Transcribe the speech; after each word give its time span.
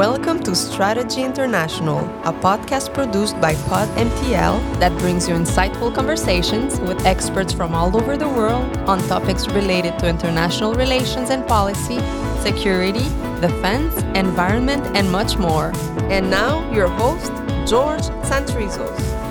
Welcome 0.00 0.42
to 0.44 0.56
Strategy 0.56 1.22
International, 1.22 1.98
a 2.24 2.32
podcast 2.32 2.94
produced 2.94 3.38
by 3.38 3.52
Pod 3.68 3.86
MTL 3.98 4.80
that 4.80 4.98
brings 4.98 5.28
you 5.28 5.34
insightful 5.34 5.94
conversations 5.94 6.80
with 6.80 7.04
experts 7.04 7.52
from 7.52 7.74
all 7.74 7.94
over 7.94 8.16
the 8.16 8.26
world 8.26 8.74
on 8.88 8.98
topics 9.08 9.46
related 9.48 9.98
to 9.98 10.08
international 10.08 10.72
relations 10.72 11.28
and 11.28 11.46
policy, 11.46 11.98
security, 12.40 13.04
defense, 13.42 13.94
environment, 14.16 14.86
and 14.96 15.12
much 15.12 15.36
more. 15.36 15.70
And 16.08 16.30
now, 16.30 16.66
your 16.72 16.88
host, 16.88 17.30
George 17.68 18.04
Santrizos. 18.24 19.29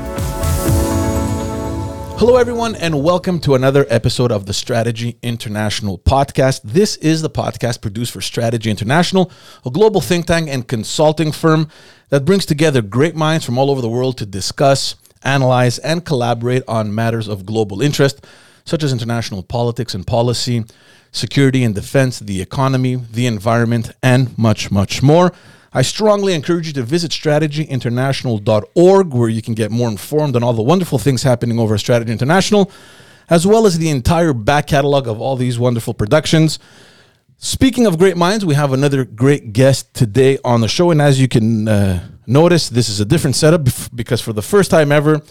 Hello, 2.20 2.36
everyone, 2.36 2.76
and 2.76 3.02
welcome 3.02 3.40
to 3.40 3.56
another 3.56 3.86
episode 3.88 4.30
of 4.30 4.46
the 4.46 4.52
Strategy 4.52 5.18
International 5.24 5.98
podcast. 5.98 6.60
This 6.66 6.98
is 6.98 7.22
the 7.22 7.30
podcast 7.30 7.82
produced 7.82 8.12
for 8.12 8.20
Strategy 8.20 8.70
International, 8.70 9.32
a 9.66 9.70
global 9.70 10.02
think 10.02 10.26
tank 10.26 10.50
and 10.50 10.68
consulting 10.68 11.32
firm 11.32 11.70
that 12.10 12.26
brings 12.26 12.46
together 12.46 12.82
great 12.82 13.16
minds 13.16 13.46
from 13.46 13.58
all 13.58 13.72
over 13.72 13.80
the 13.80 13.88
world 13.88 14.18
to 14.18 14.26
discuss, 14.26 14.96
analyze, 15.24 15.80
and 15.80 16.04
collaborate 16.04 16.64
on 16.68 16.94
matters 16.94 17.30
of 17.30 17.46
global 17.46 17.82
interest, 17.82 18.28
such 18.66 18.84
as 18.84 18.92
international 18.92 19.42
politics 19.42 19.94
and 19.94 20.06
policy, 20.06 20.66
security 21.14 21.64
and 21.64 21.74
defense, 21.74 22.20
the 22.20 22.42
economy, 22.42 22.96
the 22.96 23.28
environment, 23.28 23.94
and 24.04 24.38
much, 24.38 24.72
much 24.72 25.02
more. 25.02 25.32
I 25.72 25.84
strongly 25.84 26.34
encourage 26.34 26.68
you 26.68 26.74
to 26.74 26.84
visit 26.84 27.12
strategyinternational.org, 27.12 29.14
where 29.14 29.30
you 29.30 29.42
can 29.42 29.54
get 29.54 29.72
more 29.72 29.90
informed 29.90 30.36
on 30.36 30.44
all 30.44 30.54
the 30.54 30.64
wonderful 30.64 30.98
things 30.98 31.24
happening 31.24 31.60
over 31.60 31.76
at 31.76 31.80
Strategy 31.80 32.12
International, 32.12 32.72
as 33.30 33.46
well 33.46 33.68
as 33.68 33.78
the 33.78 33.90
entire 33.90 34.34
back 34.34 34.68
catalog 34.68 35.08
of 35.08 35.22
all 35.22 35.36
these 35.36 35.60
wonderful 35.60 35.94
productions. 35.94 36.58
Speaking 37.38 37.86
of 37.86 37.98
great 37.98 38.18
minds, 38.18 38.46
we 38.46 38.56
have 38.56 38.74
another 38.74 39.06
great 39.06 39.54
guest 39.54 39.94
today 39.94 40.40
on 40.44 40.62
the 40.62 40.68
show. 40.68 40.92
And 40.92 41.02
as 41.02 41.22
you 41.22 41.28
can 41.28 41.68
uh, 41.68 42.10
notice, 42.26 42.68
this 42.68 42.90
is 42.90 43.00
a 43.00 43.06
different 43.06 43.36
setup 43.36 43.68
because 43.96 44.20
for 44.20 44.34
the 44.34 44.42
first 44.42 44.72
time 44.72 44.92
ever, 44.92 45.22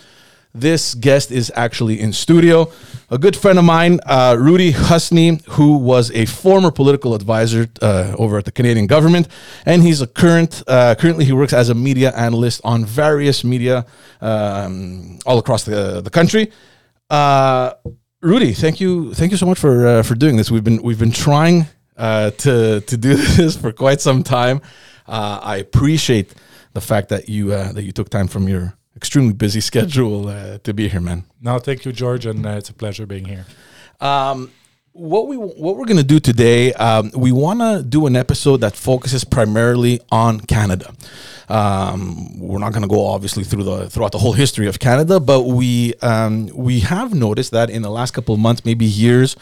this 0.55 0.95
guest 0.95 1.31
is 1.31 1.53
actually 1.55 2.01
in 2.01 2.13
studio. 2.13 2.71
A 3.11 3.19
good 3.19 3.37
friend 3.37 3.59
of 3.59 3.65
mine, 3.65 4.01
uh, 4.07 4.37
Rudy 4.39 4.73
Husny, 4.73 5.45
who 5.47 5.77
was 5.77 6.11
a 6.13 6.27
former 6.27 6.71
political 6.71 7.15
advisor 7.15 7.69
uh, 7.83 8.15
over 8.19 8.39
at 8.39 8.45
the 8.45 8.53
Canadian 8.53 8.87
government, 8.87 9.29
and 9.67 9.83
he's 9.83 10.01
a 10.01 10.07
current. 10.07 10.63
Uh, 10.67 10.95
currently, 10.95 11.25
he 11.25 11.33
works 11.33 11.53
as 11.53 11.69
a 11.69 11.75
media 11.75 12.15
analyst 12.17 12.61
on 12.65 12.85
various 12.85 13.45
media 13.45 13.87
um, 14.21 15.19
all 15.27 15.39
across 15.39 15.65
the 15.65 16.01
the 16.01 16.11
country. 16.11 16.51
Uh, 17.11 17.73
Rudy, 18.21 18.53
thank 18.53 18.81
you, 18.81 19.15
thank 19.15 19.31
you 19.31 19.37
so 19.37 19.47
much 19.47 19.59
for 19.59 19.87
uh, 19.87 20.03
for 20.03 20.15
doing 20.15 20.37
this. 20.37 20.51
We've 20.51 20.65
been 20.65 20.83
we've 20.83 20.99
been 20.99 21.13
trying 21.13 21.67
uh, 21.97 22.31
to 22.31 22.81
to 22.81 22.97
do 22.97 23.15
this 23.37 23.57
for 23.57 23.73
quite 23.73 24.01
some 24.01 24.23
time. 24.23 24.61
I 25.11 25.57
appreciate 25.57 26.35
the 26.75 26.83
fact 26.83 27.09
that 27.09 27.29
you 27.29 27.49
that 27.51 27.83
you 27.83 27.93
took 27.93 28.11
time 28.11 28.29
from 28.29 28.49
your 28.49 28.78
extremely 28.99 29.33
busy 29.33 29.61
schedule 29.71 30.29
uh, 30.29 30.59
to 30.59 30.75
be 30.75 30.89
here, 30.89 31.01
man. 31.01 31.25
No, 31.41 31.59
thank 31.59 31.85
you, 31.85 31.93
George, 31.93 32.27
and 32.27 32.45
uh, 32.45 32.59
it's 32.61 32.69
a 32.69 32.75
pleasure 32.75 33.07
being 33.07 33.25
here. 33.25 33.47
Um, 34.01 34.51
what 34.93 35.29
we 35.29 35.37
what 35.37 35.77
we're 35.77 35.87
gonna 35.87 36.03
do 36.03 36.19
today, 36.19 36.73
um, 36.75 37.13
we 37.15 37.31
want 37.31 37.61
to 37.61 37.85
do 37.89 38.07
an 38.07 38.17
episode 38.17 38.59
that 38.59 38.75
focuses 38.75 39.23
primarily 39.23 40.01
on 40.11 40.41
Canada. 40.41 40.93
Um, 41.49 42.39
we're 42.41 42.59
not 42.59 42.73
gonna 42.73 42.89
go 42.89 43.07
obviously 43.07 43.45
through 43.45 43.63
the 43.63 43.89
throughout 43.89 44.13
the 44.13 44.19
whole 44.19 44.33
history 44.33 44.67
of 44.67 44.81
Canada, 44.81 45.21
but 45.21 45.43
we 45.45 45.95
um, 46.03 46.49
we 46.49 46.81
have 46.81 47.15
noticed 47.15 47.53
that 47.53 47.71
in 47.71 47.83
the 47.83 47.91
last 47.91 48.11
couple 48.13 48.35
of 48.35 48.41
months, 48.41 48.65
maybe 48.65 48.85
years. 48.85 49.37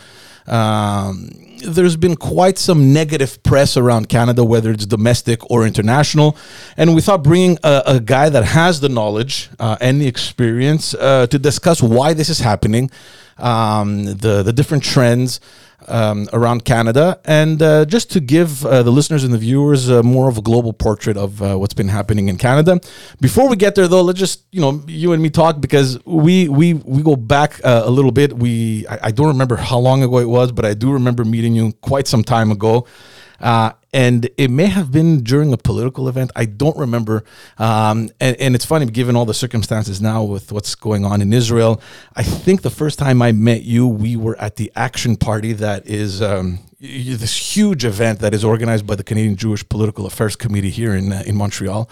Um, 0.47 1.30
there's 1.64 1.97
been 1.97 2.16
quite 2.16 2.58
some 2.58 2.92
negative 2.92 3.42
press 3.42 3.77
around 3.77 4.08
Canada, 4.08 4.44
whether 4.44 4.70
it's 4.70 4.86
domestic 4.86 5.50
or 5.50 5.66
international. 5.66 6.36
And 6.77 6.94
we 6.94 7.00
thought 7.00 7.22
bringing 7.22 7.58
a, 7.62 7.83
a 7.86 8.00
guy 8.00 8.28
that 8.28 8.44
has 8.44 8.80
the 8.80 8.89
knowledge 8.89 9.48
uh, 9.58 9.77
and 9.80 10.01
the 10.01 10.06
experience 10.06 10.95
uh, 10.95 11.27
to 11.29 11.39
discuss 11.39 11.83
why 11.83 12.12
this 12.12 12.29
is 12.29 12.40
happening, 12.40 12.90
um, 13.39 14.05
the, 14.05 14.42
the 14.42 14.52
different 14.52 14.85
trends, 14.85 15.40
um, 15.89 16.29
around 16.33 16.64
Canada, 16.64 17.20
and 17.24 17.63
uh, 17.63 17.85
just 17.85 18.11
to 18.13 18.20
give 18.20 18.64
uh, 18.64 18.83
the 18.83 18.91
listeners 18.91 19.24
and 19.24 19.33
the 19.33 19.39
viewers 19.39 19.91
uh, 19.91 20.02
more 20.02 20.29
of 20.29 20.39
a 20.39 20.42
global 20.42 20.73
portrait 20.73 21.17
of 21.17 21.41
uh, 21.42 21.57
what's 21.57 21.74
been 21.74 21.89
happening 21.89 22.29
in 22.29 22.36
Canada. 22.36 22.80
Before 23.20 23.48
we 23.48 23.57
get 23.57 23.74
there, 23.74 23.89
though, 23.89 24.02
let's 24.02 24.19
just 24.19 24.45
you 24.52 24.61
know 24.61 24.83
you 24.86 25.13
and 25.13 25.23
me 25.23 25.30
talk 25.30 25.61
because 25.61 26.05
we 26.05 26.48
we 26.48 26.74
we 26.74 27.02
go 27.02 27.17
back 27.17 27.61
uh, 27.64 27.83
a 27.85 27.91
little 27.91 28.13
bit. 28.13 28.33
We 28.33 28.86
I, 28.89 28.98
I, 29.05 29.11
don't 29.11 29.29
remember 29.29 29.57
how 29.57 29.79
long 29.79 30.02
ago 30.02 30.19
it 30.19 30.29
was, 30.29 30.52
but 30.52 30.64
I 30.64 30.74
do 30.74 30.92
remember 30.92 31.24
meeting 31.24 31.55
you 31.55 31.73
quite 31.80 32.07
some 32.07 32.24
time 32.24 32.51
ago. 32.51 32.86
And 33.96 34.29
it 34.36 34.51
may 34.51 34.67
have 34.67 34.92
been 34.92 35.23
during 35.23 35.55
a 35.55 35.57
political 35.57 36.07
event. 36.07 36.30
I 36.36 36.45
don't 36.45 36.77
remember. 36.77 37.24
Um, 37.57 38.11
and, 38.20 38.36
and, 38.36 38.55
it's 38.55 38.67
funny, 38.67 38.84
given 38.84 39.17
all 39.17 39.24
the 39.24 39.33
circumstances 39.33 40.02
now 40.02 40.23
with 40.23 40.52
what's 40.52 40.74
going 40.74 41.07
on 41.07 41.23
in 41.23 41.33
Israel. 41.33 41.80
I 42.14 42.23
think 42.23 42.61
the 42.61 42.68
first 42.68 42.98
time 42.98 43.23
I 43.23 43.33
met 43.33 43.62
you, 43.62 43.86
we 43.86 44.14
were 44.14 44.36
at 44.39 44.56
the 44.56 44.70
Action 44.77 45.17
Party, 45.17 45.55
that 45.55 45.86
is 45.86 46.20
um, 46.20 46.58
this 46.79 47.56
huge 47.56 47.86
event 47.86 48.18
that 48.18 48.35
is 48.35 48.45
organized 48.45 48.86
by 48.86 48.96
the 48.96 49.02
Canadian 49.02 49.35
Jewish 49.35 49.67
Political 49.67 50.05
Affairs 50.05 50.36
Committee 50.36 50.68
here 50.68 50.95
in 50.95 51.11
uh, 51.11 51.23
in 51.24 51.35
Montreal. 51.35 51.89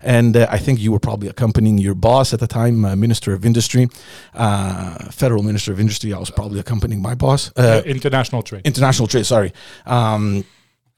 And 0.00 0.34
uh, 0.34 0.46
I 0.48 0.56
think 0.56 0.80
you 0.80 0.90
were 0.90 1.00
probably 1.00 1.28
accompanying 1.28 1.76
your 1.76 1.94
boss 1.94 2.32
at 2.32 2.40
the 2.40 2.46
time, 2.46 2.82
uh, 2.86 2.96
Minister 2.96 3.34
of 3.34 3.44
Industry, 3.44 3.90
uh, 4.32 5.10
Federal 5.10 5.42
Minister 5.42 5.70
of 5.70 5.78
Industry. 5.78 6.14
I 6.14 6.18
was 6.18 6.30
probably 6.30 6.60
accompanying 6.60 7.02
my 7.02 7.14
boss. 7.14 7.52
Uh, 7.58 7.82
international 7.84 8.42
trade. 8.42 8.62
International 8.64 9.06
trade. 9.06 9.26
Sorry. 9.26 9.52
Um, 9.84 10.44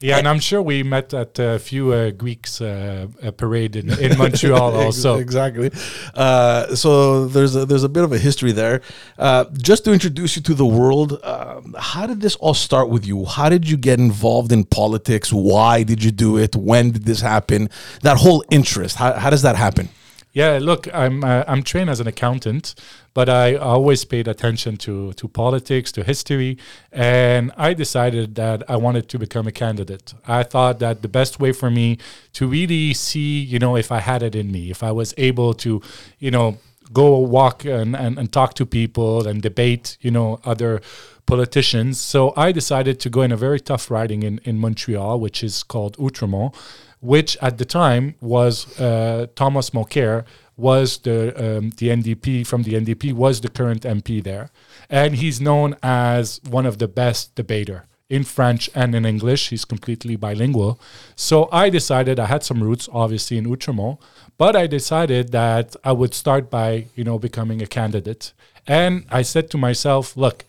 yeah, 0.01 0.17
and 0.17 0.27
I'm 0.27 0.39
sure 0.39 0.61
we 0.61 0.83
met 0.83 1.13
at 1.13 1.39
a 1.39 1.57
few 1.57 1.93
uh, 1.93 2.11
Greeks 2.11 2.59
uh, 2.59 3.07
parade 3.37 3.75
in, 3.75 3.89
in 3.97 4.17
Montreal 4.17 4.75
also. 4.75 5.17
exactly. 5.17 5.71
Uh, 6.13 6.75
so 6.75 7.27
there's 7.27 7.55
a, 7.55 7.65
there's 7.65 7.83
a 7.83 7.89
bit 7.89 8.03
of 8.03 8.11
a 8.11 8.17
history 8.17 8.51
there. 8.51 8.81
Uh, 9.17 9.45
just 9.53 9.85
to 9.85 9.93
introduce 9.93 10.35
you 10.35 10.41
to 10.41 10.53
the 10.53 10.65
world, 10.65 11.19
um, 11.23 11.75
how 11.79 12.05
did 12.05 12.19
this 12.19 12.35
all 12.37 12.53
start 12.53 12.89
with 12.89 13.05
you? 13.05 13.25
How 13.25 13.47
did 13.47 13.69
you 13.69 13.77
get 13.77 13.99
involved 13.99 14.51
in 14.51 14.65
politics? 14.65 15.31
Why 15.31 15.83
did 15.83 16.03
you 16.03 16.11
do 16.11 16.37
it? 16.37 16.55
When 16.55 16.91
did 16.91 17.05
this 17.05 17.21
happen? 17.21 17.69
That 18.01 18.17
whole 18.17 18.43
interest. 18.51 18.97
How, 18.97 19.13
how 19.13 19.29
does 19.29 19.43
that 19.43 19.55
happen? 19.55 19.89
Yeah, 20.35 20.59
look, 20.61 20.93
I'm 20.93 21.23
uh, 21.23 21.45
I'm 21.47 21.63
trained 21.63 21.89
as 21.89 22.01
an 22.01 22.07
accountant, 22.07 22.75
but 23.13 23.29
I 23.29 23.55
always 23.55 24.03
paid 24.03 24.27
attention 24.27 24.75
to 24.85 25.13
to 25.13 25.29
politics, 25.29 25.93
to 25.93 26.03
history, 26.03 26.57
and 26.91 27.53
I 27.55 27.73
decided 27.73 28.35
that 28.35 28.69
I 28.69 28.75
wanted 28.75 29.07
to 29.07 29.17
become 29.17 29.47
a 29.47 29.53
candidate. 29.53 30.13
I 30.27 30.43
thought 30.43 30.79
that 30.79 31.01
the 31.01 31.07
best 31.07 31.39
way 31.39 31.53
for 31.53 31.71
me 31.71 31.99
to 32.33 32.47
really 32.47 32.93
see, 32.93 33.39
you 33.39 33.59
know, 33.59 33.77
if 33.77 33.93
I 33.93 34.01
had 34.01 34.21
it 34.23 34.35
in 34.35 34.51
me, 34.51 34.71
if 34.71 34.83
I 34.83 34.91
was 34.91 35.13
able 35.15 35.53
to, 35.53 35.81
you 36.19 36.31
know, 36.31 36.57
go 36.91 37.17
walk 37.17 37.63
and, 37.63 37.95
and, 37.95 38.19
and 38.19 38.29
talk 38.33 38.55
to 38.55 38.65
people 38.65 39.25
and 39.25 39.41
debate, 39.41 39.97
you 40.01 40.11
know, 40.11 40.41
other 40.43 40.81
politicians. 41.25 42.01
So 42.01 42.33
I 42.35 42.51
decided 42.51 42.99
to 42.99 43.09
go 43.09 43.21
in 43.21 43.31
a 43.31 43.37
very 43.37 43.61
tough 43.61 43.89
riding 43.89 44.21
in, 44.23 44.41
in 44.43 44.57
Montreal, 44.57 45.17
which 45.17 45.43
is 45.45 45.63
called 45.63 45.95
Outremont 45.97 46.53
which 47.05 47.37
at 47.41 47.57
the 47.57 47.65
time 47.65 48.15
was 48.19 48.79
uh, 48.79 49.27
Thomas 49.35 49.69
Mulcair 49.69 50.25
was 50.57 50.97
the 50.99 51.17
um, 51.35 51.69
the 51.77 51.89
NDP 51.89 52.47
from 52.47 52.63
the 52.63 52.73
NDP 52.73 53.13
was 53.13 53.41
the 53.41 53.49
current 53.49 53.83
MP 53.83 54.23
there, 54.23 54.49
and 54.89 55.15
he's 55.15 55.39
known 55.41 55.75
as 55.83 56.41
one 56.49 56.65
of 56.65 56.77
the 56.77 56.87
best 56.87 57.35
debater 57.35 57.85
in 58.09 58.23
French 58.23 58.69
and 58.73 58.95
in 58.95 59.05
English. 59.05 59.49
He's 59.49 59.65
completely 59.65 60.15
bilingual. 60.15 60.79
So 61.15 61.49
I 61.51 61.69
decided 61.69 62.19
I 62.19 62.27
had 62.27 62.43
some 62.43 62.63
roots, 62.63 62.87
obviously 62.91 63.37
in 63.37 63.45
Outremont, 63.45 63.99
but 64.37 64.55
I 64.55 64.67
decided 64.67 65.31
that 65.31 65.75
I 65.83 65.91
would 65.91 66.13
start 66.13 66.49
by 66.49 66.87
you 66.95 67.03
know 67.03 67.19
becoming 67.19 67.61
a 67.61 67.67
candidate, 67.67 68.33
and 68.65 69.05
I 69.09 69.21
said 69.21 69.49
to 69.51 69.57
myself, 69.57 70.15
look 70.15 70.45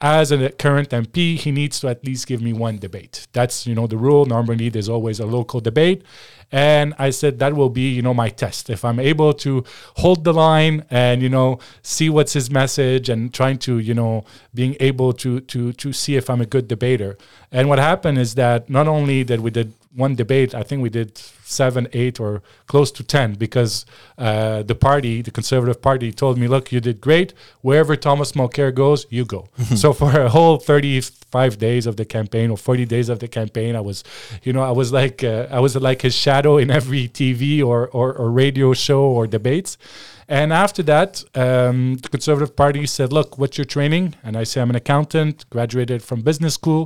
as 0.00 0.32
a 0.32 0.50
current 0.50 0.90
MP, 0.90 1.36
he 1.36 1.50
needs 1.50 1.78
to 1.80 1.88
at 1.88 2.04
least 2.04 2.26
give 2.26 2.40
me 2.40 2.52
one 2.52 2.78
debate. 2.78 3.26
That's 3.32 3.66
you 3.66 3.74
know 3.74 3.86
the 3.86 3.98
rule. 3.98 4.24
Normally, 4.24 4.70
there's 4.70 4.88
always 4.88 5.20
a 5.20 5.26
local 5.26 5.60
debate, 5.60 6.02
and 6.50 6.94
I 6.98 7.10
said 7.10 7.38
that 7.40 7.54
will 7.54 7.68
be 7.68 7.90
you 7.90 8.00
know 8.00 8.14
my 8.14 8.30
test. 8.30 8.70
If 8.70 8.84
I'm 8.84 8.98
able 8.98 9.34
to 9.34 9.62
hold 9.96 10.24
the 10.24 10.32
line 10.32 10.84
and 10.90 11.22
you 11.22 11.28
know 11.28 11.58
see 11.82 12.08
what's 12.08 12.32
his 12.32 12.50
message 12.50 13.08
and 13.10 13.32
trying 13.32 13.58
to 13.58 13.78
you 13.78 13.94
know 13.94 14.24
being 14.54 14.76
able 14.80 15.12
to 15.14 15.40
to 15.40 15.72
to 15.74 15.92
see 15.92 16.16
if 16.16 16.30
I'm 16.30 16.40
a 16.40 16.46
good 16.46 16.66
debater. 16.66 17.18
And 17.52 17.68
what 17.68 17.78
happened 17.78 18.18
is 18.18 18.36
that 18.36 18.70
not 18.70 18.88
only 18.88 19.22
that 19.24 19.40
we 19.40 19.50
did 19.50 19.74
one 19.94 20.14
debate, 20.14 20.54
I 20.54 20.62
think 20.62 20.82
we 20.82 20.88
did 20.88 21.18
seven, 21.18 21.88
eight, 21.92 22.20
or 22.20 22.42
close 22.68 22.92
to 22.92 23.02
10 23.02 23.34
because 23.34 23.84
uh, 24.18 24.62
the 24.62 24.74
party, 24.74 25.20
the 25.20 25.32
Conservative 25.32 25.82
Party, 25.82 26.12
told 26.12 26.38
me, 26.38 26.46
look, 26.46 26.70
you 26.70 26.80
did 26.80 27.00
great. 27.00 27.34
Wherever 27.60 27.96
Thomas 27.96 28.32
Mulcair 28.32 28.72
goes, 28.72 29.06
you 29.10 29.24
go. 29.24 29.48
so 29.76 29.92
for 29.92 30.12
a 30.20 30.28
whole 30.28 30.58
35 30.58 31.58
days 31.58 31.86
of 31.86 31.96
the 31.96 32.04
campaign 32.04 32.50
or 32.50 32.56
40 32.56 32.84
days 32.84 33.08
of 33.08 33.18
the 33.18 33.26
campaign, 33.26 33.74
I 33.74 33.80
was, 33.80 34.04
you 34.44 34.52
know, 34.52 34.62
I 34.62 34.70
was 34.70 34.92
like, 34.92 35.24
uh, 35.24 35.48
I 35.50 35.58
was 35.58 35.74
like 35.74 36.02
his 36.02 36.14
shadow 36.14 36.58
in 36.58 36.70
every 36.70 37.08
TV 37.08 37.64
or, 37.64 37.88
or, 37.88 38.12
or 38.12 38.30
radio 38.30 38.72
show 38.72 39.02
or 39.02 39.26
debates. 39.26 39.76
And 40.30 40.52
after 40.52 40.82
that, 40.84 41.24
um, 41.34 41.96
the 41.96 42.08
Conservative 42.08 42.54
Party 42.54 42.86
said, 42.86 43.12
Look, 43.12 43.36
what's 43.36 43.58
your 43.58 43.64
training? 43.76 44.14
And 44.24 44.36
I 44.36 44.44
say, 44.44 44.60
I'm 44.60 44.70
an 44.70 44.76
accountant, 44.76 45.44
graduated 45.50 46.00
from 46.02 46.22
business 46.22 46.54
school. 46.54 46.82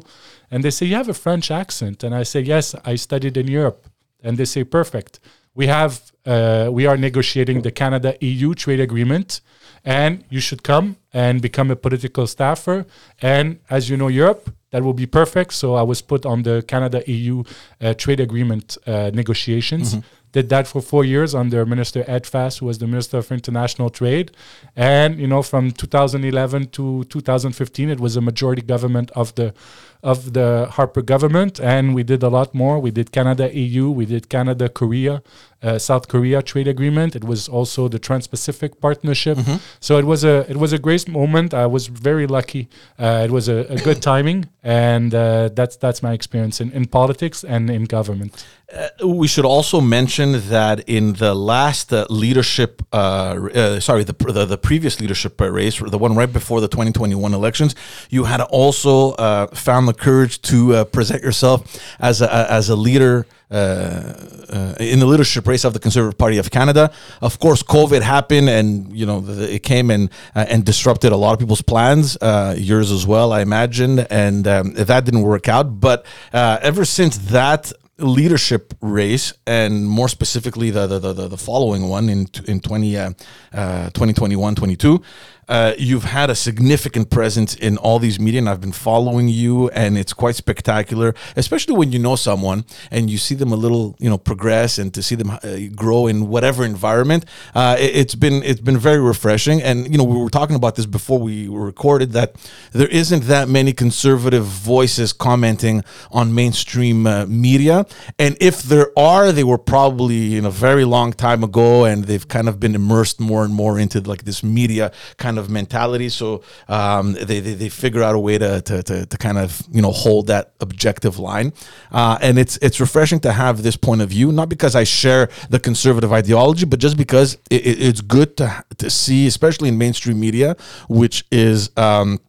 And 0.50 0.64
they 0.64 0.70
say, 0.70 0.86
You 0.86 0.96
have 0.96 1.10
a 1.10 1.14
French 1.14 1.50
accent. 1.50 2.02
And 2.02 2.14
I 2.14 2.24
say, 2.24 2.40
Yes, 2.40 2.74
I 2.84 2.96
studied 2.96 3.36
in 3.36 3.46
Europe. 3.46 3.80
and 4.24 4.38
they 4.38 4.46
say, 4.46 4.64
perfect. 4.64 5.20
We 5.54 5.66
have 5.68 5.92
uh, 6.26 6.68
we 6.72 6.86
are 6.86 6.96
negotiating 6.96 7.62
the 7.62 7.70
Canada 7.70 8.16
EU 8.20 8.54
trade 8.54 8.80
agreement, 8.80 9.40
and 9.84 10.24
you 10.30 10.40
should 10.40 10.62
come 10.64 10.96
and 11.12 11.40
become 11.40 11.70
a 11.70 11.76
political 11.76 12.26
staffer. 12.26 12.86
And 13.22 13.60
as 13.70 13.88
you 13.88 13.96
know, 13.96 14.08
Europe 14.08 14.50
that 14.70 14.82
will 14.82 14.94
be 14.94 15.06
perfect. 15.06 15.52
So 15.52 15.74
I 15.74 15.82
was 15.82 16.02
put 16.02 16.26
on 16.26 16.42
the 16.42 16.64
Canada 16.66 17.04
EU 17.06 17.44
uh, 17.80 17.94
trade 17.94 18.18
agreement 18.18 18.76
uh, 18.86 19.10
negotiations. 19.14 19.94
Mm-hmm. 19.94 20.08
Did 20.34 20.48
that 20.48 20.66
for 20.66 20.82
four 20.82 21.04
years 21.04 21.32
under 21.32 21.64
Minister 21.64 22.02
Ed 22.08 22.26
Fast, 22.26 22.58
who 22.58 22.66
was 22.66 22.78
the 22.78 22.88
Minister 22.88 23.18
of 23.18 23.30
International 23.30 23.88
Trade. 23.88 24.32
And, 24.74 25.20
you 25.20 25.28
know, 25.28 25.42
from 25.42 25.70
2011 25.70 26.70
to 26.70 27.04
2015, 27.04 27.88
it 27.88 28.00
was 28.00 28.16
a 28.16 28.20
majority 28.20 28.62
government 28.62 29.12
of 29.12 29.36
the 29.36 29.54
of 30.02 30.34
the 30.34 30.68
Harper 30.70 31.00
government, 31.00 31.58
and 31.58 31.94
we 31.94 32.02
did 32.02 32.22
a 32.22 32.28
lot 32.28 32.54
more. 32.54 32.78
We 32.78 32.90
did 32.90 33.10
Canada 33.10 33.46
EU, 33.56 33.90
we 33.90 34.04
did 34.04 34.28
Canada 34.28 34.68
Korea, 34.68 35.22
uh, 35.64 35.78
South 35.78 36.08
Korea 36.08 36.42
trade 36.42 36.68
agreement. 36.68 37.16
It 37.16 37.24
was 37.24 37.48
also 37.48 37.88
the 37.88 37.98
Trans-Pacific 37.98 38.80
Partnership. 38.80 39.38
Mm-hmm. 39.38 39.56
So 39.80 39.98
it 39.98 40.04
was 40.04 40.24
a 40.24 40.48
it 40.50 40.56
was 40.56 40.72
a 40.72 40.78
great 40.78 41.08
moment. 41.08 41.54
I 41.54 41.66
was 41.66 41.86
very 41.86 42.26
lucky. 42.26 42.68
Uh, 42.98 43.22
it 43.24 43.30
was 43.30 43.48
a, 43.48 43.58
a 43.70 43.78
good 43.78 44.02
timing, 44.02 44.48
and 44.62 45.14
uh, 45.14 45.48
that's 45.54 45.76
that's 45.76 46.02
my 46.02 46.12
experience 46.12 46.60
in, 46.60 46.70
in 46.72 46.86
politics 46.86 47.44
and 47.44 47.70
in 47.70 47.84
government. 47.84 48.44
Uh, 48.72 49.06
we 49.06 49.28
should 49.28 49.44
also 49.44 49.80
mention 49.80 50.32
that 50.48 50.80
in 50.88 51.12
the 51.14 51.34
last 51.34 51.92
uh, 51.92 52.06
leadership, 52.08 52.82
uh, 52.92 53.78
sorry, 53.78 54.02
the, 54.04 54.14
the, 54.32 54.46
the 54.46 54.58
previous 54.58 55.00
leadership 55.00 55.40
race, 55.40 55.78
the 55.78 55.98
one 55.98 56.16
right 56.16 56.32
before 56.32 56.60
the 56.60 56.68
2021 56.68 57.34
elections, 57.34 57.74
you 58.08 58.24
had 58.24 58.40
also 58.40 59.12
found 59.52 59.86
the 59.86 59.94
courage 59.94 60.40
to 60.40 60.84
present 60.86 61.22
yourself 61.22 61.78
as 62.00 62.22
a, 62.22 62.50
as 62.50 62.68
a 62.68 62.74
leader 62.74 63.26
uh, 63.54 64.14
uh, 64.48 64.74
in 64.80 64.98
the 64.98 65.06
leadership 65.06 65.46
race 65.46 65.53
of 65.62 65.74
the 65.74 65.78
Conservative 65.78 66.18
Party 66.18 66.38
of 66.38 66.50
Canada. 66.50 66.90
Of 67.20 67.38
course, 67.38 67.62
COVID 67.62 68.02
happened, 68.02 68.48
and 68.48 68.90
you 68.96 69.06
know 69.06 69.22
it 69.28 69.62
came 69.62 69.90
and 69.90 70.10
uh, 70.34 70.46
and 70.48 70.64
disrupted 70.64 71.12
a 71.12 71.16
lot 71.16 71.34
of 71.34 71.38
people's 71.38 71.62
plans, 71.62 72.16
yours 72.56 72.90
as 72.90 73.06
well, 73.06 73.32
I 73.32 73.42
imagine, 73.42 74.00
and 74.00 74.48
um, 74.48 74.72
that 74.74 75.04
didn't 75.04 75.22
work 75.22 75.48
out. 75.48 75.78
But 75.78 76.06
ever 76.32 76.84
since 76.84 77.18
that 77.30 77.72
leadership 77.98 78.74
race 78.80 79.32
and 79.46 79.86
more 79.86 80.08
specifically 80.08 80.70
the 80.70 80.86
the, 80.86 81.12
the, 81.12 81.28
the 81.28 81.36
following 81.36 81.88
one 81.88 82.08
in 82.08 82.26
in 82.46 82.60
20 82.60 82.96
uh, 82.96 83.10
uh, 83.52 83.84
2021 83.90 84.54
22 84.54 85.02
uh, 85.48 85.74
you've 85.78 86.04
had 86.04 86.30
a 86.30 86.34
significant 86.34 87.10
presence 87.10 87.54
in 87.54 87.76
all 87.78 87.98
these 87.98 88.18
media, 88.18 88.40
and 88.40 88.48
I've 88.48 88.60
been 88.60 88.72
following 88.72 89.28
you, 89.28 89.68
and 89.70 89.98
it's 89.98 90.12
quite 90.12 90.34
spectacular, 90.34 91.14
especially 91.36 91.74
when 91.76 91.92
you 91.92 91.98
know 91.98 92.16
someone 92.16 92.64
and 92.90 93.10
you 93.10 93.18
see 93.18 93.34
them 93.34 93.52
a 93.52 93.56
little, 93.56 93.96
you 93.98 94.08
know, 94.08 94.18
progress 94.18 94.78
and 94.78 94.92
to 94.94 95.02
see 95.02 95.14
them 95.14 95.30
uh, 95.30 95.38
grow 95.74 96.06
in 96.06 96.28
whatever 96.28 96.64
environment. 96.64 97.24
Uh, 97.54 97.76
it, 97.78 97.94
has 97.94 98.14
been 98.14 98.42
it's 98.42 98.60
been 98.60 98.78
very 98.78 99.00
refreshing, 99.00 99.62
and 99.62 99.90
you 99.90 99.98
know, 99.98 100.04
we 100.04 100.16
were 100.16 100.30
talking 100.30 100.56
about 100.56 100.76
this 100.76 100.86
before 100.86 101.18
we 101.18 101.48
recorded 101.48 102.12
that 102.12 102.34
there 102.72 102.88
isn't 102.88 103.24
that 103.24 103.48
many 103.48 103.72
conservative 103.72 104.44
voices 104.44 105.12
commenting 105.12 105.82
on 106.10 106.34
mainstream 106.34 107.06
uh, 107.06 107.26
media, 107.26 107.86
and 108.18 108.36
if 108.40 108.62
there 108.62 108.90
are, 108.98 109.32
they 109.32 109.44
were 109.44 109.58
probably 109.58 110.36
in 110.36 110.44
a 110.44 110.50
very 110.50 110.84
long 110.84 111.12
time 111.12 111.44
ago, 111.44 111.84
and 111.84 112.04
they've 112.04 112.28
kind 112.28 112.48
of 112.48 112.60
been 112.60 112.74
immersed 112.74 113.20
more 113.20 113.44
and 113.44 113.54
more 113.54 113.78
into 113.78 114.00
like 114.00 114.24
this 114.24 114.42
media 114.42 114.92
kind 115.16 115.33
kind 115.34 115.44
of 115.44 115.50
mentality. 115.50 116.08
So 116.08 116.42
um, 116.68 117.14
they, 117.14 117.40
they, 117.40 117.54
they 117.54 117.68
figure 117.68 118.02
out 118.02 118.14
a 118.14 118.18
way 118.18 118.38
to, 118.38 118.60
to, 118.60 118.82
to, 118.82 119.06
to, 119.06 119.18
kind 119.18 119.38
of 119.38 119.62
you 119.72 119.82
know 119.82 119.90
hold 119.90 120.28
that 120.28 120.54
objective 120.60 121.18
line, 121.18 121.52
uh, 121.90 122.18
and 122.20 122.38
it's 122.38 122.56
it's 122.58 122.80
refreshing 122.80 123.20
to 123.20 123.32
have 123.32 123.62
this 123.62 123.76
point 123.76 124.00
of 124.00 124.10
view. 124.10 124.32
Not 124.32 124.48
because 124.48 124.76
I 124.76 124.84
share 124.84 125.28
the 125.50 125.58
conservative 125.58 126.12
ideology, 126.12 126.66
but 126.66 126.78
just 126.78 126.96
because 126.96 127.34
it, 127.50 127.66
it's 127.66 128.00
good 128.00 128.36
to 128.36 128.64
to 128.78 128.90
see, 128.90 129.26
especially 129.26 129.68
in 129.68 129.78
mainstream 129.78 130.20
media, 130.20 130.56
which 130.88 131.24
is. 131.30 131.70
Um, 131.76 132.20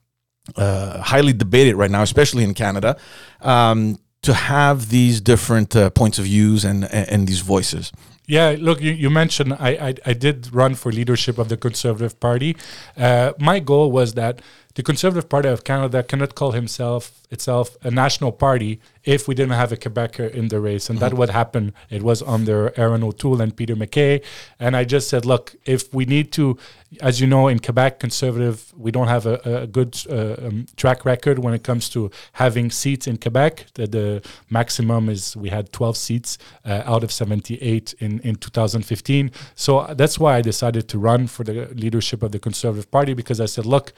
uh, 0.58 1.02
highly 1.02 1.34
debated 1.34 1.76
right 1.76 1.90
now, 1.90 2.04
especially 2.04 2.44
in 2.44 2.54
Canada, 2.54 2.96
um, 3.42 3.98
to 4.26 4.34
have 4.34 4.90
these 4.90 5.22
different 5.22 5.76
uh, 5.76 5.90
points 5.90 6.18
of 6.20 6.26
views 6.26 6.66
and, 6.66 6.86
and, 6.86 7.10
and 7.10 7.28
these 7.28 7.42
voices. 7.42 7.92
Yeah, 8.28 8.56
look, 8.60 8.82
you, 8.82 8.92
you 8.92 9.10
mentioned 9.10 9.54
I, 9.54 9.70
I, 9.70 9.94
I 10.08 10.14
did 10.14 10.54
run 10.54 10.74
for 10.76 10.92
leadership 10.92 11.38
of 11.38 11.50
the 11.50 11.58
Conservative 11.58 12.20
Party. 12.20 12.58
Uh, 12.98 13.34
my 13.40 13.60
goal 13.60 13.92
was 13.92 14.14
that 14.14 14.42
the 14.74 14.84
Conservative 14.84 15.30
Party 15.30 15.50
of 15.50 15.64
Canada 15.64 16.02
cannot 16.02 16.34
call 16.34 16.52
himself 16.52 17.22
itself 17.36 17.68
a 17.90 17.92
national 18.04 18.32
party 18.46 18.72
if 19.04 19.28
we 19.28 19.34
didn't 19.40 19.58
have 19.62 19.72
a 19.72 19.78
Quebecer 19.84 20.28
in 20.40 20.46
the 20.54 20.60
race, 20.70 20.90
and 20.90 20.98
mm-hmm. 20.98 21.10
that 21.10 21.18
would 21.20 21.30
happen. 21.42 21.64
It 21.98 22.02
was 22.10 22.20
under 22.36 22.58
Erin 22.84 23.04
O'Toole 23.10 23.42
and 23.44 23.52
Peter 23.60 23.76
MacKay, 23.76 24.22
and 24.60 24.72
I 24.76 24.84
just 24.96 25.06
said, 25.12 25.24
look, 25.26 25.46
if 25.76 25.94
we 25.94 26.06
need 26.16 26.28
to, 26.40 26.58
as 27.02 27.22
you 27.22 27.28
know, 27.28 27.48
in 27.48 27.60
Quebec, 27.60 28.00
Conservative, 28.00 28.58
we 28.86 28.90
don't 28.96 29.12
have 29.16 29.26
a, 29.26 29.36
a 29.64 29.68
good 29.68 29.92
uh, 30.10 30.36
um, 30.46 30.66
track 30.82 31.00
record 31.06 31.38
when 31.40 31.54
it 31.54 31.64
comes 31.70 31.90
to 31.96 32.10
having 32.44 32.72
seats 32.72 33.06
in 33.08 33.18
Quebec. 33.18 33.68
The, 33.76 33.86
the 33.98 34.08
maximum 34.50 35.10
is 35.10 35.36
we 35.36 35.50
had 35.50 35.72
12 35.72 35.98
seats 35.98 36.38
uh, 36.66 36.82
out 36.86 37.04
of 37.04 37.12
78 37.12 37.94
in 38.00 38.20
in 38.20 38.36
2015. 38.36 39.32
So 39.56 39.70
that's 40.02 40.18
why 40.22 40.32
I 40.40 40.42
decided 40.42 40.88
to 40.90 40.98
run 41.10 41.28
for 41.28 41.44
the 41.44 41.56
leadership 41.84 42.24
of 42.24 42.32
the 42.32 42.40
Conservative 42.40 42.90
Party 42.90 43.14
because 43.14 43.40
I 43.40 43.48
said, 43.56 43.66
look. 43.66 43.94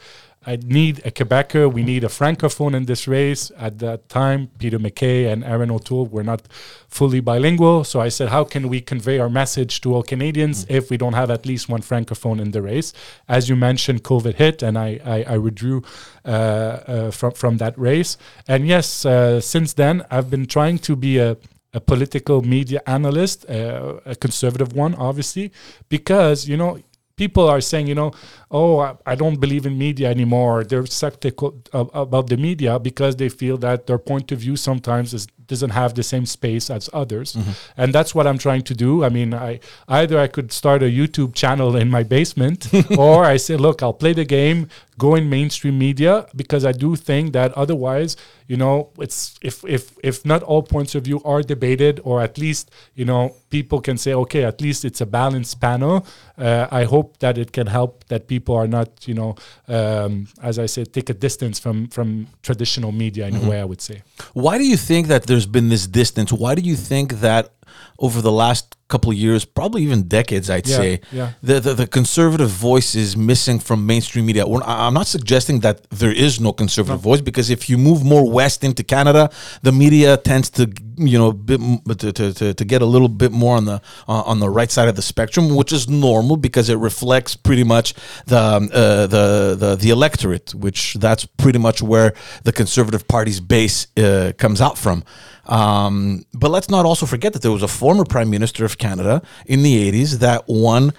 I 0.46 0.56
need 0.78 0.94
a 1.04 1.10
Quebecer. 1.10 1.70
We 1.70 1.82
need 1.82 2.04
a 2.04 2.12
francophone 2.18 2.74
in 2.78 2.84
this 2.86 3.02
race. 3.08 3.27
At 3.56 3.78
that 3.78 4.08
time, 4.08 4.48
Peter 4.58 4.78
MacKay 4.78 5.30
and 5.30 5.44
Erin 5.44 5.70
O'Toole 5.70 6.06
were 6.06 6.22
not 6.22 6.42
fully 6.88 7.20
bilingual. 7.20 7.84
So 7.84 8.00
I 8.00 8.08
said, 8.08 8.28
how 8.28 8.44
can 8.44 8.68
we 8.68 8.80
convey 8.80 9.18
our 9.18 9.28
message 9.28 9.80
to 9.82 9.94
all 9.94 10.02
Canadians 10.02 10.64
mm-hmm. 10.64 10.74
if 10.74 10.90
we 10.90 10.96
don't 10.96 11.14
have 11.14 11.30
at 11.30 11.46
least 11.46 11.68
one 11.68 11.82
francophone 11.82 12.40
in 12.40 12.50
the 12.52 12.62
race? 12.62 12.92
As 13.28 13.48
you 13.48 13.56
mentioned, 13.56 14.04
COVID 14.04 14.34
hit, 14.34 14.62
and 14.62 14.78
I, 14.78 15.00
I, 15.04 15.34
I 15.34 15.38
withdrew 15.38 15.82
uh, 16.24 16.28
uh, 16.28 17.10
from 17.10 17.32
from 17.32 17.56
that 17.58 17.78
race. 17.78 18.16
And 18.46 18.66
yes, 18.66 19.04
uh, 19.04 19.40
since 19.40 19.74
then 19.74 20.04
I've 20.10 20.30
been 20.30 20.46
trying 20.46 20.78
to 20.80 20.96
be 20.96 21.18
a 21.18 21.36
a 21.74 21.80
political 21.80 22.40
media 22.42 22.80
analyst, 22.86 23.48
uh, 23.48 24.00
a 24.06 24.16
conservative 24.16 24.72
one, 24.72 24.94
obviously, 24.94 25.52
because 25.88 26.48
you 26.48 26.56
know 26.56 26.78
people 27.18 27.48
are 27.48 27.60
saying, 27.60 27.88
you 27.88 27.94
know, 27.94 28.12
oh, 28.50 28.78
I, 28.78 28.96
I 29.04 29.14
don't 29.14 29.38
believe 29.38 29.66
in 29.66 29.76
media 29.76 30.08
anymore. 30.10 30.64
They're 30.64 30.86
skeptical 30.86 31.62
uh, 31.74 31.84
about 31.92 32.28
the 32.28 32.38
media 32.38 32.78
because 32.78 33.16
they 33.16 33.28
feel 33.28 33.58
that 33.58 33.86
their 33.86 33.98
point 33.98 34.32
of 34.32 34.38
view 34.38 34.56
sometimes 34.56 35.12
is 35.12 35.26
doesn't 35.48 35.70
have 35.70 35.94
the 35.94 36.02
same 36.02 36.26
space 36.26 36.70
as 36.70 36.88
others 36.92 37.34
mm-hmm. 37.34 37.50
and 37.76 37.92
that's 37.92 38.14
what 38.14 38.26
i'm 38.26 38.38
trying 38.38 38.62
to 38.62 38.74
do 38.74 39.04
i 39.04 39.08
mean 39.08 39.34
i 39.34 39.58
either 39.88 40.18
i 40.18 40.26
could 40.26 40.52
start 40.52 40.82
a 40.82 40.86
youtube 40.86 41.34
channel 41.34 41.74
in 41.76 41.90
my 41.90 42.02
basement 42.02 42.68
or 42.98 43.24
i 43.24 43.36
say 43.36 43.56
look 43.56 43.82
i'll 43.82 43.92
play 43.92 44.12
the 44.12 44.24
game 44.24 44.68
go 44.98 45.14
in 45.14 45.28
mainstream 45.30 45.78
media 45.78 46.26
because 46.34 46.64
i 46.64 46.72
do 46.72 46.96
think 46.96 47.32
that 47.32 47.52
otherwise 47.54 48.16
you 48.48 48.56
know 48.56 48.90
it's 48.98 49.38
if 49.42 49.64
if 49.64 49.92
if 50.02 50.24
not 50.24 50.42
all 50.42 50.62
points 50.62 50.94
of 50.94 51.04
view 51.04 51.20
are 51.24 51.42
debated 51.42 52.00
or 52.02 52.20
at 52.20 52.36
least 52.38 52.70
you 52.94 53.04
know 53.04 53.34
people 53.50 53.80
can 53.80 53.96
say 53.96 54.12
okay 54.12 54.42
at 54.44 54.60
least 54.60 54.84
it's 54.84 55.00
a 55.00 55.06
balanced 55.06 55.60
panel 55.60 56.04
uh, 56.38 56.66
i 56.70 56.84
hope 56.84 57.18
that 57.18 57.38
it 57.38 57.52
can 57.52 57.66
help 57.66 58.04
that 58.08 58.26
people 58.26 58.54
are 58.56 58.66
not 58.66 59.06
you 59.06 59.14
know 59.14 59.36
um, 59.68 60.26
as 60.42 60.58
i 60.58 60.66
said 60.66 60.92
take 60.92 61.08
a 61.10 61.14
distance 61.14 61.58
from 61.60 61.86
from 61.88 62.26
traditional 62.42 62.90
media 62.90 63.26
in 63.26 63.34
mm-hmm. 63.34 63.46
a 63.46 63.50
way 63.50 63.60
i 63.60 63.64
would 63.64 63.80
say 63.80 64.02
why 64.32 64.58
do 64.58 64.64
you 64.64 64.76
think 64.76 65.06
that 65.06 65.26
there's 65.26 65.37
been 65.46 65.68
this 65.68 65.86
distance. 65.86 66.32
Why 66.32 66.54
do 66.54 66.62
you 66.62 66.76
think 66.76 67.20
that 67.20 67.54
over 67.98 68.20
the 68.22 68.32
last 68.32 68.77
couple 68.88 69.10
of 69.10 69.16
years, 69.16 69.44
probably 69.44 69.82
even 69.82 70.08
decades, 70.08 70.48
I'd 70.48 70.66
yeah, 70.66 70.76
say, 70.76 71.00
yeah. 71.12 71.32
The, 71.42 71.60
the, 71.60 71.74
the 71.74 71.86
conservative 71.86 72.48
voice 72.48 72.94
is 72.94 73.16
missing 73.16 73.58
from 73.58 73.86
mainstream 73.86 74.26
media. 74.26 74.44
I'm 74.46 74.94
not 74.94 75.06
suggesting 75.06 75.60
that 75.60 75.88
there 75.90 76.12
is 76.12 76.40
no 76.40 76.52
conservative 76.52 77.00
no. 77.04 77.10
voice 77.10 77.20
because 77.20 77.50
if 77.50 77.68
you 77.68 77.76
move 77.78 78.04
more 78.04 78.28
west 78.28 78.64
into 78.64 78.82
Canada, 78.82 79.30
the 79.62 79.72
media 79.72 80.16
tends 80.16 80.50
to 80.50 80.72
you 80.98 81.18
know 81.18 81.32
bit, 81.32 81.60
to, 81.98 82.12
to, 82.32 82.54
to 82.54 82.64
get 82.64 82.82
a 82.82 82.86
little 82.86 83.08
bit 83.08 83.30
more 83.30 83.56
on 83.56 83.64
the 83.64 83.80
uh, 84.08 84.22
on 84.22 84.40
the 84.40 84.48
right 84.48 84.70
side 84.70 84.88
of 84.88 84.96
the 84.96 85.02
spectrum, 85.02 85.54
which 85.54 85.72
is 85.72 85.88
normal 85.88 86.36
because 86.36 86.68
it 86.68 86.76
reflects 86.76 87.36
pretty 87.36 87.64
much 87.64 87.94
the 88.26 88.38
um, 88.38 88.70
uh, 88.72 89.06
the, 89.06 89.56
the 89.58 89.76
the 89.76 89.90
electorate, 89.90 90.54
which 90.54 90.94
that's 90.94 91.24
pretty 91.24 91.58
much 91.58 91.82
where 91.82 92.14
the 92.44 92.52
conservative 92.52 93.06
party's 93.06 93.40
base 93.40 93.86
uh, 93.96 94.32
comes 94.38 94.60
out 94.60 94.78
from. 94.78 95.04
Um, 95.48 96.24
but 96.34 96.50
let's 96.50 96.68
not 96.68 96.84
also 96.84 97.06
forget 97.06 97.32
that 97.32 97.42
there 97.42 97.52
was 97.52 97.62
a 97.62 97.68
former 97.68 98.04
prime 98.04 98.30
minister 98.30 98.64
of 98.64 98.78
Canada 98.78 99.22
in 99.46 99.62
the 99.62 99.90
80s 99.90 100.18
that 100.18 100.44
won 100.46 100.92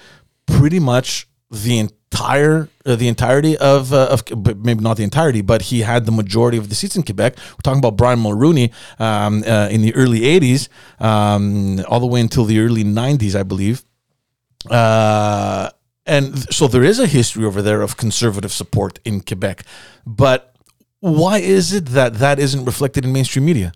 pretty 0.46 0.80
much 0.80 1.28
the 1.50 1.78
entire 1.78 2.68
uh, 2.84 2.96
the 2.96 3.08
entirety 3.08 3.56
of, 3.58 3.92
uh, 3.92 4.08
of 4.10 4.24
maybe 4.64 4.82
not 4.82 4.96
the 4.96 5.04
entirety, 5.04 5.42
but 5.42 5.62
he 5.62 5.80
had 5.80 6.06
the 6.06 6.12
majority 6.12 6.58
of 6.58 6.68
the 6.68 6.74
seats 6.74 6.96
in 6.96 7.02
Quebec. 7.02 7.36
We're 7.36 7.62
talking 7.62 7.78
about 7.78 7.96
Brian 7.96 8.18
Mulroney 8.18 8.72
um, 8.98 9.44
uh, 9.46 9.68
in 9.70 9.82
the 9.82 9.94
early 9.94 10.20
80s, 10.20 10.68
um, 11.00 11.84
all 11.88 12.00
the 12.00 12.06
way 12.06 12.20
until 12.20 12.44
the 12.44 12.58
early 12.60 12.84
90s, 12.84 13.38
I 13.38 13.42
believe. 13.44 13.84
Uh, 14.68 15.70
and 16.06 16.52
so 16.52 16.66
there 16.66 16.82
is 16.82 16.98
a 16.98 17.06
history 17.06 17.44
over 17.44 17.62
there 17.62 17.82
of 17.82 17.96
conservative 17.96 18.52
support 18.52 18.98
in 19.04 19.20
Quebec. 19.20 19.64
But 20.04 20.54
why 20.98 21.38
is 21.38 21.72
it 21.72 21.86
that 21.86 22.14
that 22.14 22.38
isn't 22.38 22.64
reflected 22.64 23.04
in 23.04 23.12
mainstream 23.12 23.44
media? 23.44 23.72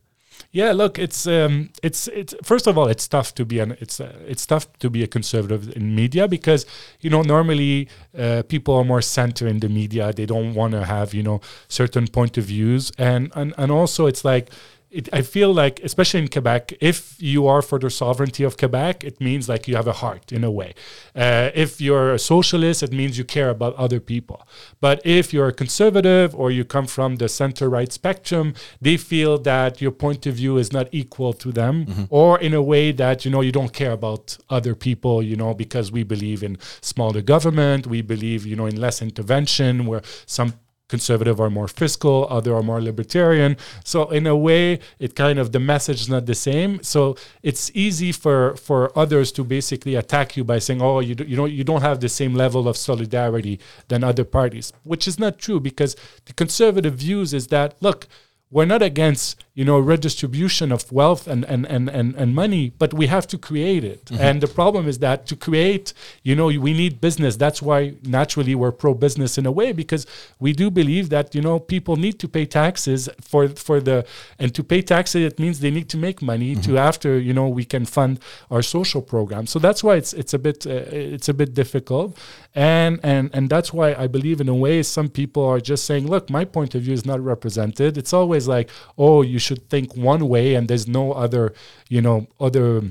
Yeah, 0.54 0.70
look, 0.70 1.00
it's 1.00 1.26
um, 1.26 1.70
it's 1.82 2.06
it's 2.06 2.32
first 2.44 2.68
of 2.68 2.78
all, 2.78 2.86
it's 2.86 3.08
tough 3.08 3.34
to 3.34 3.44
be 3.44 3.58
an 3.58 3.76
it's 3.80 3.98
uh, 3.98 4.16
it's 4.24 4.46
tough 4.46 4.72
to 4.78 4.88
be 4.88 5.02
a 5.02 5.08
conservative 5.08 5.76
in 5.76 5.96
media 5.96 6.28
because 6.28 6.64
you 7.00 7.10
know 7.10 7.22
normally 7.22 7.88
uh, 8.16 8.44
people 8.46 8.76
are 8.76 8.84
more 8.84 9.02
center 9.02 9.48
in 9.48 9.58
the 9.58 9.68
media. 9.68 10.12
They 10.12 10.26
don't 10.26 10.54
want 10.54 10.70
to 10.74 10.84
have 10.84 11.12
you 11.12 11.24
know 11.24 11.40
certain 11.66 12.06
point 12.06 12.38
of 12.38 12.44
views, 12.44 12.92
and 12.98 13.32
and 13.34 13.52
and 13.58 13.72
also 13.72 14.06
it's 14.06 14.24
like 14.24 14.52
it, 14.94 15.08
I 15.12 15.22
feel 15.22 15.52
like, 15.52 15.80
especially 15.82 16.20
in 16.20 16.28
Quebec, 16.28 16.74
if 16.80 17.20
you 17.20 17.46
are 17.46 17.62
for 17.62 17.78
the 17.78 17.90
sovereignty 17.90 18.44
of 18.44 18.56
Quebec, 18.56 19.02
it 19.02 19.20
means 19.20 19.48
like 19.48 19.66
you 19.66 19.74
have 19.74 19.88
a 19.88 19.92
heart 19.92 20.32
in 20.32 20.44
a 20.44 20.50
way. 20.50 20.74
Uh, 21.14 21.50
if 21.54 21.80
you're 21.80 22.12
a 22.14 22.18
socialist, 22.18 22.82
it 22.82 22.92
means 22.92 23.18
you 23.18 23.24
care 23.24 23.50
about 23.50 23.74
other 23.74 23.98
people. 23.98 24.46
But 24.80 25.00
if 25.04 25.32
you're 25.32 25.48
a 25.48 25.52
conservative 25.52 26.34
or 26.34 26.50
you 26.50 26.64
come 26.64 26.86
from 26.86 27.16
the 27.16 27.28
center 27.28 27.68
right 27.68 27.92
spectrum, 27.92 28.54
they 28.80 28.96
feel 28.96 29.36
that 29.38 29.80
your 29.80 29.90
point 29.90 30.26
of 30.26 30.36
view 30.36 30.56
is 30.58 30.72
not 30.72 30.86
equal 30.92 31.32
to 31.34 31.50
them, 31.50 31.86
mm-hmm. 31.86 32.04
or 32.10 32.38
in 32.38 32.54
a 32.54 32.62
way 32.62 32.92
that 32.92 33.24
you 33.24 33.30
know 33.30 33.40
you 33.40 33.52
don't 33.52 33.72
care 33.72 33.92
about 33.92 34.38
other 34.48 34.74
people. 34.74 35.22
You 35.22 35.36
know 35.36 35.54
because 35.54 35.90
we 35.90 36.04
believe 36.04 36.42
in 36.42 36.58
smaller 36.80 37.22
government, 37.22 37.86
we 37.86 38.00
believe 38.00 38.46
you 38.46 38.56
know 38.56 38.66
in 38.66 38.80
less 38.80 39.02
intervention, 39.02 39.86
where 39.86 40.02
some 40.26 40.54
conservative 40.88 41.40
are 41.40 41.50
more 41.50 41.68
fiscal, 41.68 42.26
other 42.30 42.54
are 42.54 42.62
more 42.62 42.80
libertarian. 42.80 43.56
So 43.84 44.10
in 44.10 44.26
a 44.26 44.36
way, 44.36 44.80
it 44.98 45.14
kind 45.14 45.38
of 45.38 45.52
the 45.52 45.60
message 45.60 46.00
is 46.00 46.08
not 46.08 46.26
the 46.26 46.34
same. 46.34 46.82
So 46.82 47.16
it's 47.42 47.70
easy 47.74 48.12
for 48.12 48.56
for 48.56 48.96
others 48.98 49.32
to 49.32 49.44
basically 49.44 49.94
attack 49.94 50.36
you 50.36 50.44
by 50.44 50.58
saying, 50.58 50.82
"Oh, 50.82 51.00
you 51.00 51.14
do, 51.14 51.24
you 51.24 51.36
don't 51.36 51.52
you 51.52 51.64
don't 51.64 51.82
have 51.82 52.00
the 52.00 52.08
same 52.08 52.34
level 52.34 52.68
of 52.68 52.76
solidarity 52.76 53.60
than 53.88 54.04
other 54.04 54.24
parties," 54.24 54.72
which 54.82 55.08
is 55.08 55.18
not 55.18 55.38
true 55.38 55.60
because 55.60 55.96
the 56.26 56.32
conservative 56.32 56.94
views 56.94 57.32
is 57.32 57.48
that 57.48 57.76
look 57.80 58.06
we're 58.54 58.64
not 58.64 58.82
against 58.82 59.44
you 59.54 59.64
know 59.64 59.78
redistribution 59.78 60.70
of 60.70 60.90
wealth 60.92 61.26
and 61.26 61.44
and 61.44 61.66
and 61.66 61.88
and, 61.88 62.14
and 62.14 62.34
money 62.34 62.72
but 62.78 62.94
we 62.94 63.06
have 63.08 63.26
to 63.26 63.36
create 63.36 63.84
it 63.84 64.04
mm-hmm. 64.06 64.22
and 64.22 64.40
the 64.40 64.46
problem 64.46 64.86
is 64.86 65.00
that 65.00 65.26
to 65.26 65.34
create 65.34 65.92
you 66.22 66.34
know 66.38 66.46
we 66.46 66.72
need 66.72 67.00
business 67.00 67.36
that's 67.36 67.60
why 67.60 67.94
naturally 68.04 68.54
we're 68.54 68.72
pro 68.72 68.94
business 68.94 69.36
in 69.38 69.44
a 69.44 69.50
way 69.60 69.72
because 69.72 70.06
we 70.38 70.52
do 70.52 70.70
believe 70.70 71.08
that 71.10 71.34
you 71.34 71.42
know 71.42 71.58
people 71.58 71.96
need 71.96 72.16
to 72.18 72.28
pay 72.28 72.46
taxes 72.46 73.08
for 73.20 73.48
for 73.48 73.80
the 73.80 74.06
and 74.38 74.54
to 74.54 74.62
pay 74.62 74.80
taxes 74.80 75.24
it 75.32 75.38
means 75.38 75.58
they 75.58 75.74
need 75.78 75.88
to 75.88 75.96
make 75.96 76.22
money 76.22 76.52
mm-hmm. 76.52 76.72
to 76.72 76.78
after 76.78 77.18
you 77.18 77.34
know 77.34 77.48
we 77.48 77.64
can 77.64 77.84
fund 77.84 78.20
our 78.52 78.62
social 78.62 79.02
programs 79.02 79.50
so 79.50 79.58
that's 79.58 79.82
why 79.82 79.96
it's 79.96 80.12
it's 80.12 80.32
a 80.32 80.38
bit 80.38 80.64
uh, 80.66 80.70
it's 81.16 81.28
a 81.28 81.34
bit 81.34 81.54
difficult 81.54 82.16
and 82.54 83.00
and 83.02 83.30
and 83.34 83.50
that's 83.50 83.72
why 83.72 83.94
I 83.94 84.06
believe 84.06 84.40
in 84.40 84.48
a 84.48 84.54
way 84.54 84.82
some 84.82 85.08
people 85.08 85.44
are 85.44 85.60
just 85.60 85.84
saying 85.84 86.06
look 86.06 86.30
my 86.30 86.44
point 86.44 86.74
of 86.74 86.82
view 86.82 86.94
is 86.94 87.04
not 87.04 87.20
represented 87.20 87.94
it's 87.96 88.12
always 88.12 88.46
like, 88.46 88.70
oh, 88.98 89.22
you 89.22 89.38
should 89.38 89.68
think 89.68 89.96
one 89.96 90.28
way 90.28 90.54
and 90.54 90.68
there's 90.68 90.86
no 90.86 91.12
other, 91.12 91.54
you 91.88 92.00
know, 92.00 92.26
other 92.40 92.82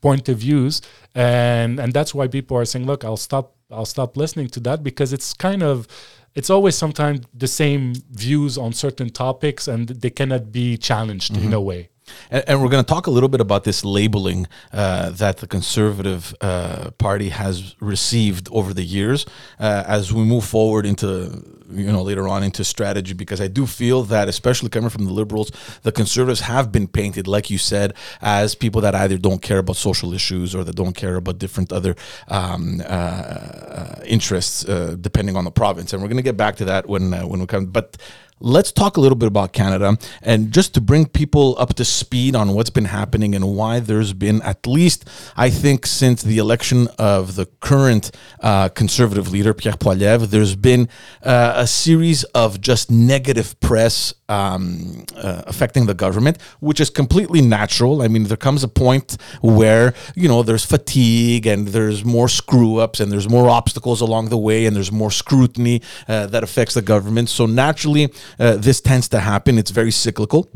point 0.00 0.28
of 0.28 0.38
views. 0.38 0.82
And 1.14 1.80
and 1.80 1.92
that's 1.92 2.14
why 2.14 2.28
people 2.28 2.56
are 2.56 2.64
saying, 2.64 2.86
look, 2.86 3.04
I'll 3.04 3.16
stop 3.16 3.54
I'll 3.70 3.86
stop 3.86 4.16
listening 4.16 4.48
to 4.50 4.60
that 4.60 4.82
because 4.82 5.12
it's 5.12 5.32
kind 5.32 5.62
of 5.62 5.88
it's 6.34 6.50
always 6.50 6.76
sometimes 6.76 7.20
the 7.32 7.48
same 7.48 7.94
views 8.10 8.58
on 8.58 8.72
certain 8.72 9.10
topics 9.10 9.68
and 9.68 9.88
they 9.88 10.10
cannot 10.10 10.52
be 10.52 10.76
challenged 10.76 11.32
mm-hmm. 11.32 11.46
in 11.46 11.52
a 11.54 11.60
way. 11.60 11.88
And, 12.30 12.44
and, 12.48 12.62
we're 12.62 12.68
going 12.68 12.84
to 12.84 12.88
talk 12.88 13.06
a 13.06 13.10
little 13.10 13.28
bit 13.28 13.40
about 13.40 13.64
this 13.64 13.84
labeling 13.84 14.46
uh, 14.72 15.10
that 15.10 15.38
the 15.38 15.46
Conservative 15.46 16.34
uh, 16.40 16.90
Party 16.98 17.30
has 17.30 17.76
received 17.80 18.48
over 18.50 18.72
the 18.74 18.82
years 18.82 19.26
uh, 19.58 19.84
as 19.86 20.12
we 20.12 20.24
move 20.24 20.44
forward 20.44 20.86
into, 20.86 21.44
you 21.70 21.90
know, 21.90 22.02
later 22.02 22.28
on 22.28 22.42
into 22.42 22.64
strategy, 22.64 23.14
because 23.14 23.40
I 23.40 23.48
do 23.48 23.66
feel 23.66 24.02
that, 24.04 24.28
especially 24.28 24.68
coming 24.68 24.90
from 24.90 25.04
the 25.04 25.12
Liberals, 25.12 25.50
the 25.82 25.92
Conservatives 25.92 26.40
have 26.40 26.72
been 26.72 26.88
painted, 26.88 27.26
like 27.26 27.50
you 27.50 27.58
said, 27.58 27.94
as 28.20 28.54
people 28.54 28.80
that 28.82 28.94
either 28.94 29.18
don't 29.18 29.42
care 29.42 29.58
about 29.58 29.76
social 29.76 30.12
issues 30.12 30.54
or 30.54 30.64
that 30.64 30.76
don't 30.76 30.94
care 30.94 31.16
about 31.16 31.38
different 31.38 31.72
other 31.72 31.94
um, 32.28 32.80
uh, 32.80 32.84
uh, 32.84 34.00
interests, 34.04 34.64
uh, 34.68 34.96
depending 35.00 35.36
on 35.36 35.44
the 35.44 35.50
province. 35.50 35.92
And 35.92 36.02
we're 36.02 36.08
going 36.08 36.16
to 36.16 36.22
get 36.22 36.36
back 36.36 36.56
to 36.56 36.64
that 36.66 36.88
when 36.88 37.12
when 37.12 37.40
we 37.40 37.46
come. 37.46 37.66
But 37.66 37.96
let's 38.40 38.70
talk 38.70 38.96
a 38.96 39.00
little 39.00 39.16
bit 39.16 39.26
about 39.26 39.52
Canada 39.52 39.96
and 40.22 40.52
just 40.52 40.74
to 40.74 40.80
bring 40.80 41.06
people 41.06 41.56
up 41.58 41.74
to 41.74 41.84
speed 41.84 42.36
on 42.36 42.54
what's 42.54 42.70
been 42.70 42.84
happening 42.84 43.34
and 43.34 43.56
why 43.56 43.80
there's 43.80 44.12
been, 44.12 44.42
at 44.42 44.66
least, 44.66 45.08
I 45.36 45.48
think, 45.48 45.86
since 45.86 46.22
the 46.22 46.38
election 46.38 46.88
of 46.98 47.36
the 47.36 47.46
current 47.60 48.10
uh, 48.40 48.68
conservative 48.68 49.32
leader, 49.32 49.54
Pierre 49.54 49.74
Poilievre, 49.74 50.28
there's 50.28 50.54
been 50.54 50.88
uh, 51.22 51.54
a 51.56 51.66
series 51.66 52.24
of 52.24 52.60
just 52.60 52.90
negative 52.90 53.58
press 53.60 54.12
um, 54.28 55.04
uh, 55.16 55.42
affecting 55.46 55.86
the 55.86 55.94
government, 55.94 56.40
which 56.60 56.80
is 56.80 56.90
completely 56.90 57.40
natural. 57.40 58.02
I 58.02 58.08
mean, 58.08 58.24
there 58.24 58.36
comes 58.36 58.62
a 58.64 58.68
point 58.68 59.16
where, 59.40 59.94
you 60.14 60.28
know, 60.28 60.42
there's 60.42 60.64
fatigue 60.64 61.46
and 61.46 61.68
there's 61.68 62.04
more 62.04 62.28
screw 62.28 62.78
ups 62.78 63.00
and 63.00 63.10
there's 63.10 63.28
more 63.28 63.48
obstacles 63.48 64.00
along 64.00 64.28
the 64.28 64.38
way 64.38 64.66
and 64.66 64.74
there's 64.74 64.92
more 64.92 65.10
scrutiny 65.10 65.80
uh, 66.08 66.26
that 66.26 66.42
affects 66.42 66.74
the 66.74 66.82
government. 66.82 67.28
So 67.28 67.46
naturally, 67.46 68.12
uh, 68.38 68.56
this 68.56 68.80
tends 68.80 69.08
to 69.08 69.20
happen. 69.20 69.58
It's 69.58 69.70
very 69.70 69.90
cyclical. 69.90 70.50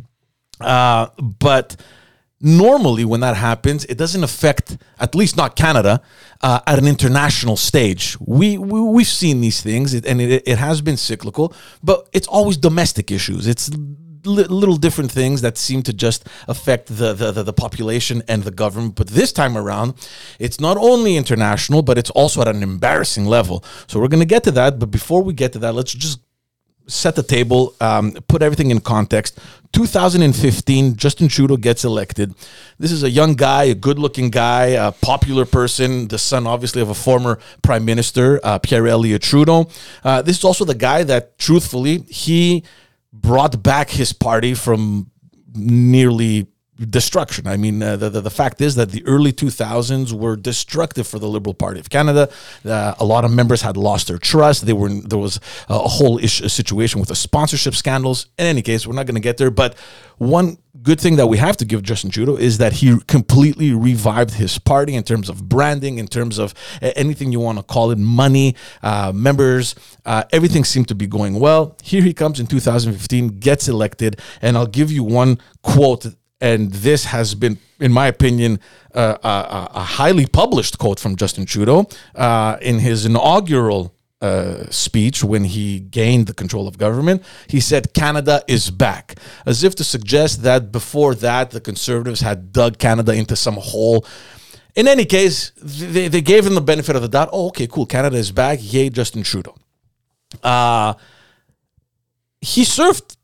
Uh, 0.60 1.08
but 1.18 1.76
normally 2.40 3.04
when 3.04 3.20
that 3.20 3.36
happens 3.36 3.84
it 3.84 3.98
doesn't 3.98 4.24
affect 4.24 4.78
at 4.98 5.14
least 5.14 5.36
not 5.36 5.56
canada 5.56 6.00
uh, 6.40 6.58
at 6.66 6.78
an 6.78 6.86
international 6.86 7.56
stage 7.56 8.16
we, 8.18 8.56
we 8.56 8.80
we've 8.80 9.06
seen 9.06 9.42
these 9.42 9.60
things 9.60 9.92
and 9.92 10.20
it, 10.22 10.42
it 10.46 10.58
has 10.58 10.80
been 10.80 10.96
cyclical 10.96 11.52
but 11.82 12.08
it's 12.12 12.26
always 12.28 12.56
domestic 12.56 13.10
issues 13.10 13.46
it's 13.46 13.70
li- 14.24 14.44
little 14.44 14.76
different 14.76 15.12
things 15.12 15.42
that 15.42 15.58
seem 15.58 15.82
to 15.82 15.92
just 15.92 16.26
affect 16.48 16.86
the, 16.88 17.12
the, 17.12 17.30
the 17.30 17.42
the 17.42 17.52
population 17.52 18.22
and 18.26 18.44
the 18.44 18.50
government 18.50 18.94
but 18.94 19.08
this 19.08 19.32
time 19.32 19.56
around 19.56 19.92
it's 20.38 20.58
not 20.58 20.78
only 20.78 21.18
international 21.18 21.82
but 21.82 21.98
it's 21.98 22.10
also 22.10 22.40
at 22.40 22.48
an 22.48 22.62
embarrassing 22.62 23.26
level 23.26 23.62
so 23.86 24.00
we're 24.00 24.08
going 24.08 24.18
to 24.18 24.26
get 24.26 24.44
to 24.44 24.50
that 24.50 24.78
but 24.78 24.90
before 24.90 25.22
we 25.22 25.34
get 25.34 25.52
to 25.52 25.58
that 25.58 25.74
let's 25.74 25.92
just 25.92 26.20
set 26.86 27.14
the 27.16 27.22
table, 27.22 27.74
um, 27.80 28.12
put 28.28 28.42
everything 28.42 28.70
in 28.70 28.80
context. 28.80 29.38
2015, 29.72 30.96
Justin 30.96 31.28
Trudeau 31.28 31.56
gets 31.56 31.84
elected. 31.84 32.34
This 32.78 32.90
is 32.90 33.04
a 33.04 33.10
young 33.10 33.34
guy, 33.34 33.64
a 33.64 33.74
good 33.74 33.98
looking 33.98 34.28
guy, 34.30 34.66
a 34.66 34.90
popular 34.90 35.44
person, 35.44 36.08
the 36.08 36.18
son, 36.18 36.46
obviously, 36.46 36.82
of 36.82 36.88
a 36.88 36.94
former 36.94 37.38
prime 37.62 37.84
minister, 37.84 38.40
uh, 38.42 38.58
Pierre 38.58 38.88
Elliott 38.88 39.22
Trudeau. 39.22 39.70
Uh, 40.02 40.22
this 40.22 40.38
is 40.38 40.44
also 40.44 40.64
the 40.64 40.74
guy 40.74 41.04
that, 41.04 41.38
truthfully, 41.38 41.98
he 42.08 42.64
brought 43.12 43.62
back 43.62 43.90
his 43.90 44.12
party 44.12 44.54
from 44.54 45.10
nearly 45.54 46.48
destruction. 46.86 47.46
I 47.46 47.56
mean, 47.56 47.82
uh, 47.82 47.96
the, 47.96 48.08
the, 48.10 48.20
the 48.22 48.30
fact 48.30 48.60
is 48.60 48.74
that 48.76 48.90
the 48.90 49.04
early 49.06 49.32
2000s 49.32 50.12
were 50.12 50.36
destructive 50.36 51.06
for 51.06 51.18
the 51.18 51.28
Liberal 51.28 51.54
Party 51.54 51.80
of 51.80 51.90
Canada. 51.90 52.30
Uh, 52.64 52.94
a 52.98 53.04
lot 53.04 53.24
of 53.24 53.30
members 53.30 53.62
had 53.62 53.76
lost 53.76 54.08
their 54.08 54.18
trust. 54.18 54.66
They 54.66 54.72
were 54.72 54.88
there 54.88 55.18
was 55.18 55.40
a 55.68 55.78
whole 55.78 56.18
issue, 56.18 56.44
a 56.44 56.48
situation 56.48 57.00
with 57.00 57.08
the 57.08 57.14
sponsorship 57.14 57.74
scandals. 57.74 58.26
In 58.38 58.46
any 58.46 58.62
case, 58.62 58.86
we're 58.86 58.94
not 58.94 59.06
going 59.06 59.14
to 59.14 59.20
get 59.20 59.36
there. 59.36 59.50
But 59.50 59.76
one 60.18 60.58
good 60.82 61.00
thing 61.00 61.16
that 61.16 61.26
we 61.26 61.36
have 61.38 61.56
to 61.58 61.64
give 61.64 61.82
Justin 61.82 62.10
Trudeau 62.10 62.36
is 62.36 62.58
that 62.58 62.74
he 62.74 62.98
completely 63.06 63.72
revived 63.72 64.34
his 64.34 64.58
party 64.58 64.94
in 64.94 65.02
terms 65.02 65.28
of 65.28 65.48
branding, 65.48 65.98
in 65.98 66.06
terms 66.06 66.38
of 66.38 66.54
anything 66.80 67.32
you 67.32 67.40
want 67.40 67.58
to 67.58 67.64
call 67.64 67.90
it, 67.90 67.98
money, 67.98 68.54
uh, 68.82 69.12
members. 69.14 69.74
Uh, 70.04 70.24
everything 70.32 70.64
seemed 70.64 70.88
to 70.88 70.94
be 70.94 71.06
going 71.06 71.38
well. 71.40 71.76
Here 71.82 72.02
he 72.02 72.14
comes 72.14 72.40
in 72.40 72.46
2015, 72.46 73.40
gets 73.40 73.68
elected, 73.68 74.20
and 74.40 74.56
I'll 74.56 74.66
give 74.66 74.90
you 74.90 75.02
one 75.02 75.38
quote 75.62 76.06
and 76.40 76.72
this 76.72 77.04
has 77.06 77.34
been, 77.34 77.58
in 77.78 77.92
my 77.92 78.06
opinion, 78.06 78.60
uh, 78.94 79.16
a, 79.22 79.78
a, 79.78 79.82
highly 79.82 80.26
published 80.26 80.78
quote 80.78 80.98
from 80.98 81.16
Justin 81.16 81.44
Trudeau 81.46 81.86
uh, 82.14 82.56
in 82.60 82.78
his 82.78 83.04
inaugural 83.04 83.94
uh, 84.20 84.68
speech 84.70 85.22
when 85.22 85.44
he 85.44 85.80
gained 85.80 86.26
the 86.26 86.34
control 86.34 86.66
of 86.66 86.78
government. 86.78 87.22
He 87.46 87.60
said, 87.60 87.92
Canada 87.94 88.42
is 88.48 88.70
back, 88.70 89.18
as 89.46 89.64
if 89.64 89.74
to 89.76 89.84
suggest 89.84 90.42
that 90.42 90.72
before 90.72 91.14
that, 91.16 91.50
the 91.50 91.60
Conservatives 91.60 92.20
had 92.20 92.52
dug 92.52 92.78
Canada 92.78 93.12
into 93.12 93.36
some 93.36 93.56
hole. 93.56 94.06
In 94.76 94.88
any 94.88 95.04
case, 95.04 95.52
they, 95.56 96.08
they 96.08 96.20
gave 96.20 96.46
him 96.46 96.54
the 96.54 96.60
benefit 96.60 96.96
of 96.96 97.02
the 97.02 97.08
doubt. 97.08 97.30
Oh, 97.32 97.48
okay, 97.48 97.66
cool. 97.66 97.86
Canada 97.86 98.16
is 98.16 98.30
back. 98.30 98.58
Yay, 98.60 98.90
Justin 98.90 99.22
Trudeau. 99.22 99.56
Uh, 100.42 100.94
he 102.40 102.64
served 102.64 103.16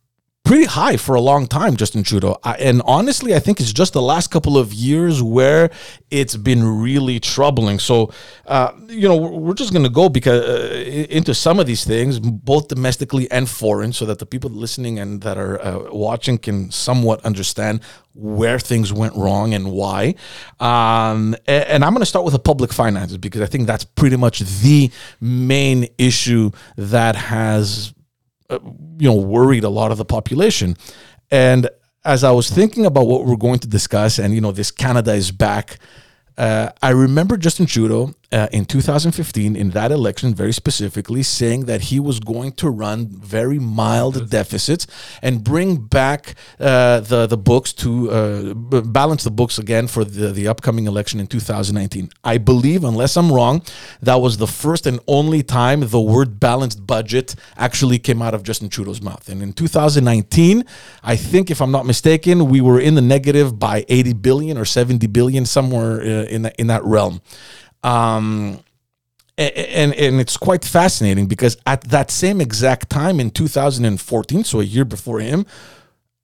pretty 0.47 0.65
high 0.65 0.97
for 0.97 1.17
a 1.17 1.21
long 1.21 1.49
time, 1.49 1.77
Justin 1.77 2.05
Trudeau. 2.05 2.39
I, 2.45 2.53
and 2.55 2.81
honestly, 2.85 3.35
I 3.35 3.41
think 3.41 3.59
it's 3.61 3.73
just 3.73 3.93
the 3.93 4.01
last 4.01 4.31
couple 4.31 4.57
of 4.57 4.73
years 4.73 5.21
where 5.21 5.71
it's 6.11 6.37
been 6.37 6.63
really 6.65 7.19
troubling. 7.19 7.81
So, 7.81 8.13
uh, 8.47 8.71
you 8.87 9.09
know, 9.09 9.17
we're 9.17 9.55
just 9.55 9.73
going 9.73 9.83
to 9.83 9.91
go 9.91 10.09
because 10.09 10.45
uh, 10.45 11.07
into 11.11 11.35
some 11.35 11.59
of 11.59 11.67
these 11.67 11.85
things, 11.85 12.21
both 12.21 12.69
domestically 12.69 13.29
and 13.33 13.49
foreign, 13.49 13.93
so 13.93 14.07
that 14.07 14.21
the 14.21 14.27
people 14.27 14.49
listening 14.49 15.01
and 15.01 15.21
that 15.23 15.37
are 15.37 15.61
uh, 15.61 15.91
watching 15.93 16.39
can 16.39 16.71
somewhat 16.71 17.25
understand 17.25 17.81
where 18.15 18.61
things 18.61 18.93
went 18.93 19.17
wrong 19.17 19.53
and 19.53 19.73
why. 19.73 20.15
Um, 20.61 21.35
and, 21.47 21.65
and, 21.65 21.85
I'm 21.85 21.93
going 21.93 22.01
to 22.01 22.07
start 22.07 22.25
with 22.25 22.33
the 22.33 22.39
public 22.39 22.73
finances 22.73 23.19
because 23.19 23.43
I 23.43 23.47
think 23.47 23.67
that's 23.67 23.85
pretty 23.85 24.17
much 24.17 24.39
the 24.39 24.91
main 25.21 25.89
issue 25.99 26.53
that 26.77 27.17
has 27.17 27.93
uh, 28.51 28.59
you 28.99 29.09
know 29.09 29.15
worried 29.15 29.65
a 29.65 29.69
lot 29.69 29.91
of 29.93 29.99
the 29.99 30.05
population 30.05 30.77
and 31.31 31.69
as 32.07 32.23
I 32.23 32.31
was 32.31 32.49
thinking 32.49 32.87
about 32.87 33.09
what 33.09 33.27
we're 33.27 33.37
going 33.37 33.59
to 33.59 33.69
discuss, 33.69 34.19
and 34.19 34.33
you 34.33 34.41
know, 34.41 34.53
this 34.53 34.71
Canada 34.71 35.13
is 35.13 35.33
back. 35.33 35.79
Uh, 36.39 36.71
I 36.81 36.91
remember 36.91 37.37
Justin 37.37 37.67
Trudeau 37.67 38.15
uh, 38.33 38.49
in 38.53 38.65
2015 38.65 39.57
in 39.57 39.71
that 39.71 39.93
election 39.93 40.35
very 40.35 40.53
specifically 40.53 41.23
saying 41.23 41.67
that 41.67 41.83
he 41.83 42.01
was 42.01 42.21
going 42.21 42.53
to 42.53 42.69
run 42.69 43.07
very 43.07 43.59
mild 43.59 44.31
deficits 44.31 44.87
and 45.23 45.45
bring 45.45 45.77
back 45.77 46.35
uh, 46.59 47.01
the 47.01 47.27
the 47.27 47.37
books 47.37 47.73
to 47.73 48.11
uh, 48.11 48.55
b- 48.55 48.81
balance 48.81 49.25
the 49.25 49.31
books 49.31 49.59
again 49.59 49.87
for 49.87 50.05
the, 50.05 50.33
the 50.33 50.49
upcoming 50.49 50.87
election 50.87 51.21
in 51.21 51.27
2019. 51.27 52.11
I 52.25 52.39
believe, 52.39 52.85
unless 52.85 53.17
I'm 53.17 53.31
wrong, 53.33 53.63
that 54.03 54.17
was 54.17 54.37
the 54.39 54.47
first 54.47 54.87
and 54.87 55.01
only 55.07 55.43
time 55.43 55.81
the 55.81 56.01
word 56.01 56.41
balanced 56.41 56.87
budget 56.87 57.35
actually 57.57 57.99
came 57.99 58.23
out 58.23 58.35
of 58.35 58.43
Justin 58.43 58.69
Trudeau's 58.69 59.03
mouth. 59.03 59.29
And 59.29 59.43
in 59.43 59.53
2019, 59.53 60.65
I 61.03 61.17
think, 61.17 61.51
if 61.51 61.61
I'm 61.61 61.71
not 61.71 61.87
mistaken, 61.87 62.49
we 62.49 62.61
were 62.61 62.81
in 62.81 62.95
the 62.95 63.03
negative 63.03 63.59
by 63.59 63.85
80 63.89 64.13
billion 64.15 64.59
or 64.59 64.65
70 64.65 65.07
billion, 65.09 65.47
somewhere 65.47 66.01
uh, 66.01 66.25
in 66.25 66.43
that, 66.43 66.57
in 66.57 66.67
that 66.69 66.85
realm. 66.85 67.21
Um, 67.87 68.65
and 69.39 69.95
and 69.95 70.21
it's 70.21 70.37
quite 70.37 70.65
fascinating 70.65 71.27
because 71.27 71.57
at 71.67 71.83
that 71.83 72.11
same 72.11 72.41
exact 72.41 72.91
time 72.91 73.21
in 73.21 73.31
2014, 73.31 74.45
so 74.45 74.61
a 74.61 74.65
year 74.65 74.85
before 74.85 75.21
him, 75.21 75.47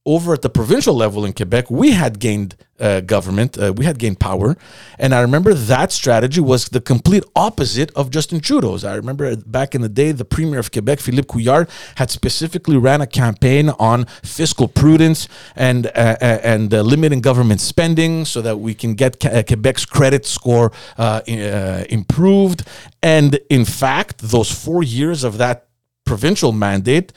over 0.05 0.33
at 0.33 0.43
the 0.43 0.51
provincial 0.51 0.95
level 0.95 1.25
in 1.25 1.33
Quebec, 1.33 1.71
we 1.71 1.93
had 1.93 2.19
gained 2.19 2.57
uh, 2.81 3.01
government, 3.01 3.57
uh, 3.57 3.73
we 3.77 3.85
had 3.85 3.99
gained 4.01 4.19
power. 4.19 4.57
And 4.99 5.15
I 5.15 5.21
remember 5.21 5.55
that 5.55 5.93
strategy 5.93 6.41
was 6.41 6.71
the 6.71 6.81
complete 6.81 7.23
opposite 7.37 7.93
of 7.95 8.11
Justin 8.11 8.41
Trudeau's. 8.41 8.83
I 8.83 8.97
remember 8.97 9.37
back 9.37 9.77
in 9.77 9.81
the 9.81 9.89
day, 9.89 10.11
the 10.11 10.25
Premier 10.25 10.59
of 10.59 10.73
Quebec, 10.73 10.99
Philippe 10.99 11.29
Couillard, 11.29 11.71
had 11.95 12.11
specifically 12.11 12.77
ran 12.77 13.01
a 13.01 13.07
campaign 13.07 13.71
on 13.79 14.07
fiscal 14.25 14.67
prudence 14.67 15.29
and, 15.55 15.87
uh, 15.87 16.17
uh 16.21 16.39
and 16.43 16.75
uh, 16.75 16.83
limiting 16.83 17.21
government 17.21 17.61
spending 17.61 18.25
so 18.25 18.43
that 18.43 18.59
we 18.59 18.75
can 18.75 18.95
get 18.95 19.25
uh, 19.25 19.45
Quebec's 19.45 19.87
credit 19.87 20.27
score 20.27 20.73
improved. 21.89 22.67
And 23.03 23.39
in 23.49 23.65
fact, 23.65 24.19
those 24.19 24.51
four 24.51 24.83
years 24.83 25.23
of 25.23 25.39
that 25.39 25.69
provincial 26.05 26.51
mandate 26.51 27.13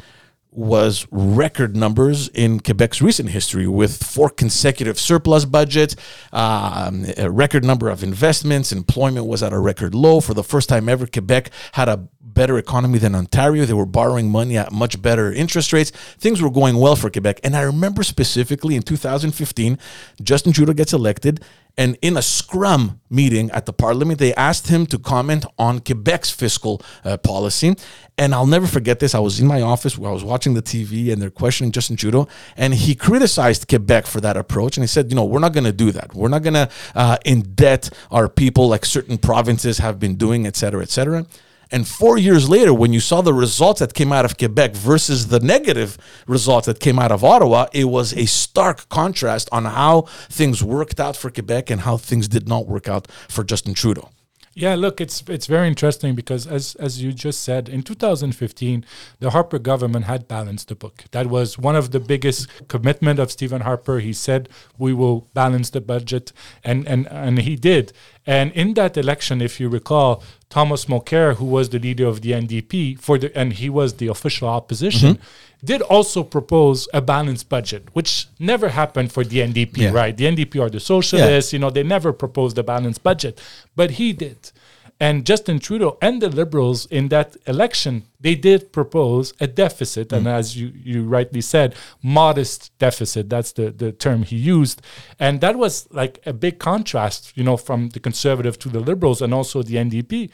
was 0.55 1.07
record 1.11 1.75
numbers 1.75 2.29
in 2.29 2.59
Quebec's 2.59 3.01
recent 3.01 3.29
history 3.29 3.67
with 3.67 4.03
four 4.03 4.29
consecutive 4.29 4.99
surplus 4.99 5.45
budgets, 5.45 5.95
um, 6.31 7.05
a 7.17 7.29
record 7.29 7.63
number 7.63 7.89
of 7.89 8.03
investments, 8.03 8.71
employment 8.71 9.25
was 9.25 9.43
at 9.43 9.53
a 9.53 9.59
record 9.59 9.93
low. 9.93 10.19
For 10.19 10.33
the 10.33 10.43
first 10.43 10.69
time 10.69 10.87
ever, 10.89 11.05
Quebec 11.05 11.51
had 11.73 11.89
a 11.89 12.07
better 12.35 12.57
economy 12.57 12.99
than 12.99 13.15
Ontario. 13.15 13.65
They 13.65 13.73
were 13.73 13.85
borrowing 13.85 14.29
money 14.29 14.57
at 14.57 14.71
much 14.71 15.01
better 15.01 15.31
interest 15.31 15.73
rates. 15.73 15.91
Things 15.91 16.41
were 16.41 16.51
going 16.51 16.77
well 16.77 16.95
for 16.95 17.09
Quebec. 17.09 17.39
And 17.43 17.55
I 17.55 17.61
remember 17.61 18.03
specifically 18.03 18.75
in 18.75 18.83
2015, 18.83 19.79
Justin 20.21 20.53
Trudeau 20.53 20.73
gets 20.73 20.93
elected 20.93 21.43
and 21.77 21.97
in 22.01 22.15
a 22.15 22.21
scrum 22.21 23.01
meeting 23.09 23.51
at 23.51 23.65
the 23.65 23.73
parliament, 23.73 24.19
they 24.19 24.33
asked 24.35 24.67
him 24.67 24.85
to 24.87 24.97
comment 24.97 25.45
on 25.57 25.79
Quebec's 25.79 26.29
fiscal 26.31 26.81
uh, 27.03 27.17
policy. 27.17 27.75
And 28.17 28.33
I'll 28.33 28.45
never 28.45 28.65
forget 28.65 28.99
this. 28.99 29.13
I 29.13 29.19
was 29.19 29.41
in 29.41 29.47
my 29.47 29.61
office 29.61 29.97
where 29.97 30.09
I 30.09 30.13
was 30.13 30.23
watching 30.23 30.53
the 30.53 30.61
TV 30.61 31.11
and 31.11 31.21
they're 31.21 31.29
questioning 31.29 31.73
Justin 31.73 31.97
Trudeau. 31.97 32.29
And 32.55 32.73
he 32.73 32.95
criticized 32.95 33.67
Quebec 33.67 34.05
for 34.05 34.21
that 34.21 34.37
approach. 34.37 34.77
And 34.77 34.83
he 34.83 34.87
said, 34.87 35.09
you 35.09 35.15
know, 35.15 35.25
we're 35.25 35.39
not 35.39 35.51
going 35.53 35.65
to 35.65 35.73
do 35.73 35.91
that. 35.91 36.13
We're 36.13 36.29
not 36.29 36.43
going 36.43 36.53
to 36.53 36.69
uh, 36.95 37.17
indebt 37.25 37.91
our 38.09 38.29
people 38.29 38.69
like 38.69 38.85
certain 38.85 39.17
provinces 39.17 39.79
have 39.79 39.99
been 39.99 40.15
doing, 40.15 40.47
et 40.47 40.55
cetera, 40.55 40.81
et 40.81 40.89
cetera. 40.89 41.25
And 41.71 41.87
four 41.87 42.17
years 42.17 42.49
later, 42.49 42.73
when 42.73 42.93
you 42.93 42.99
saw 42.99 43.21
the 43.21 43.33
results 43.33 43.79
that 43.79 43.93
came 43.93 44.11
out 44.11 44.25
of 44.25 44.37
Quebec 44.37 44.73
versus 44.73 45.27
the 45.27 45.39
negative 45.39 45.97
results 46.27 46.67
that 46.67 46.79
came 46.79 46.99
out 46.99 47.11
of 47.11 47.23
Ottawa, 47.23 47.67
it 47.73 47.85
was 47.85 48.13
a 48.13 48.25
stark 48.25 48.87
contrast 48.89 49.49
on 49.51 49.65
how 49.65 50.01
things 50.29 50.63
worked 50.63 50.99
out 50.99 51.17
for 51.17 51.29
Quebec 51.29 51.69
and 51.69 51.81
how 51.81 51.97
things 51.97 52.27
did 52.27 52.47
not 52.47 52.67
work 52.67 52.87
out 52.87 53.07
for 53.29 53.43
Justin 53.43 53.73
Trudeau. 53.73 54.09
Yeah, 54.57 54.75
look, 54.75 55.01
it's 55.01 55.21
it's 55.27 55.47
very 55.47 55.67
interesting 55.67 56.15
because 56.15 56.47
as 56.47 56.75
as 56.75 57.03
you 57.03 57.11
just 57.11 57.41
said, 57.41 57.67
in 57.67 57.83
2015, 57.83 58.85
the 59.19 59.31
Harper 59.31 59.59
government 59.59 60.05
had 60.05 60.29
balanced 60.29 60.69
the 60.69 60.75
book. 60.75 61.03
That 61.11 61.27
was 61.27 61.57
one 61.57 61.75
of 61.75 61.91
the 61.91 61.99
biggest 61.99 62.47
commitment 62.69 63.19
of 63.19 63.31
Stephen 63.31 63.63
Harper. 63.63 63.99
He 63.99 64.13
said 64.13 64.47
we 64.77 64.93
will 64.93 65.27
balance 65.33 65.71
the 65.71 65.81
budget, 65.81 66.31
and 66.63 66.87
and 66.87 67.05
and 67.11 67.39
he 67.39 67.57
did. 67.57 67.91
And 68.27 68.51
in 68.53 68.73
that 68.73 68.97
election, 68.97 69.41
if 69.41 69.59
you 69.59 69.69
recall, 69.69 70.23
Thomas 70.49 70.85
Mulcair, 70.85 71.35
who 71.35 71.45
was 71.45 71.69
the 71.69 71.79
leader 71.79 72.07
of 72.07 72.21
the 72.21 72.31
NDP 72.31 72.99
for 72.99 73.17
the 73.17 73.35
and 73.37 73.53
he 73.53 73.69
was 73.69 73.95
the 73.95 74.07
official 74.07 74.47
opposition. 74.47 75.15
Mm-hmm 75.15 75.23
did 75.65 75.81
also 75.81 76.23
propose 76.23 76.87
a 76.93 77.01
balanced 77.01 77.49
budget, 77.49 77.87
which 77.93 78.27
never 78.39 78.69
happened 78.69 79.11
for 79.11 79.23
the 79.23 79.39
NDP, 79.39 79.77
yeah. 79.77 79.89
right? 79.91 80.15
The 80.15 80.25
NDP 80.25 80.61
are 80.61 80.69
the 80.69 80.79
socialists, 80.79 81.51
yeah. 81.51 81.57
you 81.57 81.61
know, 81.61 81.69
they 81.69 81.83
never 81.83 82.13
proposed 82.13 82.57
a 82.57 82.63
balanced 82.63 83.03
budget, 83.03 83.41
but 83.75 83.91
he 83.91 84.13
did. 84.13 84.51
And 84.99 85.25
Justin 85.25 85.59
Trudeau 85.59 85.97
and 86.01 86.21
the 86.21 86.29
Liberals 86.29 86.85
in 86.85 87.09
that 87.09 87.35
election, 87.47 88.03
they 88.21 88.33
did 88.33 88.71
propose 88.71 89.33
a 89.41 89.47
deficit. 89.47 90.09
Mm. 90.09 90.17
And 90.17 90.27
as 90.27 90.57
you, 90.57 90.71
you 90.73 91.03
rightly 91.03 91.41
said, 91.41 91.75
modest 92.01 92.71
deficit. 92.79 93.29
That's 93.29 93.51
the, 93.51 93.71
the 93.71 93.91
term 93.91 94.23
he 94.23 94.37
used. 94.37 94.81
And 95.19 95.41
that 95.41 95.57
was 95.57 95.87
like 95.91 96.19
a 96.25 96.31
big 96.31 96.59
contrast, 96.59 97.33
you 97.35 97.43
know, 97.43 97.57
from 97.57 97.89
the 97.89 97.99
conservative 97.99 98.57
to 98.59 98.69
the 98.69 98.79
Liberals 98.79 99.21
and 99.21 99.33
also 99.33 99.63
the 99.63 99.75
NDP. 99.75 100.29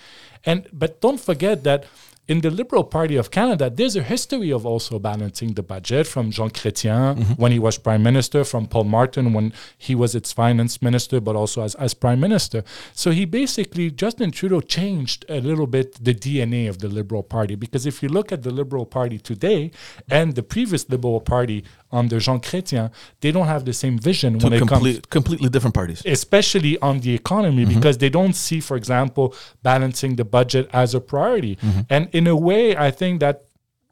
And 0.45 0.67
but 0.71 1.01
don't 1.01 1.19
forget 1.19 1.63
that 1.63 1.85
in 2.27 2.41
the 2.41 2.49
Liberal 2.49 2.83
Party 2.83 3.15
of 3.15 3.31
Canada, 3.31 3.69
there's 3.69 3.95
a 3.95 4.03
history 4.03 4.51
of 4.51 4.65
also 4.65 4.99
balancing 4.99 5.53
the 5.53 5.63
budget 5.63 6.07
from 6.07 6.31
Jean 6.31 6.49
Chrétien 6.49 7.17
mm-hmm. 7.17 7.33
when 7.33 7.51
he 7.51 7.59
was 7.59 7.77
prime 7.77 8.03
minister, 8.03 8.43
from 8.43 8.67
Paul 8.67 8.85
Martin 8.85 9.33
when 9.33 9.51
he 9.77 9.95
was 9.95 10.15
its 10.15 10.31
finance 10.31 10.81
minister, 10.81 11.19
but 11.19 11.35
also 11.35 11.63
as, 11.63 11.75
as 11.75 11.93
prime 11.93 12.19
minister. 12.19 12.63
So 12.93 13.11
he 13.11 13.25
basically, 13.25 13.91
Justin 13.91 14.31
Trudeau 14.31 14.61
changed 14.61 15.25
a 15.29 15.41
little 15.41 15.67
bit 15.67 16.03
the 16.03 16.13
DNA 16.13 16.69
of 16.69 16.79
the 16.79 16.87
Liberal 16.87 17.23
Party. 17.23 17.55
Because 17.55 17.85
if 17.85 18.01
you 18.03 18.09
look 18.09 18.31
at 18.31 18.43
the 18.43 18.51
Liberal 18.51 18.85
Party 18.85 19.17
today 19.17 19.71
and 20.09 20.35
the 20.35 20.43
previous 20.43 20.89
Liberal 20.89 21.21
Party 21.21 21.65
under 21.91 22.19
Jean 22.19 22.39
Chrétien, 22.39 22.91
they 23.19 23.31
don't 23.31 23.47
have 23.47 23.65
the 23.65 23.73
same 23.73 23.97
vision 23.97 24.39
Two 24.39 24.45
when 24.45 24.53
it 24.53 24.59
complete, 24.59 24.95
comes 24.95 25.05
completely 25.07 25.49
different 25.49 25.73
parties, 25.73 26.01
especially 26.05 26.77
on 26.79 26.99
the 26.99 27.13
economy, 27.13 27.65
mm-hmm. 27.65 27.75
because 27.75 27.97
they 27.97 28.09
don't 28.09 28.33
see, 28.33 28.59
for 28.59 28.77
example, 28.77 29.35
balancing 29.63 30.15
the 30.15 30.25
budget 30.25 30.69
as 30.73 30.93
a 30.95 31.01
priority. 31.01 31.55
Mm-hmm. 31.57 31.81
And 31.89 32.09
in 32.11 32.27
a 32.27 32.35
way, 32.35 32.75
I 32.75 32.91
think 32.91 33.19
that 33.19 33.45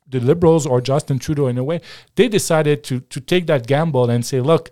the 0.07 0.19
liberals 0.19 0.65
or 0.65 0.81
Justin 0.81 1.19
Trudeau, 1.19 1.47
in 1.47 1.57
a 1.57 1.63
way, 1.63 1.81
they 2.15 2.27
decided 2.27 2.83
to 2.85 2.99
to 3.01 3.19
take 3.19 3.45
that 3.47 3.67
gamble 3.67 4.09
and 4.09 4.25
say, 4.25 4.41
look, 4.41 4.69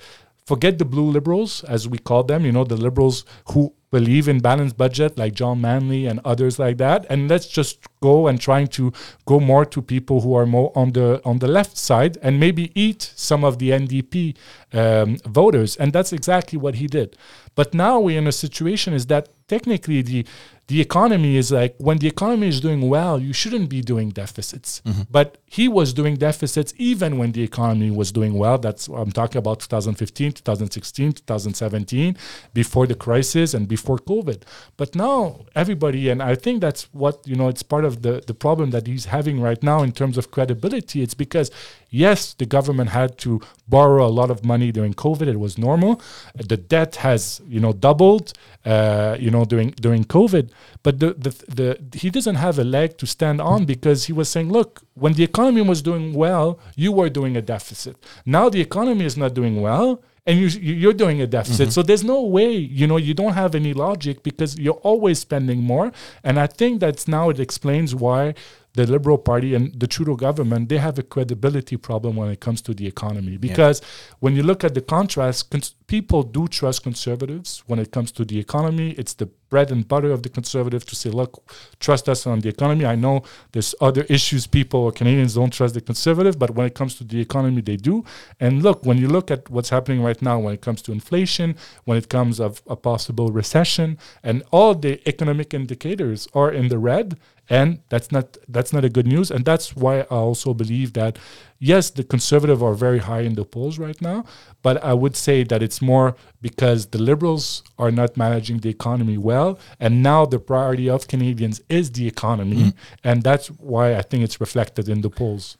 forget 0.48 0.78
the 0.78 0.86
blue 0.86 1.10
liberals, 1.12 1.64
as 1.66 1.88
we 1.90 1.98
call 1.98 2.24
them, 2.24 2.46
you 2.46 2.54
know, 2.54 2.64
the 2.64 2.78
liberals 2.78 3.26
who 3.52 3.74
believe 3.92 4.28
in 4.28 4.40
balanced 4.40 4.78
budget, 4.78 5.18
like 5.18 5.34
John 5.34 5.60
Manley 5.62 6.06
and 6.08 6.20
others 6.24 6.58
like 6.58 6.78
that, 6.78 7.06
and 7.10 7.30
let's 7.30 7.48
just 7.48 7.80
go 8.02 8.28
and 8.28 8.40
trying 8.40 8.68
to 8.68 8.94
go 9.26 9.40
more 9.40 9.66
to 9.66 9.82
people 9.82 10.22
who 10.22 10.36
are 10.36 10.46
more 10.46 10.72
on 10.76 10.94
the 10.94 11.22
on 11.26 11.40
the 11.40 11.48
left 11.48 11.78
side 11.78 12.18
and 12.22 12.40
maybe 12.40 12.72
eat 12.76 13.12
some 13.16 13.44
of 13.44 13.60
the 13.60 13.70
NDP 13.72 14.36
um, 14.74 15.18
voters, 15.26 15.76
and 15.76 15.92
that's 15.92 16.14
exactly 16.14 16.58
what 16.58 16.76
he 16.76 16.88
did. 16.88 17.18
But 17.56 17.74
now 17.74 18.00
we're 18.00 18.20
in 18.20 18.28
a 18.28 18.32
situation 18.32 18.94
is 18.94 19.08
that 19.08 19.30
technically 19.48 20.02
the 20.02 20.26
the 20.68 20.82
economy 20.82 21.38
is 21.38 21.50
like 21.50 21.76
when 21.78 21.98
the 22.00 22.08
economy 22.08 22.50
is 22.50 22.60
doing 22.60 22.90
well, 22.90 23.18
you 23.20 23.32
shouldn't 23.32 23.70
be 23.70 23.82
doing 23.82 24.10
deficits. 24.10 24.82
Mm-hmm. 24.86 25.04
But 25.10 25.38
he 25.46 25.70
was 25.70 25.94
doing 25.94 26.16
deficits 26.16 26.74
even 26.78 27.18
when 27.18 27.32
the 27.32 27.42
economy 27.42 27.90
was 27.90 28.12
doing 28.12 28.34
well. 28.34 28.58
That's 28.58 28.90
what 28.90 29.00
I'm 29.00 29.12
talking 29.12 29.40
about 29.40 29.62
2015, 29.62 30.34
2016, 30.34 31.14
2017, 31.14 32.18
before 32.54 32.86
the 32.86 32.96
crisis 32.96 33.54
and 33.54 33.66
before 33.66 33.98
COVID. 33.98 34.42
But 34.76 34.94
now 34.94 35.46
everybody, 35.56 36.10
and 36.10 36.22
I 36.22 36.36
think 36.36 36.60
that's 36.60 36.84
what 36.94 37.26
you 37.26 37.36
know, 37.36 37.48
it's 37.48 37.64
part 37.64 37.86
of 37.86 38.02
the 38.02 38.22
the 38.28 38.34
problem 38.34 38.72
that 38.72 38.88
he's 38.88 39.06
having 39.06 39.40
right 39.40 39.64
now 39.64 39.84
in 39.84 39.94
terms 39.94 40.18
of 40.18 40.32
credibility. 40.32 41.02
It's 41.02 41.14
because 41.14 41.50
yes, 41.90 42.34
the 42.34 42.46
government 42.46 42.90
had 42.90 43.18
to 43.20 43.40
borrow 43.70 44.06
a 44.06 44.12
lot 44.12 44.30
of 44.30 44.44
money 44.44 44.74
during 44.74 44.94
COVID. 44.94 45.28
It 45.28 45.40
was 45.40 45.58
normal. 45.58 46.02
The 46.36 46.58
debt 46.58 46.98
has 46.98 47.42
you 47.48 47.62
know 47.62 47.72
doubled. 47.72 48.34
Uh, 48.66 49.16
you 49.18 49.32
know 49.32 49.46
during 49.46 49.70
during 49.72 50.04
COVID. 50.04 50.52
But 50.84 51.00
the, 51.00 51.14
the 51.14 51.30
the 51.48 51.98
he 51.98 52.10
doesn't 52.10 52.36
have 52.36 52.60
a 52.60 52.64
leg 52.64 52.98
to 53.00 53.06
stand 53.06 53.42
on 53.42 53.66
because 53.66 54.06
he 54.06 54.14
was 54.14 54.30
saying, 54.30 54.52
look, 54.52 54.82
when 54.94 55.14
the 55.14 55.24
economy 55.24 55.62
was 55.62 55.82
doing 55.82 56.14
well, 56.14 56.60
you 56.76 56.92
were 56.92 57.10
doing 57.10 57.36
a 57.36 57.42
deficit. 57.42 57.96
Now 58.26 58.50
the 58.50 58.62
economy 58.62 59.06
is 59.06 59.18
not 59.18 59.34
doing 59.34 59.62
well, 59.62 60.02
and 60.26 60.38
you 60.38 60.48
you're 60.60 60.94
doing 60.94 61.22
a 61.22 61.28
deficit. 61.28 61.68
Mm-hmm. 61.68 61.72
So 61.72 61.84
there's 61.84 62.04
no 62.04 62.22
way, 62.22 62.52
you 62.52 62.86
know, 62.86 62.98
you 62.98 63.14
don't 63.14 63.34
have 63.34 63.56
any 63.56 63.74
logic 63.74 64.24
because 64.24 64.60
you're 64.60 64.82
always 64.84 65.20
spending 65.20 65.64
more. 65.64 65.92
And 66.24 66.40
I 66.40 66.48
think 66.48 66.82
that's 66.82 67.08
now 67.08 67.30
it 67.30 67.40
explains 67.40 67.96
why 67.96 68.36
the 68.78 68.86
Liberal 68.86 69.18
Party 69.18 69.56
and 69.56 69.78
the 69.78 69.88
Trudeau 69.88 70.16
government, 70.16 70.70
they 70.70 70.78
have 70.78 71.00
a 71.00 71.04
credibility 71.04 71.78
problem 71.78 72.16
when 72.16 72.30
it 72.30 72.40
comes 72.40 72.62
to 72.62 72.76
the 72.76 72.86
economy. 72.86 73.36
Because 73.36 73.82
yeah. 73.82 74.16
when 74.20 74.36
you 74.36 74.44
look 74.44 74.64
at 74.64 74.76
the 74.76 74.82
contrast, 74.82 75.50
cons- 75.50 75.74
people 75.88 76.22
do 76.22 76.48
trust 76.48 76.84
conservatives 76.84 77.64
when 77.66 77.80
it 77.80 77.92
comes 77.92 78.12
to 78.12 78.24
the 78.24 78.38
economy. 78.38 78.92
It's 78.92 79.16
the 79.16 79.30
bread 79.50 79.72
and 79.72 79.88
butter 79.88 80.12
of 80.12 80.22
the 80.22 80.30
conservative 80.30 80.86
to 80.86 80.96
say, 80.96 81.10
look, 81.10 81.52
trust 81.80 82.08
us 82.08 82.28
on 82.28 82.42
the 82.42 82.50
economy. 82.50 82.86
I 82.86 82.96
know 82.96 83.24
there's 83.54 83.74
other 83.82 84.04
issues 84.10 84.46
people 84.46 84.82
or 84.82 84.92
Canadians 84.92 85.34
don't 85.34 85.52
trust 85.52 85.74
the 85.74 85.82
conservative, 85.82 86.38
but 86.38 86.52
when 86.52 86.68
it 86.68 86.76
comes 86.76 86.94
to 86.96 87.04
the 87.04 87.20
economy, 87.20 87.62
they 87.62 87.78
do. 87.78 88.06
And 88.40 88.62
look, 88.62 88.86
when 88.86 89.00
you 89.00 89.08
look 89.08 89.32
at 89.32 89.50
what's 89.50 89.70
happening 89.70 90.04
right 90.04 90.22
now, 90.22 90.38
when 90.38 90.54
it 90.54 90.62
comes 90.62 90.84
to 90.84 90.92
inflation, 90.92 91.56
when 91.86 91.98
it 91.98 92.10
comes 92.10 92.40
of 92.40 92.62
a 92.68 92.76
possible 92.76 93.32
recession, 93.32 93.98
and 94.22 94.44
all 94.52 94.76
the 94.76 95.02
economic 95.10 95.54
indicators 95.54 96.28
are 96.36 96.52
in 96.52 96.68
the 96.68 96.78
red, 96.78 97.18
and 97.50 97.80
that's 97.90 98.12
not 98.12 98.38
that's 98.48 98.74
not 98.74 98.84
a 98.84 98.90
good 98.90 99.08
news. 99.08 99.32
And 99.32 99.46
that's 99.46 99.76
why 99.76 100.00
i 100.00 100.04
also 100.04 100.54
believe 100.54 100.94
that 100.94 101.18
yes 101.60 101.90
the 101.90 102.04
conservative 102.04 102.62
are 102.64 102.74
very 102.74 103.00
high 103.00 103.22
in 103.22 103.36
the 103.36 103.46
polls 103.46 103.80
right 103.80 104.00
now 104.02 104.24
but 104.62 104.84
i 104.84 104.94
would 104.94 105.16
say 105.16 105.44
that 105.44 105.64
it's 105.64 105.82
more 105.82 106.16
because 106.42 106.88
the 106.88 106.98
liberals 106.98 107.64
are 107.80 107.92
not 107.92 108.18
managing 108.18 108.60
the 108.60 108.70
economy 108.70 109.18
well 109.18 109.60
and 109.80 110.04
now 110.04 110.26
the 110.26 110.40
priority 110.40 110.90
of 110.90 111.08
canadians 111.08 111.62
is 111.70 111.92
the 111.92 112.08
economy. 112.08 112.58
Mm. 112.58 112.74
and 113.04 113.24
that's 113.24 113.48
why 113.48 113.96
i 113.96 114.02
think 114.02 114.24
it's 114.24 114.40
reflected 114.40 114.88
in 114.90 115.02
the 115.02 115.10
polls 115.10 115.58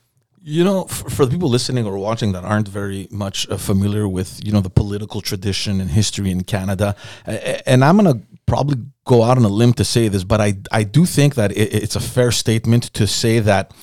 you 0.48 0.64
know, 0.64 0.86
for, 0.86 1.10
for, 1.10 1.26
the 1.26 1.32
people 1.32 1.50
listening 1.50 1.86
or 1.86 1.98
watching 1.98 2.32
that 2.32 2.46
aren't 2.46 2.70
very 2.70 3.10
much 3.12 3.50
uh, 3.50 3.58
familiar 3.58 4.08
with, 4.08 4.40
you 4.46 4.54
know, 4.54 4.62
the 4.62 4.70
political 4.70 5.20
tradition 5.20 5.82
and 5.82 5.90
history 5.90 6.32
in 6.32 6.46
Canada, 6.46 6.96
and 7.26 7.84
I'm 7.84 7.98
going 7.98 8.18
to 8.18 8.26
probably 8.46 8.78
go 9.04 9.24
out 9.24 9.38
on 9.38 9.44
a 9.44 9.50
limb 9.50 9.74
to 9.74 9.84
say 9.84 10.08
this, 10.08 10.24
but 10.24 10.40
I, 10.40 10.54
I 10.72 10.84
do 10.84 11.06
think 11.06 11.36
that 11.36 11.52
it, 11.52 11.74
it's 11.74 11.98
a 11.98 12.00
fair 12.00 12.32
statement 12.32 12.84
to 12.94 13.06
say 13.08 13.40
that, 13.40 13.74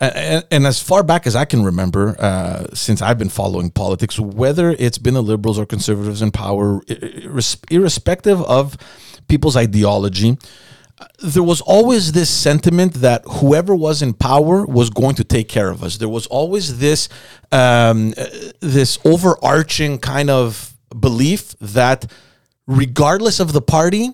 and, 0.00 0.42
and 0.50 0.66
as 0.66 0.80
far 0.80 1.02
back 1.02 1.26
as 1.26 1.36
I 1.36 1.44
can 1.44 1.64
remember, 1.64 2.16
uh, 2.18 2.68
since 2.72 3.02
I've 3.02 3.18
been 3.18 3.28
following 3.28 3.68
politics, 3.68 4.18
whether 4.18 4.70
it's 4.70 4.96
been 4.96 5.12
the 5.12 5.22
liberals 5.22 5.58
or 5.58 5.66
conservatives 5.66 6.22
in 6.22 6.30
power, 6.30 6.80
irrespective 7.70 8.40
of 8.40 8.78
people's 9.28 9.54
ideology, 9.54 10.38
there 11.22 11.42
was 11.42 11.60
always 11.60 12.12
this 12.12 12.30
sentiment 12.30 12.94
that 12.94 13.22
whoever 13.24 13.74
was 13.74 14.02
in 14.02 14.12
power 14.14 14.64
was 14.66 14.90
going 14.90 15.14
to 15.16 15.24
take 15.24 15.48
care 15.48 15.70
of 15.70 15.82
us. 15.82 15.96
There 15.96 16.08
was 16.08 16.26
always 16.26 16.78
this 16.78 17.08
um, 17.52 18.14
this 18.60 18.98
overarching 19.04 19.98
kind 19.98 20.30
of 20.30 20.74
belief 20.98 21.54
that 21.60 22.10
regardless 22.66 23.40
of 23.40 23.52
the 23.52 23.60
party, 23.60 24.10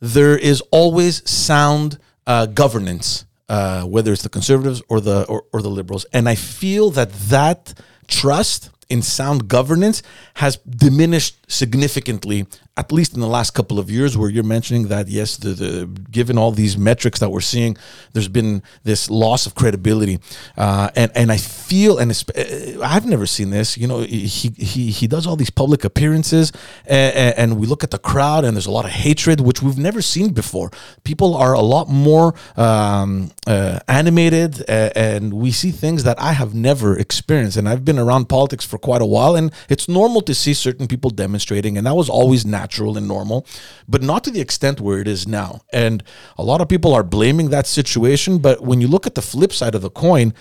there 0.00 0.36
is 0.36 0.60
always 0.70 1.28
sound 1.28 1.98
uh, 2.26 2.46
governance, 2.46 3.24
uh, 3.48 3.82
whether 3.82 4.12
it's 4.12 4.22
the 4.22 4.28
conservatives 4.28 4.82
or 4.88 5.00
the 5.00 5.24
or, 5.24 5.44
or 5.52 5.62
the 5.62 5.70
liberals. 5.70 6.06
And 6.12 6.28
I 6.28 6.34
feel 6.34 6.90
that 6.90 7.12
that 7.30 7.74
trust 8.06 8.70
in 8.88 9.02
sound 9.02 9.48
governance 9.48 10.02
has 10.34 10.56
diminished 10.56 11.37
significantly 11.48 12.46
at 12.78 12.92
least 12.92 13.12
in 13.14 13.20
the 13.20 13.26
last 13.26 13.54
couple 13.54 13.80
of 13.80 13.90
years, 13.90 14.16
where 14.16 14.30
you're 14.30 14.44
mentioning 14.44 14.86
that 14.86 15.08
yes, 15.08 15.36
the, 15.36 15.48
the 15.48 15.86
given 16.12 16.38
all 16.38 16.52
these 16.52 16.78
metrics 16.78 17.18
that 17.18 17.30
we're 17.30 17.40
seeing, 17.40 17.76
there's 18.12 18.28
been 18.28 18.62
this 18.84 19.10
loss 19.10 19.46
of 19.46 19.56
credibility, 19.56 20.20
uh, 20.56 20.88
and 20.94 21.10
and 21.16 21.32
I 21.32 21.38
feel 21.38 21.98
and 21.98 22.12
uh, 22.12 22.80
I've 22.80 23.04
never 23.04 23.26
seen 23.26 23.50
this. 23.50 23.76
You 23.76 23.88
know, 23.88 24.00
he 24.02 24.26
he 24.26 24.92
he 24.92 25.06
does 25.08 25.26
all 25.26 25.34
these 25.34 25.50
public 25.50 25.82
appearances, 25.82 26.52
and, 26.86 27.36
and 27.36 27.58
we 27.58 27.66
look 27.66 27.82
at 27.82 27.90
the 27.90 27.98
crowd, 27.98 28.44
and 28.44 28.56
there's 28.56 28.66
a 28.66 28.70
lot 28.70 28.84
of 28.84 28.92
hatred, 28.92 29.40
which 29.40 29.60
we've 29.60 29.76
never 29.76 30.00
seen 30.00 30.32
before. 30.32 30.70
People 31.02 31.34
are 31.34 31.54
a 31.54 31.60
lot 31.60 31.88
more 31.88 32.34
um, 32.56 33.32
uh, 33.48 33.80
animated, 33.88 34.62
and 34.68 35.34
we 35.34 35.50
see 35.50 35.72
things 35.72 36.04
that 36.04 36.20
I 36.22 36.32
have 36.32 36.54
never 36.54 36.96
experienced. 36.96 37.56
And 37.56 37.68
I've 37.68 37.84
been 37.84 37.98
around 37.98 38.28
politics 38.28 38.64
for 38.64 38.78
quite 38.78 39.02
a 39.02 39.06
while, 39.06 39.34
and 39.34 39.52
it's 39.68 39.88
normal 39.88 40.20
to 40.22 40.32
see 40.32 40.54
certain 40.54 40.86
people 40.86 41.10
demonstrating, 41.38 41.78
and 41.78 41.86
that 41.86 41.94
was 41.94 42.08
always 42.08 42.44
natural 42.44 42.96
and 42.96 43.06
normal, 43.06 43.46
but 43.86 44.02
not 44.02 44.24
to 44.24 44.30
the 44.30 44.40
extent 44.40 44.80
where 44.80 45.00
it 45.00 45.06
is 45.06 45.26
now. 45.26 45.60
And 45.72 46.02
a 46.36 46.42
lot 46.42 46.60
of 46.60 46.68
people 46.68 46.94
are 46.94 47.04
blaming 47.04 47.50
that 47.50 47.66
situation. 47.66 48.38
But 48.38 48.60
when 48.60 48.80
you 48.80 48.88
look 48.88 49.06
at 49.06 49.14
the 49.14 49.22
flip 49.22 49.52
side 49.52 49.74
of 49.76 49.82
the 49.82 49.90
coin, 49.90 50.34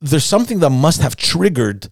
there's 0.00 0.24
something 0.24 0.60
that 0.60 0.70
must 0.70 1.00
have 1.02 1.16
triggered 1.16 1.88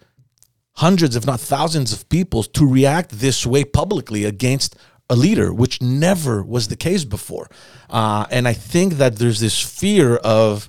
hundreds, 0.77 1.17
if 1.17 1.27
not 1.27 1.41
thousands, 1.41 1.93
of 1.93 2.09
people 2.09 2.45
to 2.45 2.67
react 2.67 3.11
this 3.11 3.45
way 3.47 3.65
publicly 3.65 4.25
against 4.25 4.77
a 5.11 5.17
leader, 5.17 5.53
which 5.53 5.83
never 5.83 6.43
was 6.43 6.69
the 6.69 6.77
case 6.77 7.05
before. 7.05 7.49
Uh, 7.91 8.25
and 8.31 8.47
I 8.47 8.55
think 8.55 8.95
that 8.95 9.17
there's 9.17 9.41
this 9.41 9.59
fear 9.61 10.17
of 10.17 10.69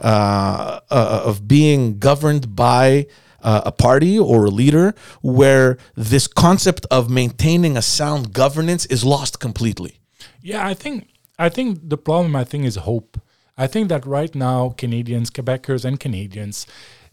uh, 0.00 0.80
uh, 0.90 1.22
of 1.28 1.46
being 1.46 1.98
governed 1.98 2.56
by 2.56 3.06
uh, 3.44 3.62
a 3.64 3.72
party 3.72 4.18
or 4.18 4.46
a 4.46 4.50
leader 4.50 4.94
where 5.22 5.78
this 5.94 6.26
concept 6.26 6.86
of 6.90 7.08
maintaining 7.08 7.76
a 7.76 7.82
sound 7.82 8.32
governance 8.32 8.86
is 8.86 9.04
lost 9.04 9.38
completely. 9.38 10.00
Yeah, 10.40 10.66
I 10.66 10.74
think 10.74 11.08
I 11.38 11.48
think 11.48 11.88
the 11.88 11.98
problem 11.98 12.34
I 12.34 12.44
think 12.44 12.64
is 12.64 12.76
hope. 12.76 13.20
I 13.56 13.66
think 13.68 13.88
that 13.88 14.04
right 14.04 14.34
now 14.34 14.70
Canadians, 14.70 15.30
Quebecers 15.30 15.84
and 15.84 16.00
Canadians 16.00 16.66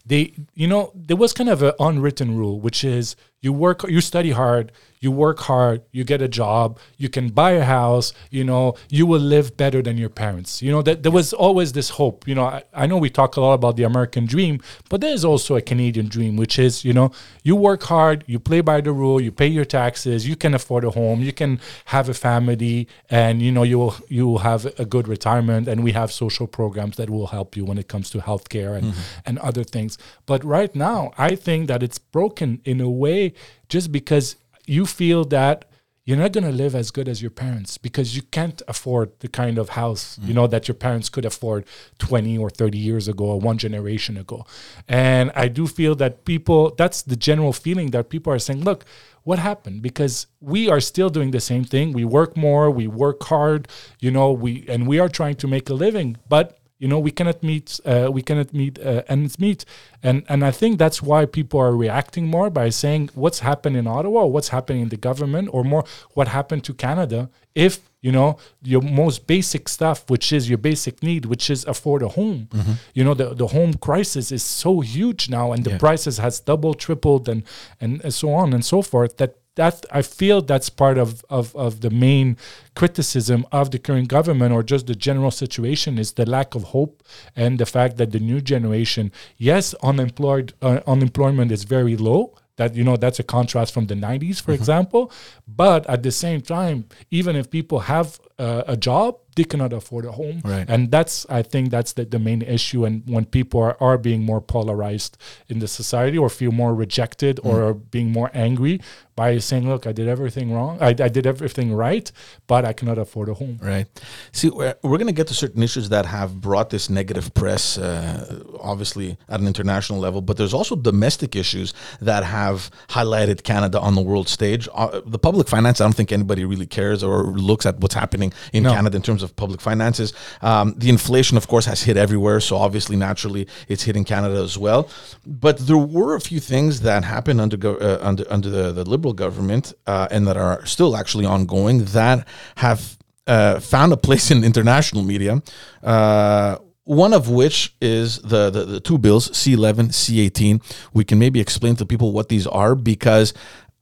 they 0.04 0.32
you 0.54 0.66
know 0.66 0.90
there 0.94 1.16
was 1.16 1.32
kind 1.32 1.48
of 1.48 1.62
an 1.62 1.72
unwritten 1.78 2.36
rule 2.36 2.60
which 2.60 2.84
is 2.84 3.16
you 3.42 3.52
work 3.52 3.82
you 3.88 4.00
study 4.00 4.30
hard 4.30 4.72
you 5.00 5.10
work 5.10 5.40
hard 5.40 5.82
you 5.90 6.04
get 6.04 6.22
a 6.22 6.28
job 6.28 6.78
you 6.96 7.08
can 7.08 7.28
buy 7.28 7.50
a 7.50 7.64
house 7.64 8.14
you 8.30 8.44
know 8.44 8.74
you 8.88 9.04
will 9.04 9.20
live 9.20 9.56
better 9.56 9.82
than 9.82 9.98
your 9.98 10.08
parents. 10.08 10.62
You 10.62 10.70
know 10.70 10.82
that 10.82 11.02
there 11.02 11.10
was 11.12 11.32
always 11.32 11.72
this 11.72 11.90
hope. 11.90 12.26
You 12.28 12.36
know 12.36 12.44
I, 12.44 12.62
I 12.72 12.86
know 12.86 12.96
we 12.96 13.10
talk 13.10 13.36
a 13.36 13.40
lot 13.40 13.54
about 13.54 13.76
the 13.76 13.82
american 13.82 14.24
dream 14.26 14.60
but 14.88 15.00
there's 15.00 15.24
also 15.24 15.56
a 15.56 15.60
canadian 15.60 16.06
dream 16.06 16.36
which 16.36 16.58
is 16.58 16.84
you 16.84 16.92
know 16.92 17.10
you 17.42 17.56
work 17.56 17.82
hard 17.82 18.22
you 18.26 18.38
play 18.38 18.60
by 18.60 18.80
the 18.80 18.92
rule 18.92 19.20
you 19.20 19.32
pay 19.32 19.48
your 19.48 19.64
taxes 19.64 20.26
you 20.28 20.36
can 20.36 20.54
afford 20.54 20.84
a 20.84 20.90
home 20.90 21.20
you 21.20 21.32
can 21.32 21.60
have 21.86 22.08
a 22.08 22.14
family 22.14 22.86
and 23.10 23.42
you 23.42 23.50
know 23.50 23.64
you 23.64 23.78
will 23.78 23.96
you 24.08 24.24
will 24.26 24.38
have 24.38 24.66
a 24.78 24.84
good 24.84 25.08
retirement 25.08 25.66
and 25.66 25.82
we 25.82 25.90
have 25.92 26.12
social 26.12 26.46
programs 26.46 26.96
that 26.96 27.10
will 27.10 27.26
help 27.26 27.56
you 27.56 27.64
when 27.64 27.76
it 27.76 27.88
comes 27.88 28.08
to 28.08 28.18
healthcare 28.18 28.76
and 28.76 28.92
mm-hmm. 28.92 29.26
and 29.26 29.38
other 29.40 29.64
things. 29.64 29.98
But 30.26 30.44
right 30.44 30.74
now 30.74 31.12
i 31.18 31.34
think 31.34 31.66
that 31.66 31.82
it's 31.82 31.98
broken 31.98 32.60
in 32.64 32.80
a 32.80 32.88
way 32.88 33.31
just 33.68 33.92
because 33.92 34.36
you 34.66 34.86
feel 34.86 35.24
that 35.24 35.66
you're 36.04 36.18
not 36.18 36.32
going 36.32 36.44
to 36.44 36.50
live 36.50 36.74
as 36.74 36.90
good 36.90 37.08
as 37.08 37.22
your 37.22 37.30
parents 37.30 37.78
because 37.78 38.16
you 38.16 38.22
can't 38.22 38.60
afford 38.66 39.12
the 39.20 39.28
kind 39.28 39.56
of 39.56 39.70
house 39.70 40.18
mm. 40.18 40.26
you 40.28 40.34
know 40.34 40.46
that 40.46 40.66
your 40.66 40.74
parents 40.74 41.08
could 41.08 41.24
afford 41.24 41.64
20 41.98 42.36
or 42.38 42.50
30 42.50 42.76
years 42.76 43.06
ago 43.06 43.24
or 43.24 43.40
one 43.40 43.58
generation 43.58 44.16
ago. 44.16 44.44
And 44.88 45.30
i 45.34 45.48
do 45.48 45.66
feel 45.66 45.94
that 45.96 46.24
people 46.24 46.74
that's 46.76 47.02
the 47.02 47.16
general 47.16 47.52
feeling 47.52 47.90
that 47.90 48.08
people 48.08 48.32
are 48.32 48.38
saying 48.38 48.62
look 48.62 48.84
what 49.24 49.38
happened? 49.38 49.82
Because 49.82 50.26
we 50.40 50.68
are 50.68 50.80
still 50.80 51.08
doing 51.08 51.30
the 51.30 51.38
same 51.38 51.62
thing. 51.62 51.92
We 51.92 52.04
work 52.04 52.36
more 52.36 52.70
we 52.70 52.86
work 52.88 53.22
hard 53.22 53.68
you 54.00 54.10
know 54.10 54.32
we 54.32 54.64
and 54.68 54.86
we 54.86 54.98
are 54.98 55.08
trying 55.08 55.36
to 55.36 55.46
make 55.46 55.68
a 55.70 55.74
living 55.74 56.16
but 56.28 56.58
you 56.82 56.88
know, 56.88 56.98
we 56.98 57.12
cannot 57.12 57.44
meet 57.44 57.78
uh, 57.84 58.08
we 58.12 58.22
cannot 58.22 58.52
meet 58.52 58.76
uh, 58.80 59.02
ends 59.06 59.38
meet, 59.38 59.64
and 60.02 60.24
and 60.28 60.44
I 60.44 60.50
think 60.50 60.80
that's 60.80 61.00
why 61.00 61.26
people 61.26 61.60
are 61.60 61.76
reacting 61.76 62.26
more 62.26 62.50
by 62.50 62.70
saying 62.70 63.10
what's 63.14 63.38
happened 63.38 63.76
in 63.76 63.86
Ottawa, 63.86 64.24
what's 64.24 64.48
happening 64.48 64.82
in 64.82 64.88
the 64.88 64.96
government, 64.96 65.48
or 65.52 65.62
more 65.62 65.84
what 66.14 66.26
happened 66.26 66.64
to 66.64 66.74
Canada. 66.74 67.30
If 67.54 67.88
you 68.00 68.10
know 68.10 68.36
your 68.64 68.82
most 68.82 69.28
basic 69.28 69.68
stuff, 69.68 70.10
which 70.10 70.32
is 70.32 70.48
your 70.48 70.58
basic 70.58 71.04
need, 71.04 71.24
which 71.26 71.50
is 71.50 71.64
afford 71.66 72.02
a 72.02 72.08
home. 72.08 72.48
Mm-hmm. 72.50 72.72
You 72.94 73.04
know, 73.04 73.14
the 73.14 73.32
the 73.32 73.46
home 73.46 73.74
crisis 73.74 74.32
is 74.32 74.42
so 74.42 74.80
huge 74.80 75.30
now, 75.30 75.52
and 75.52 75.62
the 75.62 75.74
yeah. 75.74 75.78
prices 75.78 76.18
has 76.18 76.40
double 76.40 76.74
tripled, 76.74 77.28
and 77.28 77.44
and 77.80 78.12
so 78.12 78.32
on 78.32 78.52
and 78.52 78.64
so 78.64 78.82
forth. 78.82 79.18
That 79.18 79.36
that 79.56 79.84
I 79.90 80.02
feel 80.02 80.40
that's 80.40 80.70
part 80.70 80.98
of, 80.98 81.24
of, 81.28 81.54
of 81.54 81.80
the 81.80 81.90
main 81.90 82.36
criticism 82.74 83.46
of 83.52 83.70
the 83.70 83.78
current 83.78 84.08
government 84.08 84.52
or 84.52 84.62
just 84.62 84.86
the 84.86 84.94
general 84.94 85.30
situation 85.30 85.98
is 85.98 86.12
the 86.12 86.28
lack 86.28 86.54
of 86.54 86.64
hope 86.64 87.02
and 87.36 87.58
the 87.58 87.66
fact 87.66 87.96
that 87.98 88.12
the 88.12 88.18
new 88.20 88.40
generation, 88.40 89.12
yes, 89.36 89.74
unemployed 89.82 90.54
uh, 90.62 90.80
unemployment 90.86 91.52
is 91.52 91.64
very 91.64 91.96
low. 91.96 92.34
That 92.56 92.74
you 92.74 92.84
know 92.84 92.98
that's 92.98 93.18
a 93.18 93.22
contrast 93.22 93.72
from 93.72 93.86
the 93.86 93.94
90s, 93.94 94.36
for 94.36 94.52
mm-hmm. 94.52 94.60
example. 94.60 95.12
But 95.48 95.88
at 95.88 96.02
the 96.02 96.12
same 96.12 96.42
time, 96.42 96.84
even 97.10 97.34
if 97.34 97.50
people 97.50 97.80
have 97.80 98.20
uh, 98.38 98.64
a 98.66 98.76
job, 98.76 99.18
they 99.36 99.44
cannot 99.44 99.72
afford 99.72 100.04
a 100.04 100.12
home, 100.12 100.40
right. 100.44 100.68
and 100.68 100.90
that's 100.90 101.26
I 101.28 101.42
think 101.42 101.70
that's 101.70 101.92
the, 101.94 102.04
the 102.04 102.18
main 102.18 102.42
issue. 102.42 102.84
And 102.84 103.02
when 103.06 103.24
people 103.24 103.60
are, 103.60 103.76
are 103.80 103.98
being 103.98 104.22
more 104.22 104.40
polarized 104.40 105.16
in 105.48 105.58
the 105.58 105.68
society 105.68 106.18
or 106.18 106.28
feel 106.28 106.52
more 106.52 106.74
rejected 106.74 107.36
mm. 107.36 107.48
or 107.48 107.62
are 107.62 107.74
being 107.74 108.10
more 108.12 108.30
angry, 108.34 108.80
by 109.14 109.38
saying, 109.38 109.68
"Look, 109.68 109.86
I 109.86 109.92
did 109.92 110.08
everything 110.08 110.52
wrong. 110.52 110.78
I, 110.80 110.88
I, 110.88 111.08
did 111.08 111.26
everything 111.26 111.74
right, 111.74 112.10
but 112.46 112.64
I 112.64 112.72
cannot 112.72 112.98
afford 112.98 113.28
a 113.28 113.34
home." 113.34 113.58
Right. 113.60 113.86
See, 114.32 114.48
we're, 114.48 114.74
we're 114.82 114.96
going 114.96 115.06
to 115.06 115.12
get 115.12 115.26
to 115.28 115.34
certain 115.34 115.62
issues 115.62 115.90
that 115.90 116.06
have 116.06 116.40
brought 116.40 116.70
this 116.70 116.88
negative 116.88 117.34
press, 117.34 117.78
uh, 117.78 118.42
obviously 118.60 119.18
at 119.28 119.40
an 119.40 119.46
international 119.46 119.98
level, 119.98 120.22
but 120.22 120.36
there's 120.36 120.54
also 120.54 120.76
domestic 120.76 121.36
issues 121.36 121.74
that 122.00 122.24
have 122.24 122.70
highlighted 122.88 123.42
Canada 123.42 123.78
on 123.80 123.94
the 123.94 124.02
world 124.02 124.28
stage. 124.28 124.68
Uh, 124.72 125.00
the 125.04 125.18
public 125.18 125.48
finance, 125.48 125.80
I 125.80 125.84
don't 125.84 125.94
think 125.94 126.12
anybody 126.12 126.44
really 126.44 126.66
cares 126.66 127.02
or 127.02 127.24
looks 127.24 127.66
at 127.66 127.80
what's 127.80 127.94
happening 127.94 128.32
in 128.52 128.62
no. 128.62 128.72
Canada 128.72 128.96
in 128.96 129.02
terms 129.02 129.21
terms 129.22 129.30
of 129.30 129.36
public 129.36 129.60
finances. 129.60 130.12
Um, 130.40 130.74
the 130.76 130.88
inflation, 130.88 131.36
of 131.36 131.46
course, 131.46 131.66
has 131.66 131.82
hit 131.82 131.96
everywhere, 131.96 132.40
so 132.40 132.56
obviously, 132.56 132.96
naturally, 132.96 133.46
it's 133.68 133.84
hitting 133.84 134.04
Canada 134.04 134.42
as 134.42 134.58
well. 134.58 134.88
But 135.26 135.58
there 135.58 135.78
were 135.78 136.14
a 136.16 136.20
few 136.20 136.40
things 136.40 136.80
that 136.80 137.04
happened 137.04 137.40
under 137.40 137.56
uh, 137.62 137.98
under 138.02 138.24
under 138.30 138.50
the, 138.50 138.72
the 138.72 138.84
Liberal 138.84 139.14
government 139.14 139.74
uh, 139.86 140.08
and 140.10 140.26
that 140.26 140.36
are 140.36 140.64
still 140.66 140.96
actually 140.96 141.26
ongoing 141.26 141.84
that 141.92 142.26
have 142.56 142.80
uh, 143.26 143.60
found 143.60 143.92
a 143.92 143.96
place 143.96 144.30
in 144.30 144.44
international 144.44 145.02
media. 145.02 145.42
Uh, 145.82 146.56
one 146.84 147.14
of 147.14 147.28
which 147.28 147.74
is 147.80 148.18
the, 148.22 148.50
the, 148.50 148.64
the 148.64 148.80
two 148.80 148.98
bills, 148.98 149.30
C11, 149.30 149.90
C18. 149.92 150.60
We 150.92 151.04
can 151.04 151.18
maybe 151.18 151.40
explain 151.40 151.76
to 151.76 151.86
people 151.86 152.10
what 152.12 152.28
these 152.28 152.46
are 152.46 152.74
because 152.74 153.32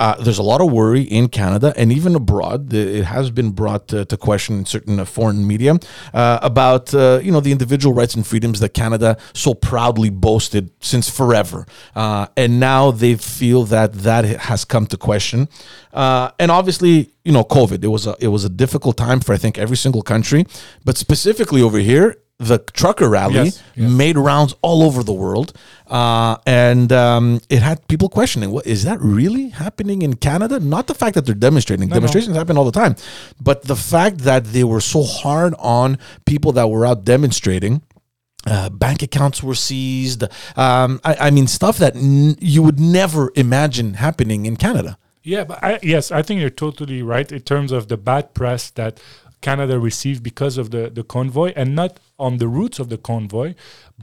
uh, 0.01 0.15
there's 0.15 0.39
a 0.39 0.43
lot 0.43 0.63
of 0.63 0.73
worry 0.73 1.03
in 1.03 1.29
Canada 1.29 1.75
and 1.77 1.93
even 1.93 2.15
abroad. 2.15 2.73
It 2.73 3.05
has 3.05 3.31
been 3.31 3.51
brought 3.51 3.87
to, 3.89 4.07
to 4.07 4.17
question 4.17 4.61
in 4.61 4.65
certain 4.65 4.99
uh, 4.99 5.05
foreign 5.05 5.47
media 5.47 5.79
uh, 6.15 6.39
about 6.43 6.95
uh, 6.95 7.21
you 7.23 7.31
know 7.31 7.41
the 7.41 7.53
individual 7.53 7.95
rights 7.95 8.15
and 8.15 8.27
freedoms 8.27 8.61
that 8.61 8.71
Canada 8.71 9.19
so 9.35 9.53
proudly 9.53 10.09
boasted 10.09 10.71
since 10.81 11.11
forever, 11.11 11.67
uh, 11.95 12.27
and 12.35 12.59
now 12.59 12.91
they 12.91 13.15
feel 13.15 13.65
that 13.65 13.93
that 13.93 14.25
has 14.25 14.65
come 14.65 14.87
to 14.87 14.97
question. 14.97 15.49
Uh, 15.93 16.31
and 16.39 16.51
obviously, 16.51 17.11
you 17.25 17.33
know, 17.33 17.45
COVID. 17.45 17.85
It 17.85 17.89
was 17.89 18.07
a 18.07 18.17
it 18.21 18.29
was 18.29 18.45
a 18.47 18.49
difficult 18.49 18.97
time 18.97 19.21
for 19.21 19.35
I 19.35 19.37
think 19.37 19.59
every 19.59 19.77
single 19.77 20.03
country, 20.03 20.47
but 20.83 20.97
specifically 20.97 21.61
over 21.61 21.79
here, 21.79 22.17
the 22.41 22.59
trucker 22.73 23.09
rally 23.09 23.35
Yes, 23.35 23.63
yes. 23.77 23.91
made 23.91 24.17
rounds 24.17 24.55
all 24.63 24.83
over 24.83 25.03
the 25.05 25.13
world, 25.13 25.53
uh, 25.87 26.37
and 26.47 26.91
um, 26.91 27.41
it 27.51 27.61
had 27.61 27.87
people 27.87 28.09
questioning, 28.09 28.51
"What 28.51 28.67
is 28.67 28.85
that 28.85 28.99
really 29.01 29.51
happening 29.51 30.01
in 30.03 30.15
Canada?" 30.17 30.59
Not 30.59 30.87
the 30.87 30.95
fact 30.95 31.15
that 31.17 31.27
they're 31.27 31.35
demonstrating; 31.49 31.89
no. 31.91 31.95
demonstrations 31.95 32.35
happen 32.37 32.57
all 32.57 32.65
the 32.65 32.73
time, 32.73 32.97
but 33.41 33.65
the 33.65 33.77
fact 33.77 34.19
that 34.19 34.43
they 34.47 34.65
were 34.65 34.81
so 34.81 35.03
hard 35.03 35.55
on 35.59 35.99
people 36.25 36.53
that 36.53 36.69
were 36.69 36.85
out 36.87 37.05
demonstrating. 37.05 37.83
Uh, 38.47 38.71
bank 38.71 39.03
accounts 39.03 39.43
were 39.43 39.55
seized. 39.55 40.23
Um, 40.57 40.99
I, 41.05 41.15
I 41.27 41.31
mean, 41.31 41.47
stuff 41.47 41.77
that 41.77 41.95
n- 41.95 42.37
you 42.41 42.63
would 42.63 42.81
never 42.81 43.31
imagine 43.37 43.95
happening 43.95 44.47
in 44.47 44.57
Canada. 44.57 44.97
Yeah, 45.23 45.45
but 45.45 45.63
I, 45.63 45.79
yes, 45.83 46.11
I 46.11 46.23
think 46.23 46.41
you're 46.41 46.49
totally 46.49 47.03
right 47.03 47.31
in 47.31 47.43
terms 47.43 47.71
of 47.71 47.89
the 47.89 47.99
bad 47.99 48.33
press 48.33 48.71
that 48.71 48.99
Canada 49.43 49.79
received 49.79 50.23
because 50.23 50.57
of 50.57 50.71
the, 50.71 50.89
the 50.89 51.05
convoy, 51.05 51.53
and 51.55 51.75
not 51.77 52.01
on 52.21 52.39
the 52.39 52.49
roots 52.49 52.79
of 52.79 52.89
the 52.89 52.99
convoy, 52.99 53.55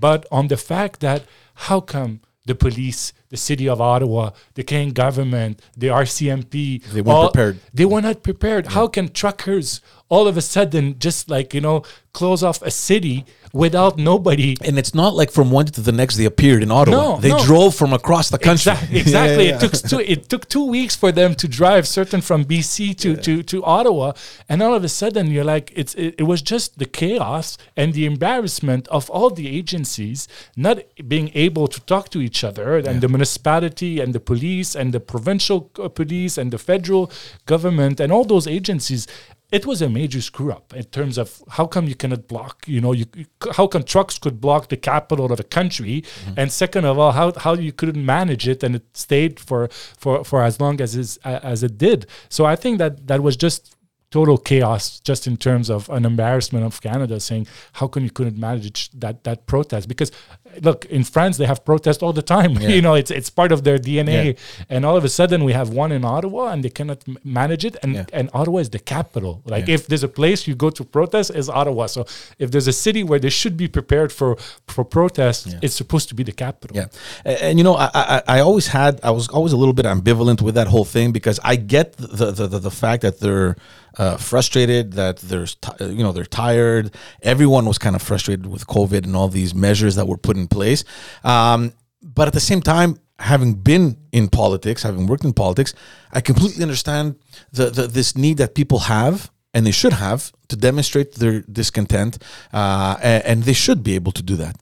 but 0.08 0.26
on 0.32 0.48
the 0.48 0.58
fact 0.58 1.00
that 1.02 1.24
how 1.68 1.80
come 1.80 2.22
the 2.48 2.56
police, 2.56 3.14
the 3.30 3.38
city 3.38 3.68
of 3.68 3.82
Ottawa, 3.82 4.32
the 4.56 4.64
Canadian 4.64 4.94
government, 4.94 5.62
the 5.76 5.88
RCMP, 5.88 6.82
They 6.94 7.02
weren't 7.02 7.34
prepared. 7.34 7.60
They 7.74 7.86
were 7.86 8.02
not 8.02 8.24
prepared. 8.24 8.68
How 8.68 8.88
can 8.88 9.10
truckers 9.10 9.82
all 10.10 10.28
of 10.28 10.38
a 10.38 10.42
sudden 10.42 10.98
just 10.98 11.30
like 11.30 11.54
you 11.54 11.62
know 11.62 11.84
close 12.14 12.42
off 12.44 12.62
a 12.62 12.72
city 12.72 13.26
without 13.54 13.98
nobody 13.98 14.56
And 14.64 14.78
it's 14.78 14.94
not 14.94 15.16
like 15.16 15.32
from 15.32 15.52
one 15.52 15.66
to 15.68 15.82
the 15.82 15.92
next 15.92 16.16
they 16.18 16.26
appeared 16.26 16.64
in 16.64 16.72
Ottawa. 16.72 16.98
No, 16.98 17.18
they 17.20 17.30
no. 17.30 17.40
drove 17.44 17.76
from 17.76 17.94
across 17.94 18.30
the 18.30 18.38
country. 18.38 18.72
Exac- 18.74 18.96
Exactly. 19.02 19.46
Yeah, 19.48 19.50
yeah, 19.52 19.56
It 19.56 19.60
took 19.60 19.74
two. 19.90 20.00
It 20.00 20.30
took 20.30 20.50
two 20.50 20.66
weeks 20.66 20.96
for 20.96 21.12
them 21.12 21.36
to 21.36 21.48
drive, 21.48 21.88
certain 21.88 22.22
from 22.22 22.46
BC 22.46 22.98
to, 22.98 23.16
to, 23.26 23.44
to 23.44 23.64
Ottawa, 23.64 24.14
and 24.50 24.62
all 24.62 24.74
of 24.74 24.84
a 24.84 24.90
sudden 24.90 25.28
you're 25.32 25.44
like, 25.44 25.72
it's 25.76 25.94
it, 25.96 26.16
it 26.18 26.24
was 26.24 26.42
just 26.42 26.80
the 26.80 26.86
chaos 26.86 27.58
and 27.76 27.94
the 27.94 28.06
embarrassment 28.06 28.88
of 28.90 29.10
all 29.10 29.30
the 29.30 29.48
agencies 29.60 30.28
not 30.56 30.78
being 31.08 31.32
able 31.34 31.68
to 31.68 31.80
talk 31.82 32.10
to 32.10 32.20
each 32.22 32.44
other, 32.44 32.78
and 32.78 33.02
the 33.02 33.08
municipality 33.08 34.00
and 34.00 34.14
the 34.14 34.20
police 34.20 34.76
and 34.76 34.94
the 34.94 35.00
provincial 35.00 35.72
uh, 35.80 35.88
police 35.88 36.38
and 36.38 36.52
the 36.52 36.58
federal 36.58 37.12
government 37.46 38.00
and 38.00 38.12
all 38.12 38.26
those 38.26 38.48
agencies. 38.48 39.08
It 39.50 39.66
was 39.66 39.82
a 39.82 39.88
major 39.88 40.22
screw 40.22 40.52
up 40.52 40.74
in 40.74 40.84
terms 40.86 41.18
of 41.18 41.42
how 41.50 41.68
come 41.68 41.88
you 41.88 41.96
cannot 41.96 42.28
block, 42.28 42.66
you 42.68 42.82
know, 42.82 42.92
you, 42.92 43.06
how 43.54 43.66
come 43.68 43.84
trucks 43.84 44.20
could 44.20 44.42
block 44.42 44.68
the 44.68 44.76
capital 44.76 45.32
of 45.32 45.40
a 45.40 45.44
country, 45.44 46.02
mm-hmm. 46.02 46.34
and 46.40 46.52
second 46.52 46.84
of 46.84 47.00
all, 47.00 47.14
how, 47.14 47.32
how 47.32 47.54
you 47.54 47.72
couldn't 47.72 48.06
manage 48.06 48.46
it 48.48 48.62
and 48.62 48.76
it 48.76 48.86
stayed 48.94 49.40
for 49.40 49.70
for, 49.70 50.26
for 50.26 50.44
as 50.44 50.60
long 50.60 50.82
as 50.82 50.96
is, 50.96 51.18
as 51.24 51.64
it 51.64 51.78
did. 51.78 52.08
So 52.28 52.46
I 52.46 52.58
think 52.58 52.78
that 52.80 53.08
that 53.08 53.24
was 53.24 53.38
just 53.38 53.78
total 54.10 54.38
chaos, 54.38 55.00
just 55.00 55.28
in 55.28 55.38
terms 55.38 55.70
of 55.70 55.90
an 55.90 56.06
embarrassment 56.06 56.66
of 56.66 56.82
Canada, 56.82 57.20
saying 57.20 57.48
how 57.74 57.88
come 57.88 58.04
you 58.04 58.10
couldn't 58.10 58.38
manage 58.38 58.90
that 58.92 59.24
that 59.24 59.46
protest? 59.46 59.88
Because 59.88 60.12
look, 60.62 60.86
in 60.86 61.04
France 61.04 61.38
they 61.38 61.46
have 61.46 61.63
protests 61.65 62.02
all 62.04 62.13
the 62.13 62.22
time. 62.22 62.52
you 62.76 62.82
know, 62.82 62.93
it's 62.96 63.12
it's 63.12 63.30
part 63.30 63.52
of 63.52 63.63
their 63.63 63.78
DNA, 63.78 64.26
Yeah. 64.26 64.34
and 64.70 64.86
all 64.86 64.98
of 64.98 65.04
a 65.04 65.10
sudden 65.10 65.43
we 65.43 65.54
have 65.54 65.70
one 65.70 65.91
in 65.91 66.04
Ottawa 66.06 66.48
and 66.52 66.63
they 66.63 66.70
cannot 66.70 67.00
m- 67.08 67.17
manage 67.24 67.63
it 67.65 67.76
and 67.84 67.93
Yeah. 67.96 68.06
and 68.13 68.30
Ottawa 68.34 68.60
is 68.60 68.70
the 68.70 68.80
capital 68.80 69.41
like 69.46 69.67
Yeah. 69.67 69.76
if 69.76 69.88
there's 69.88 70.04
a 70.04 70.13
place 70.22 70.48
you 70.48 70.56
go 70.56 70.70
to 70.70 70.84
protest 70.84 71.32
is 71.36 71.50
Ottawa 71.50 71.88
so 71.88 72.06
if 72.39 72.52
there's 72.52 72.67
a 72.67 72.74
city 72.74 73.04
where 73.04 73.20
they 73.20 73.30
should 73.30 73.56
be 73.58 73.67
prepared 73.67 74.12
for 74.12 74.38
for 74.67 74.84
protest 74.84 75.56
it's 75.62 75.76
supposed 75.76 76.08
to 76.10 76.15
be 76.15 76.24
the 76.24 76.32
capital 76.46 76.76
Yeah, 76.78 76.88
and, 77.26 77.38
and 77.46 77.54
you 77.60 77.63
know, 77.67 77.76
I, 77.76 77.89
I 77.93 78.22
I 78.36 78.39
always 78.48 78.67
had 78.67 78.93
I 79.04 79.12
was 79.12 79.28
always 79.38 79.54
a 79.54 79.58
little 79.58 79.74
bit 79.80 79.86
ambivalent 79.86 80.41
with 80.41 80.56
that 80.56 80.67
whole 80.67 80.86
thing 80.96 81.12
because 81.12 81.38
I 81.43 81.56
get 81.76 81.88
the 81.98 82.32
the 82.39 82.48
the, 82.48 82.60
the 82.60 82.72
fact 82.84 83.02
that 83.06 83.20
they're 83.20 83.56
uh, 84.00 84.15
frustrated 84.17 84.93
that 84.93 85.17
there's 85.17 85.56
ti- 85.56 85.86
you 85.98 86.04
know 86.04 86.12
they're 86.12 86.34
tired. 86.46 86.86
Everyone 87.24 87.65
was 87.65 87.78
kind 87.80 87.96
of 87.96 88.02
frustrated 88.02 88.46
with 88.46 88.67
COVID 88.67 89.06
and 89.06 89.15
all 89.15 89.28
these 89.28 89.56
measures 89.56 89.96
that 89.96 90.08
were 90.08 90.17
put 90.17 90.38
in 90.38 90.47
place. 90.48 90.84
Um, 91.24 91.74
but 92.02 92.28
at 92.28 92.34
the 92.34 92.40
same 92.40 92.62
time, 92.62 93.00
having 93.20 93.54
been 93.56 93.98
in 94.12 94.28
politics, 94.28 94.84
having 94.84 95.08
worked 95.08 95.24
in 95.24 95.34
politics, 95.34 95.74
I 96.12 96.22
completely 96.22 96.64
understand 96.64 97.16
the, 97.52 97.70
the 97.70 97.88
this 97.88 98.16
need 98.16 98.38
that 98.38 98.56
people 98.56 98.80
have 98.80 99.32
and 99.54 99.66
they 99.66 99.72
should 99.72 99.94
have 99.94 100.32
to 100.50 100.56
demonstrate 100.56 101.16
their 101.16 101.42
discontent, 101.42 102.18
uh, 102.54 102.96
and, 103.02 103.24
and 103.26 103.44
they 103.44 103.54
should 103.54 103.84
be 103.84 103.96
able 103.96 104.12
to 104.12 104.22
do 104.22 104.36
that. 104.36 104.56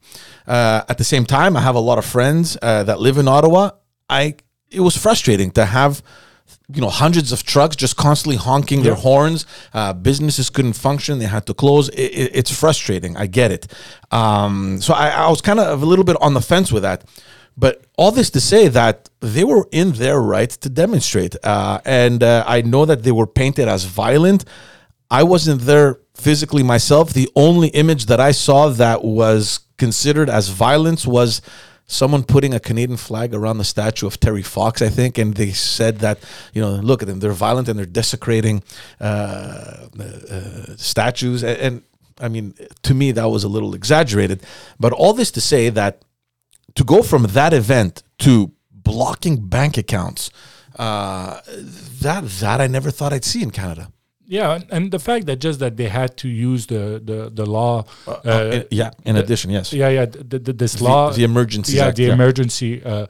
Uh, 0.48 0.84
at 0.88 0.98
the 0.98 1.04
same 1.04 1.26
time, 1.26 1.58
I 1.58 1.62
have 1.62 1.76
a 1.76 1.80
lot 1.80 1.98
of 1.98 2.06
friends 2.06 2.58
uh, 2.62 2.84
that 2.84 3.00
live 3.00 3.17
in 3.17 3.28
Ottawa. 3.28 3.71
I 4.10 4.36
it 4.71 4.80
was 4.82 4.98
frustrating 4.98 5.52
to 5.52 5.65
have 5.65 6.02
you 6.73 6.82
know 6.82 6.89
hundreds 6.89 7.32
of 7.32 7.43
trucks 7.43 7.75
just 7.75 7.95
constantly 7.95 8.38
honking 8.38 8.84
their 8.84 8.95
horns. 8.95 9.45
Uh, 9.73 9.93
businesses 9.93 10.49
couldn't 10.49 10.73
function; 10.73 11.19
they 11.19 11.25
had 11.25 11.45
to 11.45 11.54
close. 11.54 11.89
It, 11.89 12.12
it, 12.21 12.32
it's 12.34 12.51
frustrating. 12.51 13.15
I 13.17 13.28
get 13.28 13.51
it. 13.51 13.67
Um, 14.12 14.82
so 14.82 14.93
I, 14.93 15.10
I 15.10 15.30
was 15.30 15.41
kind 15.41 15.60
of 15.60 15.82
a 15.82 15.86
little 15.86 16.06
bit 16.06 16.17
on 16.21 16.34
the 16.34 16.41
fence 16.41 16.71
with 16.71 16.84
that. 16.84 17.04
But 17.58 17.86
all 17.97 18.12
this 18.12 18.30
to 18.32 18.41
say 18.41 18.67
that 18.67 19.10
they 19.21 19.45
were 19.45 19.67
in 19.71 19.93
their 19.93 20.19
right 20.19 20.49
to 20.49 20.69
demonstrate, 20.69 21.36
uh, 21.43 21.80
and 21.86 22.21
uh, 22.21 22.43
I 22.45 22.62
know 22.62 22.86
that 22.86 23.04
they 23.04 23.13
were 23.13 23.28
painted 23.28 23.67
as 23.67 23.86
violent. 23.86 24.43
I 25.10 25.23
wasn't 25.23 25.62
there 25.62 25.99
physically 26.15 26.63
myself. 26.63 27.13
The 27.13 27.30
only 27.36 27.69
image 27.69 28.08
that 28.08 28.19
I 28.19 28.32
saw 28.32 28.69
that 28.69 29.04
was 29.04 29.60
considered 29.78 30.30
as 30.30 30.49
violence 30.49 31.06
was 31.06 31.41
someone 31.88 32.24
putting 32.24 32.54
a 32.54 32.60
Canadian 32.60 32.98
flag 32.98 33.34
around 33.34 33.58
the 33.58 33.63
statue 33.63 34.08
of 34.08 34.19
Terry 34.19 34.41
Fox, 34.41 34.82
I 34.82 34.89
think, 34.89 35.17
and 35.17 35.36
they 35.36 35.52
said 35.52 36.00
that 36.00 36.19
you 36.54 36.62
know, 36.62 36.71
look 36.71 37.02
at 37.02 37.08
them, 37.08 37.19
they're 37.19 37.32
violent 37.32 37.67
and 37.69 37.78
they're 37.78 37.86
desecrating 37.86 38.63
uh, 39.00 39.88
uh, 40.00 40.76
statues, 40.78 41.43
and, 41.43 41.58
and 41.58 41.84
I 42.19 42.30
mean, 42.30 42.54
to 42.84 42.93
me, 42.93 43.12
that 43.12 43.26
was 43.26 43.43
a 43.43 43.50
little 43.50 43.76
exaggerated. 43.76 44.41
But 44.80 44.93
all 44.93 45.13
this 45.13 45.32
to 45.32 45.41
say 45.41 45.69
that 45.69 46.04
to 46.76 46.84
go 46.84 47.02
from 47.02 47.24
that 47.24 47.54
event 47.54 48.04
to 48.19 48.52
blocking 48.71 49.48
bank 49.48 49.78
accounts, 49.78 50.30
uh, 50.78 51.41
that 52.02 52.24
that 52.24 52.62
I 52.62 52.67
never 52.67 52.91
thought 52.91 53.13
I'd 53.13 53.26
see 53.26 53.43
in 53.43 53.52
Canada. 53.52 53.91
Yeah 54.27 54.59
and, 54.71 54.91
the 54.91 54.99
fact 54.99 55.25
that 55.25 55.39
just 55.39 55.59
that 55.59 55.75
they 55.77 55.88
had 55.89 56.15
to 56.17 56.27
use 56.27 56.67
the 56.67 57.01
the, 57.03 57.29
the 57.33 57.45
law 57.45 57.83
uh, 58.07 58.11
Uh, 58.25 58.63
yeah. 58.71 58.91
In 59.05 59.15
addition, 59.15 59.51
yes. 59.51 59.71
yeah 59.73 59.89
yeah 59.89 60.05
the, 60.05 60.39
the, 60.39 60.53
this 60.53 60.73
The- 60.73 60.83
law 60.83 61.11
the 61.11 61.23
Emergencies 61.23 61.75
yeah 61.75 61.88
Act, 61.88 61.97
the 61.97 62.03
yeah. 62.03 62.13
emergency 62.13 62.83
uh, 62.83 63.05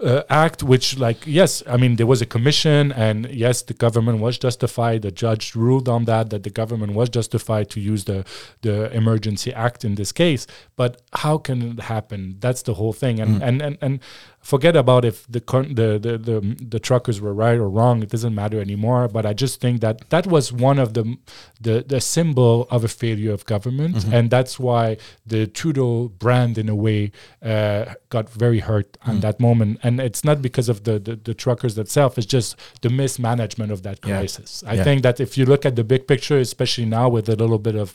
uh, 0.00 0.22
act 0.28 0.62
which 0.64 0.98
like 0.98 1.18
yes 1.26 1.62
i 1.68 1.76
mean 1.76 1.94
there 1.96 2.08
was 2.08 2.20
a 2.20 2.26
commission 2.26 2.90
and 2.92 3.26
yes 3.30 3.62
the 3.62 3.74
government 3.74 4.18
was 4.18 4.36
justified 4.36 5.02
the 5.02 5.12
judge 5.12 5.54
ruled 5.54 5.88
on 5.88 6.06
that 6.06 6.30
that 6.30 6.42
the 6.42 6.50
government 6.50 6.92
was 6.94 7.08
justified 7.08 7.66
to 7.70 7.78
use 7.80 8.02
the 8.04 8.24
the 8.62 8.90
emergency 8.96 9.52
act 9.54 9.84
in 9.84 9.94
this 9.94 10.10
case 10.12 10.46
but 10.76 11.00
how 11.22 11.38
can 11.38 11.62
it 11.62 11.80
happen 11.94 12.20
that's 12.40 12.62
the 12.62 12.74
whole 12.74 12.92
thing 12.92 13.20
and 13.20 13.30
Mm. 13.40 13.46
and, 13.48 13.62
and 13.62 13.76
and 13.80 14.00
forget 14.42 14.74
about 14.76 15.04
if 15.04 15.26
the, 15.28 15.40
the 15.40 15.98
the 16.06 16.18
the 16.18 16.36
the 16.74 16.80
truckers 16.80 17.20
were 17.20 17.32
right 17.32 17.58
or 17.58 17.68
wrong 17.70 18.02
it 18.02 18.10
doesn't 18.10 18.34
matter 18.34 18.60
anymore 18.60 19.06
but 19.08 19.24
i 19.24 19.32
just 19.32 19.60
think 19.60 19.80
that 19.80 19.96
that 20.10 20.26
was 20.26 20.52
one 20.52 20.78
of 20.80 20.94
the 20.94 21.16
the 21.60 21.84
the 21.86 22.00
symbol 22.00 22.66
of 22.70 22.82
a 22.84 22.88
failure 22.88 23.32
of 23.32 23.44
government 23.46 23.94
Mm-hmm. 23.96 24.12
and 24.16 24.30
that's 24.30 24.58
why 24.58 24.96
the 25.26 25.46
trudeau 25.46 26.08
brand 26.24 26.58
in 26.58 26.68
a 26.68 26.74
way 26.74 27.12
uh, 27.42 27.84
got 28.10 28.28
very 28.44 28.60
hurt 28.60 28.88
Mm. 29.02 29.08
on 29.10 29.20
that 29.20 29.38
moment 29.40 29.78
and 29.84 30.00
it's 30.00 30.22
not 30.24 30.38
because 30.48 30.68
of 30.68 30.78
the, 30.86 30.98
the 31.06 31.14
the 31.28 31.34
truckers 31.34 31.74
themselves 31.80 32.18
it's 32.18 32.26
just 32.38 32.56
the 32.84 32.90
mismanagement 33.02 33.70
of 33.76 33.80
that 33.86 33.98
Yeah. 34.04 34.18
crisis 34.18 34.50
i 34.66 34.74
Yeah. 34.74 34.84
think 34.86 34.98
that 35.06 35.16
if 35.26 35.30
you 35.38 35.44
look 35.52 35.64
at 35.68 35.74
the 35.80 35.84
big 35.94 36.02
picture 36.12 36.38
especially 36.38 36.86
now 36.98 37.06
with 37.16 37.28
a 37.28 37.36
little 37.42 37.58
bit 37.68 37.76
of 37.84 37.88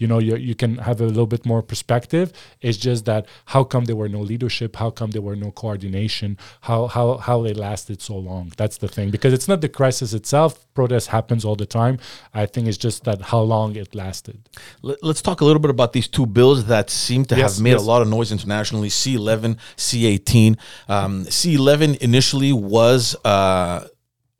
you 0.00 0.06
know 0.10 0.18
you, 0.28 0.34
you 0.48 0.54
can 0.62 0.72
have 0.88 0.98
a 1.00 1.06
little 1.16 1.30
bit 1.34 1.44
more 1.52 1.62
perspective 1.72 2.26
it's 2.66 2.78
just 2.88 3.02
that 3.10 3.22
how 3.54 3.62
come 3.72 3.84
there 3.88 3.96
were 4.02 4.12
no 4.18 4.22
leadership 4.32 4.70
how 4.82 4.90
come 4.98 5.10
there 5.14 5.22
were 5.28 5.36
no 5.46 5.50
coordination 5.62 5.93
determination, 5.94 6.36
how 6.62 6.86
how 6.86 7.16
how 7.18 7.42
they 7.42 7.54
lasted 7.54 8.00
so 8.02 8.16
long. 8.16 8.52
That's 8.56 8.78
the 8.78 8.88
thing 8.88 9.10
because 9.10 9.32
it's 9.32 9.48
not 9.48 9.60
the 9.60 9.68
crisis 9.68 10.12
itself. 10.12 10.52
Protest 10.74 11.08
happens 11.08 11.44
all 11.44 11.56
the 11.56 11.66
time. 11.66 11.98
I 12.32 12.46
think 12.46 12.66
it's 12.68 12.78
just 12.78 13.04
that 13.04 13.20
how 13.22 13.40
long 13.40 13.76
it 13.76 13.94
lasted. 13.94 14.38
Let- 14.82 15.02
Let's 15.02 15.22
talk 15.22 15.40
a 15.40 15.44
little 15.44 15.60
bit 15.60 15.70
about 15.70 15.92
these 15.92 16.08
two 16.08 16.26
bills 16.26 16.64
that 16.66 16.90
seem 16.90 17.24
to 17.26 17.36
Yes, 17.36 17.56
have 17.56 17.62
made 17.62 17.72
yes. 17.72 17.82
a 17.82 17.84
lot 17.84 18.02
of 18.02 18.08
noise 18.08 18.32
internationally 18.32 18.88
C11, 18.90 19.56
C18. 19.76 20.56
Um, 20.88 21.24
C11 21.26 21.96
initially 21.98 22.52
was. 22.52 23.16
Uh, 23.24 23.86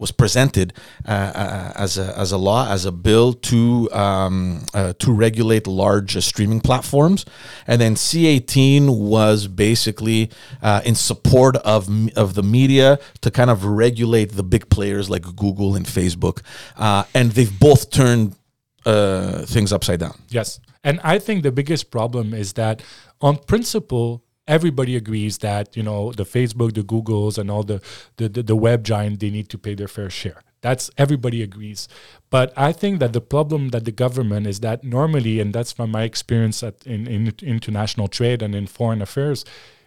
was 0.04 0.12
presented 0.12 0.74
uh, 1.08 1.10
uh, 1.10 1.72
as 1.84 1.96
a 1.96 2.06
as 2.18 2.30
a 2.30 2.36
law 2.36 2.62
as 2.76 2.84
a 2.84 2.92
bill 2.92 3.32
to 3.32 3.90
um, 3.92 4.66
uh, 4.74 4.92
to 4.98 5.08
regulate 5.26 5.66
large 5.66 6.14
uh, 6.14 6.20
streaming 6.20 6.60
platforms, 6.60 7.24
and 7.66 7.80
then 7.80 7.94
C18 7.94 8.80
was 9.14 9.48
basically 9.48 10.30
uh, 10.60 10.82
in 10.84 10.94
support 10.94 11.56
of 11.74 11.88
of 12.16 12.34
the 12.34 12.42
media 12.42 12.98
to 13.22 13.30
kind 13.30 13.50
of 13.50 13.64
regulate 13.64 14.32
the 14.40 14.42
big 14.54 14.68
players 14.68 15.08
like 15.08 15.24
Google 15.44 15.74
and 15.74 15.86
Facebook, 15.86 16.42
uh, 16.76 17.04
and 17.14 17.32
they've 17.32 17.58
both 17.58 17.90
turned 17.90 18.36
uh, 18.84 19.46
things 19.54 19.72
upside 19.72 20.00
down. 20.00 20.16
Yes. 20.28 20.60
And 20.86 21.00
I 21.02 21.18
think 21.18 21.42
the 21.42 21.52
biggest 21.52 21.90
problem 21.90 22.34
is 22.34 22.52
that 22.54 22.82
on 23.22 23.38
principle, 23.38 24.23
everybody 24.46 24.96
agrees 24.96 25.38
that, 25.38 25.76
you 25.76 25.82
know, 25.82 26.12
the 26.12 26.24
Facebook, 26.24 26.74
the 26.74 26.82
Googles 26.82 27.38
and 27.38 27.50
all 27.50 27.62
the, 27.62 27.80
the, 28.16 28.28
the, 28.28 28.42
the 28.42 28.56
web 28.56 28.84
giant, 28.84 29.20
they 29.20 29.30
need 29.30 29.48
to 29.50 29.58
pay 29.58 29.74
their 29.74 29.88
fair 29.88 30.10
share. 30.10 30.42
That's 30.60 30.90
everybody 30.96 31.42
agrees. 31.42 31.88
But 32.30 32.52
I 32.56 32.72
think 32.72 32.98
that 33.00 33.12
the 33.12 33.20
problem 33.20 33.68
that 33.68 33.84
the 33.84 33.92
government 33.92 34.46
is 34.46 34.60
that 34.60 34.82
normally, 34.82 35.38
and 35.40 35.52
that's 35.52 35.72
from 35.72 35.90
my 35.90 36.04
experience 36.04 36.62
at, 36.62 36.86
in, 36.86 37.06
in 37.06 37.34
international 37.42 38.08
trade 38.08 38.42
and 38.42 38.54
in 38.54 38.66
foreign 38.66 39.02
affairs, 39.02 39.44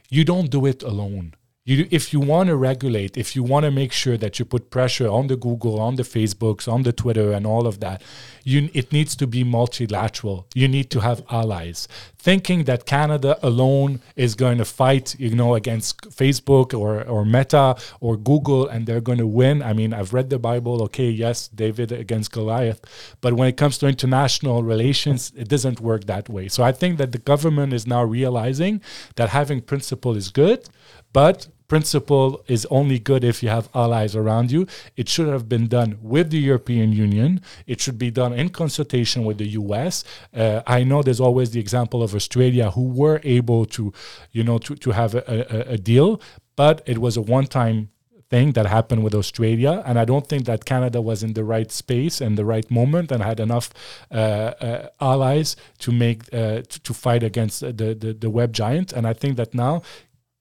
you 0.09 0.23
don't 0.23 0.51
do 0.51 0.65
it 0.65 0.83
alone. 0.83 1.33
You, 1.67 1.85
if 1.91 2.13
you 2.13 2.21
want 2.21 2.47
to 2.47 2.55
regulate, 2.55 3.17
if 3.17 3.35
you 3.35 3.43
want 3.43 3.65
to 3.65 3.71
make 3.71 3.91
sure 3.91 4.15
that 4.15 4.39
you 4.39 4.45
put 4.45 4.69
pressure 4.69 5.09
on 5.09 5.27
the 5.27 5.35
Google, 5.35 5.81
on 5.81 5.97
the 5.97 6.03
Facebooks, 6.03 6.65
on 6.65 6.83
the 6.83 6.93
Twitter, 6.93 7.33
and 7.33 7.45
all 7.45 7.67
of 7.67 7.81
that, 7.81 8.01
you, 8.45 8.69
it 8.73 8.93
needs 8.93 9.17
to 9.17 9.27
be 9.27 9.43
multilateral. 9.43 10.47
You 10.55 10.69
need 10.69 10.89
to 10.91 11.01
have 11.01 11.23
allies. 11.29 11.89
Thinking 12.17 12.63
that 12.63 12.85
Canada 12.85 13.37
alone 13.43 13.99
is 14.15 14.33
going 14.33 14.59
to 14.59 14.63
fight, 14.63 15.19
you 15.19 15.35
know, 15.35 15.55
against 15.55 16.09
Facebook 16.09 16.73
or, 16.73 17.03
or 17.03 17.25
Meta 17.25 17.75
or 17.99 18.15
Google 18.15 18.69
and 18.69 18.85
they're 18.85 19.01
going 19.01 19.17
to 19.17 19.27
win. 19.27 19.61
I 19.61 19.73
mean, 19.73 19.93
I've 19.93 20.13
read 20.13 20.29
the 20.29 20.39
Bible. 20.39 20.81
Okay, 20.83 21.09
yes, 21.09 21.49
David 21.49 21.91
against 21.91 22.31
Goliath, 22.31 22.79
but 23.19 23.33
when 23.33 23.49
it 23.49 23.57
comes 23.57 23.77
to 23.79 23.87
international 23.87 24.63
relations, 24.63 25.33
it 25.35 25.49
doesn't 25.49 25.81
work 25.81 26.05
that 26.05 26.29
way. 26.29 26.47
So 26.47 26.63
I 26.63 26.71
think 26.71 26.97
that 26.97 27.11
the 27.11 27.17
government 27.17 27.73
is 27.73 27.85
now 27.85 28.05
realizing 28.05 28.81
that 29.17 29.27
having 29.29 29.59
principle 29.59 30.15
is 30.15 30.29
good, 30.29 30.69
but 31.11 31.47
principle 31.67 32.43
is 32.47 32.65
only 32.67 32.99
good 32.99 33.23
if 33.23 33.43
you 33.43 33.49
have 33.49 33.69
allies 33.75 34.15
around 34.15 34.51
you. 34.51 34.67
It 34.95 35.09
should 35.09 35.27
have 35.27 35.49
been 35.49 35.67
done 35.67 35.97
with 36.01 36.29
the 36.31 36.39
European 36.39 36.91
Union. 36.91 37.41
It 37.65 37.81
should 37.81 37.97
be 37.97 38.11
done 38.11 38.33
in 38.33 38.49
consultation 38.49 39.25
with 39.25 39.37
the 39.37 39.49
US. 39.61 40.03
Uh, 40.33 40.61
I 40.65 40.83
know 40.83 41.03
there's 41.03 41.19
always 41.19 41.51
the 41.51 41.59
example 41.59 42.01
of 42.03 42.15
Australia 42.15 42.71
who 42.71 42.87
were 42.87 43.19
able 43.23 43.65
to, 43.67 43.93
you 44.31 44.43
know, 44.43 44.57
to, 44.59 44.75
to 44.75 44.91
have 44.91 45.15
a, 45.15 45.23
a, 45.27 45.73
a 45.73 45.77
deal, 45.77 46.21
but 46.55 46.81
it 46.85 46.99
was 46.99 47.17
a 47.17 47.21
one-time 47.21 47.89
thing 48.29 48.51
that 48.53 48.65
happened 48.65 49.03
with 49.03 49.15
Australia, 49.15 49.81
and 49.85 49.97
I 49.97 50.05
don't 50.05 50.27
think 50.27 50.45
that 50.45 50.65
Canada 50.65 51.01
was 51.01 51.23
in 51.23 51.33
the 51.33 51.43
right 51.43 51.71
space 51.71 52.19
and 52.19 52.37
the 52.37 52.45
right 52.45 52.69
moment 52.69 53.11
and 53.11 53.23
had 53.23 53.39
enough 53.39 53.69
uh, 54.11 54.15
uh, 54.15 54.89
allies 54.99 55.55
to 55.79 55.91
make 55.91 56.23
uh, 56.33 56.61
to, 56.61 56.79
to 56.83 56.93
fight 56.93 57.23
against 57.23 57.61
the, 57.61 57.95
the 57.95 58.15
the 58.19 58.29
web 58.29 58.53
giant. 58.53 58.91
And 58.91 59.07
I 59.07 59.13
think 59.13 59.37
that 59.37 59.53
now, 59.53 59.81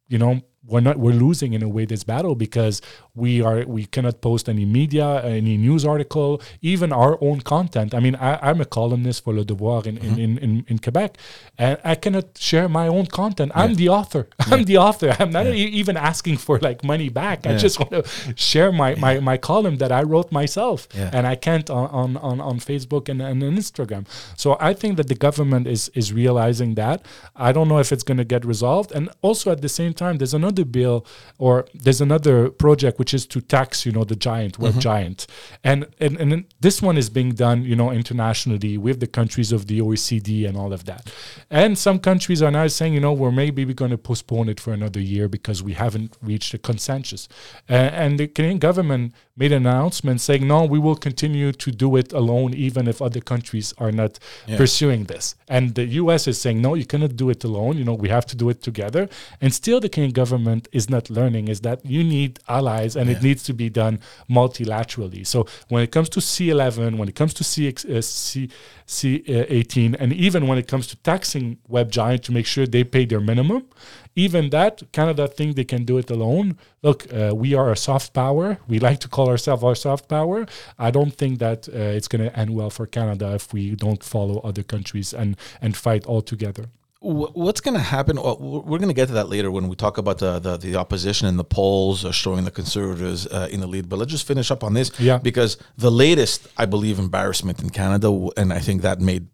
you 0.08 0.18
know, 0.18 0.42
we're 0.66 0.80
not 0.80 0.98
we're 0.98 1.12
losing 1.12 1.52
in 1.52 1.62
a 1.62 1.68
way 1.68 1.84
this 1.84 2.04
battle 2.04 2.34
because 2.34 2.82
we 3.14 3.40
are 3.42 3.64
we 3.66 3.86
cannot 3.86 4.20
post 4.20 4.48
any 4.48 4.64
media 4.64 5.22
any 5.24 5.56
news 5.56 5.84
article 5.84 6.40
even 6.60 6.92
our 6.92 7.18
own 7.20 7.40
content. 7.40 7.94
I 7.94 8.00
mean 8.00 8.16
I, 8.16 8.38
i'm 8.48 8.60
a 8.60 8.64
columnist 8.64 9.24
for 9.24 9.34
le 9.34 9.44
devoir 9.44 9.86
in, 9.86 9.96
in, 9.98 10.02
mm-hmm. 10.02 10.20
in, 10.20 10.38
in, 10.38 10.64
in 10.68 10.78
quebec 10.78 11.18
and 11.58 11.78
i 11.84 11.94
cannot 11.94 12.26
share 12.38 12.68
my 12.68 12.88
own 12.88 13.06
content. 13.06 13.52
I'm 13.54 13.74
the 13.74 13.88
author. 13.88 14.28
I'm 14.52 14.64
the 14.64 14.78
author. 14.78 15.14
I'm 15.18 15.30
not 15.30 15.46
e- 15.46 15.72
even 15.80 15.96
asking 15.96 16.36
for 16.38 16.58
like 16.58 16.82
money 16.84 17.08
back. 17.08 17.46
I 17.46 17.56
just 17.56 17.78
want 17.78 17.92
to 17.92 18.02
share 18.34 18.72
my, 18.72 18.94
my 18.96 19.20
my 19.20 19.36
column 19.36 19.76
that 19.82 19.92
i 19.92 20.02
wrote 20.02 20.30
myself 20.32 20.88
Yeah. 20.94 21.10
and 21.16 21.26
i 21.26 21.36
can't 21.46 21.68
on 21.70 21.86
on, 22.02 22.16
on, 22.16 22.40
on 22.40 22.56
facebook 22.58 23.08
and, 23.08 23.20
and 23.22 23.42
on 23.42 23.56
instagram. 23.56 24.06
So 24.36 24.56
i 24.60 24.72
think 24.74 24.96
that 24.98 25.08
the 25.08 25.14
government 25.14 25.66
is 25.66 25.82
is 26.00 26.12
realizing 26.12 26.74
that. 26.74 26.98
I 27.34 27.52
don't 27.52 27.68
know 27.68 27.78
if 27.78 27.92
it's 27.92 28.02
going 28.02 28.18
to 28.18 28.24
get 28.24 28.44
resolved. 28.44 28.92
And 28.92 29.04
also 29.22 29.50
at 29.50 29.60
the 29.62 29.68
same 29.68 29.92
time 30.02 30.18
there's 30.18 30.34
another 30.34 30.55
bill 30.64 31.06
or 31.38 31.66
there's 31.74 32.00
another 32.00 32.50
project 32.50 32.98
which 32.98 33.12
is 33.14 33.26
to 33.26 33.40
tax 33.40 33.84
you 33.86 33.92
know 33.92 34.04
the 34.04 34.16
giant 34.16 34.58
web 34.58 34.72
mm-hmm. 34.72 34.80
giant. 34.80 35.26
And, 35.62 35.86
and 36.00 36.16
and 36.20 36.44
this 36.60 36.80
one 36.82 36.96
is 36.96 37.10
being 37.10 37.32
done 37.32 37.64
you 37.64 37.76
know 37.76 37.90
internationally 37.90 38.78
with 38.78 39.00
the 39.00 39.06
countries 39.06 39.52
of 39.52 39.66
the 39.66 39.80
oecd 39.80 40.48
and 40.48 40.56
all 40.56 40.72
of 40.72 40.84
that. 40.84 41.12
And 41.50 41.76
some 41.78 41.98
countries 41.98 42.42
are 42.42 42.50
now 42.50 42.66
saying 42.68 42.94
you 42.94 43.00
know 43.00 43.12
we're 43.12 43.32
maybe 43.32 43.64
we're 43.64 43.74
going 43.84 43.90
to 43.90 43.98
postpone 43.98 44.48
it 44.48 44.60
for 44.60 44.72
another 44.72 45.00
year 45.00 45.28
because 45.28 45.62
we 45.62 45.74
haven't 45.84 46.16
reached 46.22 46.54
a 46.54 46.58
consensus. 46.58 47.28
And, 47.68 47.94
and 48.02 48.10
the 48.20 48.26
canadian 48.28 48.58
government 48.58 49.14
made 49.36 49.52
an 49.52 49.66
announcement 49.66 50.20
saying 50.20 50.46
no 50.46 50.58
we 50.64 50.78
will 50.78 50.96
continue 51.08 51.52
to 51.52 51.70
do 51.70 51.96
it 51.96 52.12
alone 52.12 52.54
even 52.54 52.82
if 52.92 52.96
other 53.08 53.20
countries 53.32 53.74
are 53.78 53.92
not 53.92 54.12
Yeah. 54.46 54.56
pursuing 54.62 55.02
this. 55.12 55.24
And 55.48 55.74
the 55.74 55.84
us 56.14 56.22
is 56.32 56.36
saying 56.44 56.58
no 56.66 56.70
you 56.80 56.86
cannot 56.92 57.12
do 57.22 57.26
it 57.34 57.42
alone. 57.50 57.74
You 57.78 57.84
know 57.88 57.96
we 58.06 58.08
have 58.16 58.26
to 58.32 58.36
do 58.42 58.46
it 58.52 58.58
together. 58.68 59.02
And 59.42 59.50
still 59.60 59.78
the 59.84 59.90
canadian 59.94 60.16
government 60.22 60.45
is 60.72 60.88
not 60.88 61.10
learning 61.10 61.48
is 61.48 61.60
that 61.60 61.84
you 61.84 62.02
need 62.04 62.38
allies 62.48 62.96
and 62.96 63.10
it 63.10 63.22
needs 63.22 63.42
to 63.44 63.52
be 63.52 63.68
done 63.68 64.00
multilaterally. 64.30 65.26
So 65.26 65.46
when 65.68 65.82
it 65.82 65.90
comes 65.90 66.08
to 66.10 66.20
c11 66.20 66.98
when 66.98 67.08
it 67.08 67.14
comes 67.14 67.34
to 67.34 67.44
C, 67.44 67.68
uh, 67.68 68.00
C, 68.00 68.50
C18 68.86 69.96
and 69.98 70.12
even 70.12 70.46
when 70.46 70.58
it 70.58 70.66
comes 70.68 70.86
to 70.88 70.96
taxing 70.96 71.58
web 71.68 71.90
giant 71.90 72.22
to 72.24 72.32
make 72.32 72.46
sure 72.46 72.66
they 72.66 72.84
pay 72.84 73.04
their 73.04 73.20
minimum 73.20 73.66
even 74.14 74.50
that 74.50 74.82
canada 74.92 75.28
think 75.28 75.56
they 75.56 75.64
can 75.64 75.84
do 75.84 75.98
it 75.98 76.10
alone. 76.10 76.56
Look 76.82 77.12
uh, 77.12 77.32
we 77.34 77.54
are 77.54 77.70
a 77.70 77.76
soft 77.76 78.14
power. 78.14 78.58
We 78.66 78.78
like 78.78 79.00
to 79.00 79.08
call 79.08 79.28
ourselves 79.28 79.62
our 79.62 79.74
soft 79.74 80.08
power. 80.08 80.46
I 80.78 80.90
don't 80.90 81.12
think 81.12 81.38
that 81.38 81.68
uh, 81.68 81.96
it's 81.96 82.08
going 82.08 82.24
to 82.24 82.36
end 82.38 82.50
well 82.54 82.70
for 82.70 82.86
canada 82.86 83.34
if 83.34 83.52
we 83.52 83.74
don't 83.74 84.02
follow 84.02 84.40
other 84.40 84.62
countries 84.62 85.12
and 85.12 85.36
and 85.60 85.76
fight 85.76 86.06
all 86.06 86.22
together 86.22 86.66
What's 87.00 87.60
going 87.60 87.74
to 87.74 87.80
happen? 87.80 88.16
We're 88.16 88.78
going 88.78 88.88
to 88.88 88.94
get 88.94 89.08
to 89.08 89.14
that 89.14 89.28
later 89.28 89.50
when 89.50 89.68
we 89.68 89.76
talk 89.76 89.98
about 89.98 90.18
the 90.18 90.38
the, 90.38 90.56
the 90.56 90.76
opposition 90.76 91.28
and 91.28 91.38
the 91.38 91.44
polls 91.44 92.06
showing 92.16 92.44
the 92.44 92.50
conservatives 92.50 93.26
uh, 93.26 93.48
in 93.50 93.60
the 93.60 93.66
lead. 93.66 93.88
But 93.88 93.98
let's 93.98 94.10
just 94.10 94.26
finish 94.26 94.50
up 94.50 94.64
on 94.64 94.72
this, 94.74 94.90
Yeah. 94.98 95.18
because 95.18 95.58
the 95.76 95.90
latest, 95.90 96.48
I 96.56 96.64
believe, 96.66 96.98
embarrassment 96.98 97.62
in 97.62 97.68
Canada, 97.70 98.08
and 98.36 98.52
I 98.52 98.60
think 98.60 98.82
that 98.82 99.00
made 99.00 99.28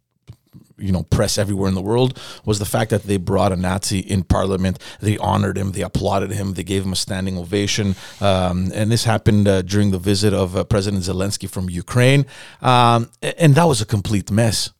you 0.76 0.90
know 0.90 1.04
press 1.04 1.38
everywhere 1.38 1.68
in 1.68 1.76
the 1.76 1.82
world 1.82 2.18
was 2.44 2.58
the 2.58 2.64
fact 2.64 2.90
that 2.90 3.04
they 3.04 3.16
brought 3.16 3.52
a 3.52 3.56
Nazi 3.56 4.00
in 4.00 4.24
Parliament. 4.24 4.80
They 5.00 5.16
honored 5.18 5.56
him, 5.56 5.70
they 5.72 5.82
applauded 5.82 6.32
him, 6.32 6.54
they 6.54 6.64
gave 6.64 6.84
him 6.84 6.92
a 6.92 6.96
standing 6.96 7.38
ovation, 7.38 7.94
um, 8.20 8.72
and 8.74 8.90
this 8.90 9.04
happened 9.04 9.46
uh, 9.46 9.62
during 9.62 9.92
the 9.92 9.98
visit 10.00 10.34
of 10.34 10.56
uh, 10.56 10.64
President 10.64 11.04
Zelensky 11.04 11.48
from 11.48 11.70
Ukraine, 11.70 12.26
um, 12.60 13.08
and 13.22 13.54
that 13.54 13.64
was 13.68 13.80
a 13.80 13.86
complete 13.86 14.32
mess. 14.32 14.72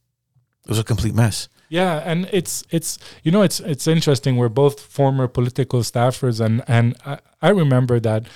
It 0.65 0.69
was 0.71 0.81
a 0.81 0.85
complete 0.85 1.15
mess. 1.15 1.49
Yeah, 1.73 2.03
and 2.05 2.29
it's 2.31 2.65
it's 2.71 2.99
you 3.23 3.33
know 3.33 3.41
it's 3.41 3.59
it's 3.59 3.87
interesting. 3.89 4.37
We're 4.37 4.51
both 4.51 4.79
former 4.79 5.27
political 5.27 5.81
staffers, 5.81 6.39
and 6.39 6.63
and 6.69 6.95
I, 7.07 7.19
I 7.41 7.49
remember 7.49 7.99
that 8.01 8.27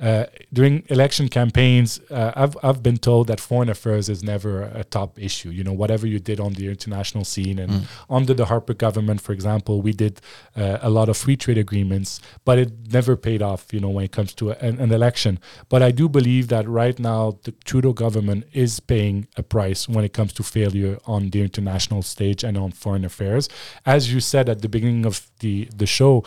uh, 0.00 0.24
during 0.50 0.82
election 0.88 1.28
campaigns, 1.28 2.00
uh, 2.10 2.32
I've 2.34 2.56
I've 2.62 2.82
been 2.82 2.96
told 2.96 3.26
that 3.26 3.38
foreign 3.38 3.68
affairs 3.68 4.08
is 4.08 4.22
never 4.22 4.62
a 4.62 4.82
top 4.82 5.18
issue. 5.18 5.50
You 5.50 5.62
know, 5.62 5.74
whatever 5.74 6.06
you 6.06 6.18
did 6.18 6.40
on 6.40 6.54
the 6.54 6.68
international 6.68 7.24
scene, 7.24 7.58
and 7.58 7.86
under 8.08 8.32
the 8.32 8.46
Harper 8.46 8.72
government, 8.72 9.20
for 9.20 9.32
example, 9.32 9.82
we 9.82 9.92
did 9.92 10.20
uh, 10.56 10.78
a 10.80 10.88
lot 10.88 11.10
of 11.10 11.18
free 11.18 11.36
trade 11.36 11.58
agreements, 11.58 12.20
but 12.46 12.58
it 12.58 12.72
never 12.90 13.14
paid 13.14 13.42
off. 13.42 13.72
You 13.72 13.80
know, 13.80 13.90
when 13.90 14.04
it 14.04 14.12
comes 14.12 14.32
to 14.34 14.52
an, 14.52 14.80
an 14.80 14.90
election. 14.90 15.38
But 15.68 15.82
I 15.82 15.90
do 15.90 16.08
believe 16.08 16.48
that 16.48 16.66
right 16.66 16.98
now 16.98 17.38
the 17.44 17.52
Trudeau 17.64 17.92
government 17.92 18.44
is 18.52 18.80
paying 18.80 19.28
a 19.36 19.42
price 19.42 19.86
when 19.86 20.04
it 20.04 20.14
comes 20.14 20.32
to 20.34 20.42
failure 20.42 20.98
on 21.06 21.28
the 21.28 21.42
international 21.42 22.02
stage 22.02 22.42
and 22.42 22.56
on 22.56 22.72
foreign 22.72 23.04
affairs. 23.04 23.50
As 23.84 24.12
you 24.12 24.20
said 24.20 24.48
at 24.48 24.62
the 24.62 24.68
beginning 24.68 25.04
of 25.04 25.30
the 25.40 25.68
the 25.76 25.86
show. 25.86 26.24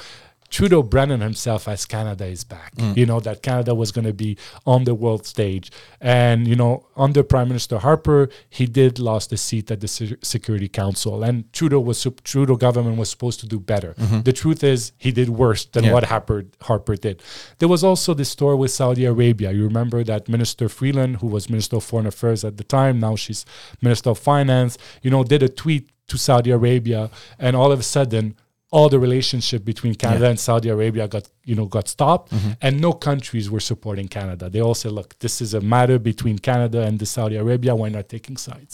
Trudeau 0.54 0.84
branded 0.84 1.20
himself 1.22 1.68
as 1.68 1.84
Canada 1.96 2.26
is 2.28 2.44
back. 2.44 2.76
Mm. 2.76 2.96
You 2.96 3.06
know, 3.08 3.20
that 3.22 3.42
Canada 3.42 3.74
was 3.74 3.92
going 3.92 4.06
to 4.06 4.14
be 4.14 4.38
on 4.68 4.84
the 4.84 4.94
world 4.94 5.26
stage. 5.26 5.72
And, 6.00 6.48
you 6.48 6.56
know, 6.56 6.86
under 6.96 7.24
Prime 7.24 7.48
Minister 7.48 7.80
Harper, 7.80 8.30
he 8.52 8.68
did 8.68 9.00
lost 9.00 9.34
a 9.34 9.38
seat 9.38 9.72
at 9.72 9.80
the 9.82 9.88
Se- 9.88 10.18
Security 10.22 10.68
Council. 10.68 11.24
And 11.24 11.52
Trudeau 11.54 11.80
was 11.80 11.98
sup- 11.98 12.22
Trudeau 12.24 12.56
government 12.56 12.98
was 12.98 13.10
supposed 13.10 13.40
to 13.40 13.48
do 13.48 13.60
better. 13.60 13.96
Mm-hmm. 13.96 14.22
The 14.22 14.34
truth 14.34 14.64
is 14.64 14.92
he 15.00 15.12
did 15.12 15.30
worse 15.30 15.66
than 15.66 15.86
Yeah. 15.86 15.94
what 15.94 16.04
Harper 16.06 16.46
Harper 16.62 16.96
did. 16.98 17.24
There 17.58 17.68
was 17.76 17.84
also 17.84 18.14
the 18.14 18.26
story 18.26 18.56
with 18.56 18.70
Saudi 18.70 19.06
Arabia. 19.06 19.52
You 19.52 19.64
remember 19.64 20.04
that 20.04 20.30
Minister 20.30 20.70
Freeland, 20.70 21.18
who 21.18 21.28
was 21.36 21.50
Minister 21.50 21.78
of 21.78 21.84
Foreign 21.84 22.06
Affairs 22.14 22.44
at 22.46 22.58
the 22.58 22.64
time, 22.64 23.00
now 23.00 23.16
she's 23.16 23.44
Minister 23.82 24.12
of 24.12 24.20
Finance, 24.20 24.78
you 25.02 25.10
know, 25.10 25.24
did 25.24 25.42
a 25.42 25.50
tweet 25.50 25.90
to 26.10 26.18
Saudi 26.18 26.52
Arabia 26.52 27.10
and 27.40 27.56
all 27.56 27.72
of 27.72 27.80
a 27.80 27.84
sudden 27.98 28.36
all 28.76 28.90
the 28.96 29.00
relationship 29.08 29.62
between 29.72 29.94
Canada 30.04 30.26
and 30.32 30.40
Saudi 30.48 30.70
Arabia 30.78 31.06
got 31.16 31.26
you 31.50 31.56
know 31.60 31.68
got 31.78 31.86
stopped, 31.96 32.28
and 32.66 32.74
no 32.88 32.92
countries 33.10 33.46
were 33.54 33.64
supporting 33.72 34.08
Canada. 34.18 34.46
They 34.54 34.62
all 34.68 34.78
said, 34.82 34.92
"Look, 35.00 35.10
this 35.24 35.36
is 35.46 35.54
a 35.54 35.62
matter 35.76 35.98
between 36.12 36.36
Canada 36.50 36.80
and 36.88 36.96
the 37.04 37.06
Saudi 37.16 37.36
Arabia. 37.46 37.72
We're 37.82 37.90
not 38.00 38.08
taking 38.16 38.38
sides." 38.48 38.74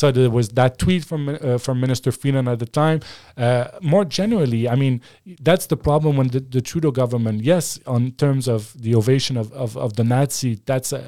So 0.00 0.04
there 0.16 0.30
was 0.38 0.46
that 0.60 0.72
tweet 0.84 1.02
from 1.10 1.22
uh, 1.28 1.58
from 1.64 1.74
Minister 1.86 2.10
Freeland 2.20 2.46
at 2.54 2.58
the 2.64 2.70
time. 2.82 2.98
Uh, 3.44 3.64
more 3.92 4.04
generally, 4.20 4.62
I 4.68 4.76
mean, 4.82 4.94
that's 5.48 5.66
the 5.72 5.76
problem 5.88 6.12
when 6.18 6.28
the, 6.34 6.40
the 6.56 6.62
Trudeau 6.70 6.90
government, 7.02 7.36
yes, 7.52 7.78
on 7.94 8.00
terms 8.24 8.44
of 8.48 8.60
the 8.84 8.92
ovation 9.00 9.34
of, 9.42 9.46
of, 9.64 9.70
of 9.84 9.90
the 9.98 10.04
Nazi, 10.14 10.52
that's 10.70 10.90
a 10.92 11.02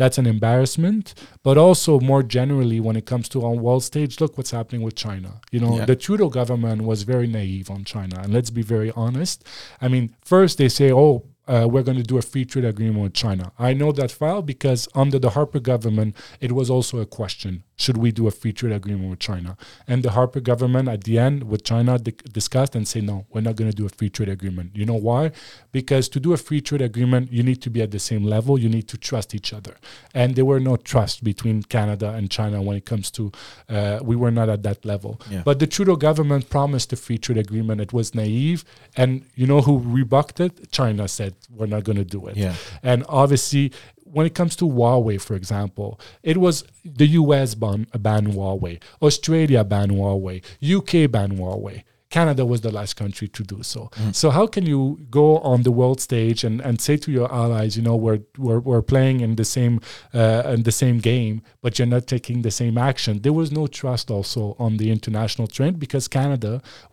that's 0.00 0.16
an 0.22 0.26
embarrassment. 0.26 1.14
But 1.42 1.56
also 1.58 1.98
more 2.00 2.22
generally, 2.22 2.78
when 2.86 2.96
it 2.96 3.04
comes 3.12 3.28
to 3.30 3.38
on 3.48 3.60
world 3.66 3.84
stage, 3.84 4.12
look 4.22 4.32
what's 4.38 4.52
happening 4.52 4.82
with 4.86 4.94
China. 5.06 5.30
You 5.54 5.60
know, 5.60 5.72
Yeah. 5.78 5.86
the 5.86 5.96
Trudeau 5.96 6.28
government 6.40 6.78
was 6.90 7.02
very 7.02 7.26
naive 7.26 7.68
on 7.70 7.81
China, 7.84 8.20
and 8.22 8.32
let's 8.32 8.50
be 8.50 8.62
very 8.62 8.92
honest. 8.96 9.44
I 9.80 9.88
mean, 9.88 10.14
first 10.22 10.58
they 10.58 10.68
say, 10.68 10.92
"Oh, 10.92 11.24
uh, 11.46 11.66
we're 11.70 11.82
going 11.82 11.96
to 11.96 12.02
do 12.02 12.18
a 12.18 12.22
free 12.22 12.44
trade 12.44 12.64
agreement 12.64 13.02
with 13.02 13.14
China." 13.14 13.52
I 13.58 13.72
know 13.74 13.92
that 13.92 14.10
file 14.10 14.42
because 14.42 14.88
under 14.94 15.18
the 15.18 15.30
Harper 15.30 15.60
government, 15.60 16.16
it 16.40 16.52
was 16.52 16.70
also 16.70 16.98
a 16.98 17.06
question: 17.06 17.64
Should 17.82 17.98
we 18.04 18.10
do 18.12 18.24
a 18.26 18.30
free 18.40 18.52
trade 18.58 18.74
agreement 18.80 19.10
with 19.10 19.18
China? 19.30 19.50
And 19.90 19.98
the 20.02 20.12
Harper 20.16 20.40
government, 20.50 20.86
at 20.88 21.04
the 21.04 21.18
end, 21.26 21.38
with 21.50 21.62
China, 21.72 21.92
di- 21.98 22.14
discussed 22.40 22.74
and 22.78 22.84
say, 22.92 23.00
"No, 23.00 23.16
we're 23.30 23.46
not 23.48 23.56
going 23.58 23.70
to 23.70 23.76
do 23.76 23.86
a 23.90 23.92
free 23.98 24.10
trade 24.16 24.30
agreement." 24.38 24.68
You 24.74 24.86
know 24.90 25.00
why? 25.08 25.32
Because 25.78 26.04
to 26.14 26.18
do 26.26 26.30
a 26.32 26.40
free 26.48 26.60
trade 26.68 26.82
agreement, 26.90 27.24
you 27.36 27.42
need 27.42 27.60
to 27.62 27.70
be 27.70 27.80
at 27.86 27.90
the 27.90 28.02
same 28.10 28.24
level. 28.34 28.52
You 28.64 28.68
need 28.76 28.86
to 28.92 28.96
trust 29.08 29.34
each 29.38 29.52
other, 29.52 29.74
and 30.14 30.28
there 30.36 30.44
were 30.52 30.60
no 30.60 30.76
trust 30.76 31.24
between 31.24 31.56
Canada 31.64 32.08
and 32.10 32.30
China 32.30 32.62
when 32.62 32.76
it 32.76 32.84
comes 32.84 33.10
to. 33.12 33.32
Uh, 33.68 33.98
we 34.02 34.16
were 34.16 34.30
not 34.30 34.48
at 34.48 34.62
that 34.62 34.84
level. 34.84 35.20
Yeah. 35.30 35.42
But 35.44 35.58
the 35.58 35.66
Trudeau 35.66 35.96
government 35.96 36.50
promised 36.50 36.92
a 36.92 36.96
free 36.96 37.18
trade 37.18 37.38
agreement. 37.38 37.80
It 37.80 37.92
was 37.92 38.14
naive. 38.14 38.64
And 38.96 39.24
you 39.34 39.46
know 39.46 39.60
who 39.60 39.78
rebucked 39.78 40.40
it? 40.40 40.70
China 40.70 41.08
said, 41.08 41.34
we're 41.50 41.66
not 41.66 41.84
going 41.84 41.98
to 41.98 42.04
do 42.04 42.26
it. 42.26 42.36
Yeah. 42.36 42.54
And 42.82 43.04
obviously, 43.08 43.72
when 44.12 44.26
it 44.26 44.34
comes 44.34 44.54
to 44.56 44.66
Huawei, 44.66 45.20
for 45.20 45.34
example, 45.34 45.98
it 46.22 46.36
was 46.36 46.64
the 46.84 47.06
US 47.06 47.54
ban, 47.54 47.86
banned 47.98 48.28
Huawei, 48.28 48.80
Australia 49.00 49.64
banned 49.64 49.92
Huawei, 49.92 50.42
UK 50.62 51.10
banned 51.10 51.38
Huawei. 51.38 51.82
Canada 52.12 52.44
was 52.52 52.60
the 52.60 52.70
last 52.78 52.94
country 53.02 53.26
to 53.36 53.42
do 53.42 53.58
so. 53.62 53.90
So 54.12 54.26
how 54.30 54.46
can 54.54 54.64
you 54.72 54.82
go 55.10 55.38
on 55.52 55.62
the 55.62 55.72
world 55.80 55.98
stage 56.08 56.44
and, 56.48 56.60
and 56.60 56.74
say 56.86 56.96
to 57.04 57.10
your 57.18 57.28
allies, 57.42 57.72
you 57.78 57.82
know, 57.82 57.96
we're, 57.96 58.20
we're, 58.36 58.60
we're 58.68 58.86
playing 58.94 59.16
in 59.26 59.36
the 59.36 59.44
same 59.56 59.80
uh, 60.20 60.54
in 60.54 60.62
the 60.68 60.76
same 60.82 60.98
game, 60.98 61.40
but 61.62 61.70
you're 61.78 61.92
not 61.96 62.06
taking 62.06 62.42
the 62.42 62.50
same 62.50 62.76
action? 62.90 63.12
There 63.24 63.36
was 63.42 63.50
no 63.50 63.66
trust 63.66 64.10
also 64.10 64.42
on 64.58 64.76
the 64.76 64.88
international 64.96 65.48
trend 65.56 65.74
because 65.84 66.04
Canada 66.18 66.52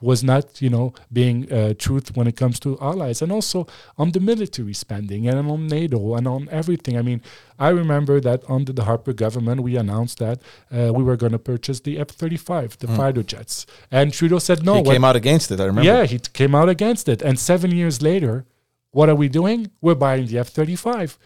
was 0.10 0.24
not, 0.24 0.62
you 0.62 0.72
know, 0.76 0.94
being 1.12 1.52
uh, 1.52 1.74
truth 1.86 2.16
when 2.18 2.28
it 2.32 2.38
comes 2.42 2.58
to 2.62 2.78
allies, 2.80 3.22
and 3.22 3.32
also 3.32 3.68
on 3.98 4.12
the 4.16 4.22
military 4.32 4.74
spending 4.74 5.28
and 5.28 5.38
on 5.54 5.68
NATO 5.68 6.16
and 6.16 6.28
on 6.28 6.48
everything. 6.50 6.98
I 6.98 7.04
mean, 7.10 7.22
I 7.60 7.70
remember 7.70 8.22
that 8.22 8.44
under 8.50 8.72
the 8.72 8.86
Harper 8.86 9.14
government, 9.14 9.62
we 9.62 9.76
announced 9.76 10.20
that 10.20 10.42
uh, 10.72 10.94
we 10.94 11.04
were 11.04 11.18
going 11.18 11.34
to 11.34 11.40
purchase 11.40 11.82
the 11.82 12.00
F-35, 12.00 12.78
the 12.78 12.88
fighter 12.88 13.22
jets, 13.22 13.66
and 13.92 14.14
Trudeau 14.14 14.40
said 14.40 14.66
no. 14.66 14.76
he 14.76 14.84
came 14.84 15.04
out 15.04 15.18
against 15.18 15.52
it. 15.52 15.60
I 15.60 15.66
remember. 15.66 15.86
yeah, 15.86 16.06
he 16.06 16.20
came 16.20 16.56
out 16.56 16.70
against 16.70 17.10
it. 17.10 17.22
And 17.22 17.38
seven 17.38 17.72
years 17.72 18.02
later, 18.02 18.46
what 18.92 19.10
are 19.10 19.16
we 19.16 19.28
doing? 19.28 19.72
We're 19.82 19.96
buying 19.96 20.28
the 20.28 20.40
F 20.40 20.48
35. 20.48 21.18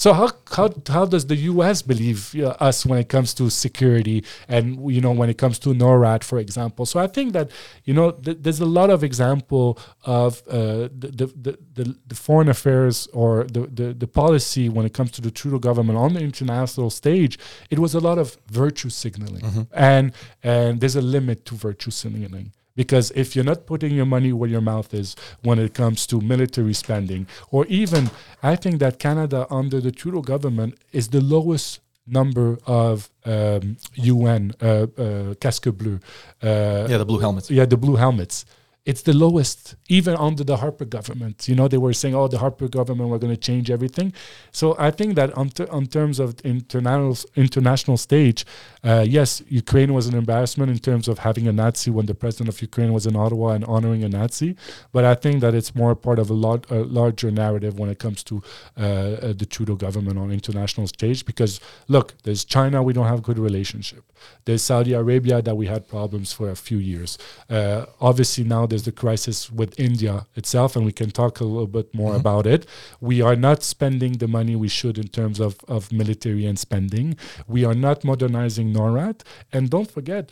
So 0.00 0.14
how, 0.14 0.30
how 0.56 0.70
how 0.88 1.04
does 1.04 1.26
the 1.26 1.36
U.S. 1.52 1.82
believe 1.82 2.34
uh, 2.34 2.68
us 2.68 2.86
when 2.86 2.98
it 2.98 3.10
comes 3.10 3.34
to 3.34 3.50
security 3.50 4.24
and 4.48 4.64
you 4.90 5.02
know 5.02 5.12
when 5.12 5.28
it 5.28 5.36
comes 5.36 5.58
to 5.58 5.74
NORAD, 5.74 6.24
for 6.24 6.38
example? 6.38 6.86
So 6.86 6.98
I 6.98 7.06
think 7.06 7.34
that 7.34 7.50
you 7.84 7.92
know 7.92 8.12
th- 8.12 8.38
there's 8.40 8.60
a 8.60 8.70
lot 8.78 8.88
of 8.88 9.04
example 9.04 9.78
of 10.06 10.42
uh, 10.48 10.88
the, 11.02 11.10
the, 11.44 11.58
the, 11.74 11.98
the 12.06 12.14
foreign 12.14 12.48
affairs 12.48 13.08
or 13.12 13.44
the, 13.44 13.66
the 13.66 13.92
the 13.92 14.06
policy 14.06 14.70
when 14.70 14.86
it 14.86 14.94
comes 14.94 15.10
to 15.16 15.20
the 15.20 15.30
Trudeau 15.30 15.58
government 15.58 15.98
on 15.98 16.14
the 16.14 16.20
international 16.20 16.88
stage. 16.88 17.38
It 17.68 17.78
was 17.78 17.92
a 17.94 18.00
lot 18.00 18.16
of 18.16 18.38
virtue 18.48 18.88
signaling, 18.88 19.68
and 19.70 20.12
and 20.42 20.80
there's 20.80 20.96
a 20.96 21.02
limit 21.02 21.44
to 21.48 21.54
virtue 21.54 21.90
signaling. 21.90 22.52
Because 22.76 23.10
if 23.14 23.34
you're 23.34 23.44
not 23.44 23.66
putting 23.66 23.92
your 23.94 24.06
money 24.06 24.32
where 24.32 24.48
your 24.48 24.60
mouth 24.60 24.94
is 24.94 25.16
when 25.42 25.58
it 25.58 25.74
comes 25.74 26.06
to 26.06 26.20
military 26.20 26.72
spending, 26.74 27.26
or 27.50 27.66
even, 27.66 28.10
I 28.42 28.56
think 28.56 28.78
that 28.80 28.98
Canada 28.98 29.46
under 29.50 29.80
the 29.80 29.90
Trudeau 29.90 30.22
government 30.22 30.74
is 30.92 31.08
the 31.08 31.20
lowest 31.20 31.80
number 32.06 32.58
of 32.66 33.10
um, 33.24 33.76
UN 33.94 34.52
uh, 34.60 34.86
uh, 34.98 35.34
casque 35.40 35.70
bleu. 35.70 36.00
Uh, 36.42 36.86
Yeah, 36.88 36.98
the 36.98 37.04
blue 37.04 37.18
helmets. 37.18 37.50
yeah, 37.50 37.66
the 37.66 37.76
blue 37.76 37.96
helmets. 37.96 38.44
It's 38.86 39.02
the 39.02 39.12
lowest, 39.12 39.76
even 39.88 40.16
under 40.16 40.42
the 40.42 40.56
Harper 40.56 40.86
government. 40.86 41.48
You 41.48 41.54
know, 41.54 41.68
they 41.68 41.78
were 41.78 41.92
saying, 41.92 42.14
"Oh, 42.14 42.28
the 42.28 42.38
Harper 42.38 42.68
government, 42.68 43.10
we're 43.10 43.18
going 43.18 43.34
to 43.34 43.40
change 43.40 43.70
everything." 43.70 44.12
So 44.52 44.74
I 44.78 44.90
think 44.90 45.14
that 45.16 45.36
on, 45.36 45.50
ter- 45.50 45.70
on 45.70 45.86
terms 45.86 46.18
of 46.18 46.40
international 46.40 47.16
international 47.36 47.98
stage, 47.98 48.46
uh, 48.82 49.04
yes, 49.06 49.42
Ukraine 49.48 49.92
was 49.92 50.06
an 50.06 50.14
embarrassment 50.14 50.70
in 50.70 50.78
terms 50.78 51.08
of 51.08 51.18
having 51.18 51.46
a 51.46 51.52
Nazi 51.52 51.90
when 51.90 52.06
the 52.06 52.14
president 52.14 52.48
of 52.48 52.60
Ukraine 52.62 52.92
was 52.92 53.06
in 53.06 53.16
Ottawa 53.16 53.50
and 53.50 53.64
honoring 53.66 54.02
a 54.02 54.08
Nazi. 54.08 54.56
But 54.92 55.04
I 55.04 55.14
think 55.14 55.40
that 55.42 55.54
it's 55.54 55.74
more 55.74 55.94
part 55.94 56.18
of 56.18 56.30
a, 56.30 56.34
lot, 56.34 56.70
a 56.70 56.82
larger 56.82 57.30
narrative 57.30 57.78
when 57.78 57.90
it 57.90 57.98
comes 57.98 58.24
to 58.24 58.42
uh, 58.78 58.82
uh, 58.82 59.32
the 59.34 59.46
Trudeau 59.46 59.76
government 59.76 60.18
on 60.18 60.30
international 60.30 60.86
stage. 60.86 61.24
Because 61.26 61.60
look, 61.88 62.14
there's 62.22 62.44
China, 62.44 62.82
we 62.82 62.92
don't 62.92 63.06
have 63.06 63.22
good 63.22 63.38
relationship. 63.38 64.04
There's 64.44 64.62
Saudi 64.62 64.92
Arabia 64.92 65.42
that 65.42 65.56
we 65.56 65.66
had 65.66 65.88
problems 65.88 66.32
for 66.32 66.50
a 66.50 66.56
few 66.56 66.78
years. 66.78 67.18
Uh, 67.48 67.86
obviously 68.00 68.44
now 68.44 68.66
there's 68.70 68.84
the 68.84 68.92
crisis 68.92 69.50
with 69.50 69.78
India 69.78 70.26
itself, 70.34 70.76
and 70.76 70.84
we 70.84 70.92
can 70.92 71.10
talk 71.10 71.40
a 71.40 71.44
little 71.44 71.66
bit 71.66 71.94
more 71.94 72.12
mm-hmm. 72.12 72.20
about 72.20 72.46
it. 72.46 72.66
We 73.00 73.20
are 73.20 73.36
not 73.36 73.62
spending 73.62 74.14
the 74.14 74.28
money 74.28 74.56
we 74.56 74.68
should 74.68 74.96
in 74.98 75.08
terms 75.08 75.40
of, 75.40 75.58
of 75.68 75.92
military 75.92 76.46
and 76.46 76.58
spending. 76.58 77.16
We 77.46 77.64
are 77.64 77.74
not 77.74 78.04
modernizing 78.04 78.72
NORAD. 78.72 79.20
And 79.52 79.68
don't 79.68 79.90
forget, 79.90 80.30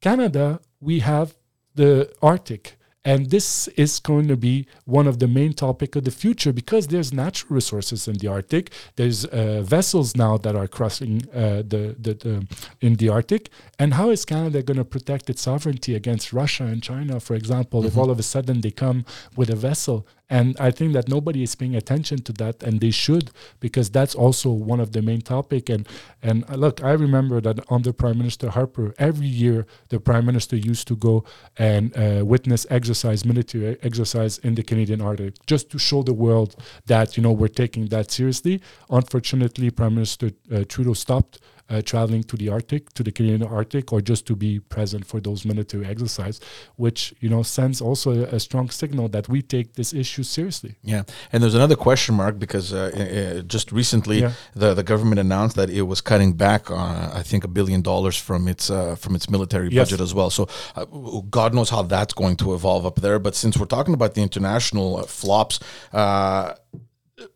Canada, 0.00 0.60
we 0.80 1.00
have 1.00 1.34
the 1.74 2.12
Arctic. 2.22 2.76
And 3.04 3.30
this 3.30 3.68
is 3.68 4.00
going 4.00 4.28
to 4.28 4.36
be 4.36 4.66
one 4.86 5.06
of 5.06 5.18
the 5.18 5.28
main 5.28 5.52
topic 5.52 5.94
of 5.94 6.04
the 6.04 6.10
future 6.10 6.52
because 6.52 6.86
there's 6.86 7.12
natural 7.12 7.54
resources 7.54 8.08
in 8.08 8.16
the 8.16 8.28
Arctic. 8.28 8.72
There's 8.96 9.26
uh, 9.26 9.60
vessels 9.62 10.16
now 10.16 10.38
that 10.38 10.56
are 10.56 10.66
crossing 10.66 11.22
uh, 11.34 11.62
the, 11.72 11.94
the, 11.98 12.14
the 12.14 12.46
in 12.80 12.94
the 12.94 13.10
Arctic. 13.10 13.50
And 13.78 13.94
how 13.94 14.08
is 14.10 14.24
Canada 14.24 14.62
going 14.62 14.78
to 14.78 14.84
protect 14.84 15.28
its 15.28 15.42
sovereignty 15.42 15.94
against 15.94 16.32
Russia 16.32 16.64
and 16.64 16.82
China, 16.82 17.20
for 17.20 17.34
example, 17.34 17.84
if 17.84 17.96
all 17.98 18.10
of 18.10 18.18
a 18.18 18.22
sudden 18.22 18.62
they 18.62 18.70
come 18.70 19.04
with 19.36 19.50
a 19.50 19.56
vessel? 19.56 20.06
And 20.30 20.56
I 20.58 20.70
think 20.70 20.94
that 20.94 21.08
nobody 21.08 21.42
is 21.42 21.54
paying 21.54 21.76
attention 21.76 22.18
to 22.22 22.32
that, 22.34 22.62
and 22.62 22.80
they 22.80 22.90
should, 22.90 23.30
because 23.60 23.90
that's 23.90 24.14
also 24.14 24.50
one 24.50 24.80
of 24.80 24.92
the 24.92 25.02
main 25.02 25.20
topic. 25.20 25.68
And 25.68 25.86
and 26.22 26.44
uh, 26.48 26.54
look, 26.54 26.82
I 26.82 26.92
remember 26.92 27.40
that 27.42 27.60
under 27.70 27.92
Prime 27.92 28.18
Minister 28.18 28.50
Harper, 28.50 28.94
every 28.98 29.26
year 29.26 29.66
the 29.90 30.00
Prime 30.00 30.24
Minister 30.24 30.56
used 30.56 30.88
to 30.88 30.96
go 30.96 31.24
and 31.58 31.94
uh, 31.96 32.24
witness 32.24 32.66
exercise, 32.70 33.24
military 33.24 33.76
exercise 33.82 34.38
in 34.38 34.54
the 34.54 34.62
Canadian 34.62 35.02
Arctic, 35.02 35.44
just 35.46 35.70
to 35.72 35.78
show 35.78 36.02
the 36.02 36.14
world 36.14 36.56
that 36.86 37.16
you 37.16 37.22
know 37.22 37.32
we're 37.32 37.48
taking 37.48 37.88
that 37.88 38.10
seriously. 38.10 38.62
Unfortunately, 38.88 39.70
Prime 39.70 39.94
Minister 39.94 40.30
uh, 40.50 40.64
Trudeau 40.66 40.94
stopped 40.94 41.40
uh, 41.70 41.80
traveling 41.82 42.22
to 42.24 42.36
the 42.36 42.48
Arctic, 42.48 42.92
to 42.94 43.02
the 43.02 43.10
Canadian 43.12 43.42
Arctic, 43.42 43.92
or 43.92 44.00
just 44.00 44.26
to 44.26 44.36
be 44.36 44.60
present 44.60 45.06
for 45.06 45.20
those 45.20 45.44
military 45.44 45.86
exercise, 45.86 46.40
which 46.76 47.14
you 47.20 47.28
know 47.28 47.42
sends 47.42 47.80
also 47.80 48.10
a, 48.12 48.36
a 48.36 48.40
strong 48.40 48.70
signal 48.70 49.08
that 49.08 49.28
we 49.28 49.40
take 49.42 49.74
this 49.74 49.92
issue 49.92 50.22
seriously. 50.22 50.76
Yeah, 50.82 51.02
and 51.32 51.42
there's 51.42 51.54
another 51.54 51.76
question 51.76 52.14
mark 52.16 52.38
because 52.38 52.72
uh, 52.72 52.90
uh, 53.38 53.42
just 53.42 53.72
recently 53.72 54.20
Yeah. 54.20 54.32
the 54.54 54.74
the 54.74 54.82
government 54.82 55.18
announced 55.20 55.56
that 55.56 55.70
it 55.70 55.82
was 55.82 56.00
cutting 56.00 56.34
back 56.36 56.70
on 56.70 56.96
I 57.20 57.22
think 57.22 57.44
a 57.44 57.48
billion 57.48 57.82
dollars 57.82 58.16
from 58.16 58.48
its 58.48 58.70
uh, 58.70 58.94
from 58.96 59.14
its 59.14 59.28
military 59.30 59.68
Yes. 59.70 59.88
budget 59.88 60.00
as 60.00 60.12
well. 60.14 60.30
So 60.30 60.48
uh, 60.76 60.84
God 61.30 61.52
knows 61.54 61.70
how 61.70 61.82
that's 61.82 62.14
going 62.14 62.36
to 62.36 62.54
evolve 62.54 62.84
up 62.86 62.96
there. 63.00 63.18
But 63.18 63.34
since 63.34 63.58
we're 63.58 63.66
talking 63.76 63.94
about 63.94 64.14
the 64.14 64.22
international 64.22 64.96
uh, 64.98 65.02
flops. 65.06 65.60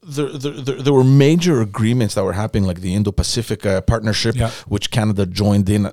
There, 0.03 0.29
there, 0.29 0.83
there, 0.83 0.93
were 0.93 1.05
major 1.05 1.61
agreements 1.61 2.14
that 2.14 2.24
were 2.24 2.33
happening, 2.33 2.64
like 2.64 2.81
the 2.81 2.95
Indo-Pacific 2.95 3.64
uh, 3.64 3.81
Partnership, 3.83 4.35
Yeah. 4.35 4.51
which 4.66 4.91
Canada 4.91 5.24
joined 5.24 5.68
in 5.68 5.93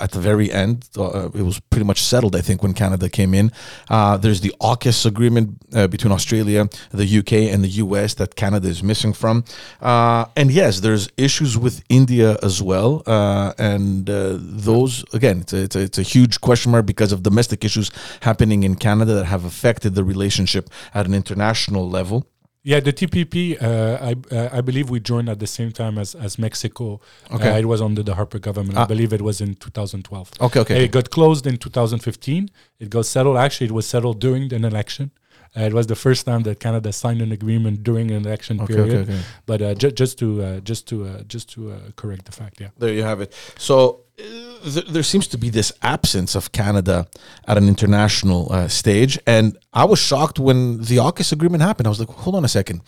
at 0.00 0.12
the 0.12 0.20
very 0.20 0.50
end. 0.52 0.88
Uh, 0.96 1.28
it 1.34 1.42
was 1.42 1.60
pretty 1.60 1.84
much 1.84 2.02
settled, 2.02 2.36
I 2.36 2.40
think, 2.40 2.62
when 2.62 2.74
Canada 2.74 3.08
came 3.08 3.34
in. 3.34 3.52
Uh, 3.88 4.16
there's 4.16 4.40
the 4.40 4.54
AUKUS 4.60 5.06
agreement 5.06 5.58
uh, 5.74 5.86
between 5.86 6.12
Australia, 6.12 6.68
the 6.90 7.18
UK, 7.18 7.32
and 7.52 7.62
the 7.64 7.68
US 7.84 8.14
that 8.14 8.36
Canada 8.36 8.68
is 8.68 8.82
missing 8.82 9.12
from. 9.12 9.44
Uh, 9.80 10.26
and 10.36 10.50
yes, 10.50 10.80
there's 10.80 11.08
issues 11.16 11.58
with 11.58 11.82
India 11.88 12.38
as 12.42 12.62
well. 12.62 13.02
Uh, 13.06 13.52
and 13.58 14.08
uh, 14.08 14.36
those, 14.38 15.04
again, 15.12 15.40
it's 15.40 15.52
a, 15.52 15.62
it's, 15.62 15.76
a, 15.76 15.80
it's 15.80 15.98
a 15.98 16.02
huge 16.02 16.40
question 16.40 16.72
mark 16.72 16.86
because 16.86 17.12
of 17.12 17.22
domestic 17.22 17.64
issues 17.64 17.90
happening 18.20 18.62
in 18.62 18.74
Canada 18.76 19.14
that 19.14 19.26
have 19.26 19.44
affected 19.44 19.94
the 19.94 20.04
relationship 20.04 20.70
at 20.94 21.06
an 21.06 21.14
international 21.14 21.88
level. 21.88 22.26
Yeah, 22.64 22.78
the 22.78 22.92
TPP, 22.92 23.60
uh, 23.60 23.98
I 24.00 24.14
uh, 24.34 24.48
I 24.58 24.60
believe 24.60 24.88
we 24.88 25.00
joined 25.00 25.28
at 25.28 25.40
the 25.40 25.48
same 25.48 25.72
time 25.72 25.98
as, 25.98 26.14
as 26.14 26.38
Mexico. 26.38 27.00
Okay. 27.32 27.50
Uh, 27.50 27.58
it 27.58 27.64
was 27.66 27.80
under 27.82 28.04
the 28.04 28.14
Harper 28.14 28.38
government. 28.38 28.78
Ah. 28.78 28.82
I 28.84 28.86
believe 28.86 29.12
it 29.12 29.20
was 29.22 29.40
in 29.40 29.54
2012. 29.56 30.30
Okay, 30.40 30.60
okay. 30.60 30.84
It 30.84 30.92
got 30.92 31.10
closed 31.10 31.44
in 31.46 31.56
2015. 31.56 32.48
It 32.78 32.88
got 32.90 33.06
settled. 33.06 33.36
Actually, 33.36 33.66
it 33.66 33.72
was 33.72 33.86
settled 33.86 34.20
during 34.20 34.52
an 34.54 34.64
election. 34.64 35.10
Uh, 35.56 35.62
it 35.62 35.72
was 35.72 35.86
the 35.88 35.96
first 35.96 36.24
time 36.24 36.44
that 36.44 36.60
Canada 36.60 36.92
signed 36.92 37.20
an 37.20 37.32
agreement 37.32 37.82
during 37.82 38.10
an 38.12 38.24
election 38.24 38.60
Okay, 38.60 38.74
period. 38.74 39.02
okay, 39.02 39.12
okay. 39.12 39.22
But 39.44 39.60
uh, 39.60 39.74
ju- 39.74 39.90
just 39.90 40.18
to 40.20 40.42
uh, 40.42 40.60
just 40.60 40.86
to 40.88 41.04
uh, 41.04 41.22
just 41.24 41.50
to 41.54 41.72
uh, 41.72 41.76
correct 41.96 42.24
the 42.26 42.32
fact, 42.32 42.60
yeah. 42.60 42.68
There 42.78 42.94
you 42.94 43.02
have 43.02 43.20
it. 43.20 43.34
So 43.58 44.04
uh, 44.18 44.22
th- 44.70 44.86
there 44.86 45.02
seems 45.02 45.26
to 45.28 45.36
be 45.36 45.50
this 45.50 45.72
absence 45.82 46.36
of 46.36 46.52
Canada 46.52 47.06
at 47.48 47.58
an 47.58 47.66
international 47.68 48.50
uh, 48.52 48.68
stage, 48.68 49.18
and 49.26 49.58
I 49.74 49.84
was 49.84 49.98
shocked 49.98 50.38
when 50.38 50.78
the 50.82 50.96
AUKUS 50.98 51.32
agreement 51.32 51.62
happened. 51.62 51.86
I 51.86 51.90
was 51.90 51.98
like, 52.00 52.08
hold 52.10 52.36
on 52.36 52.44
a 52.44 52.48
second. 52.48 52.82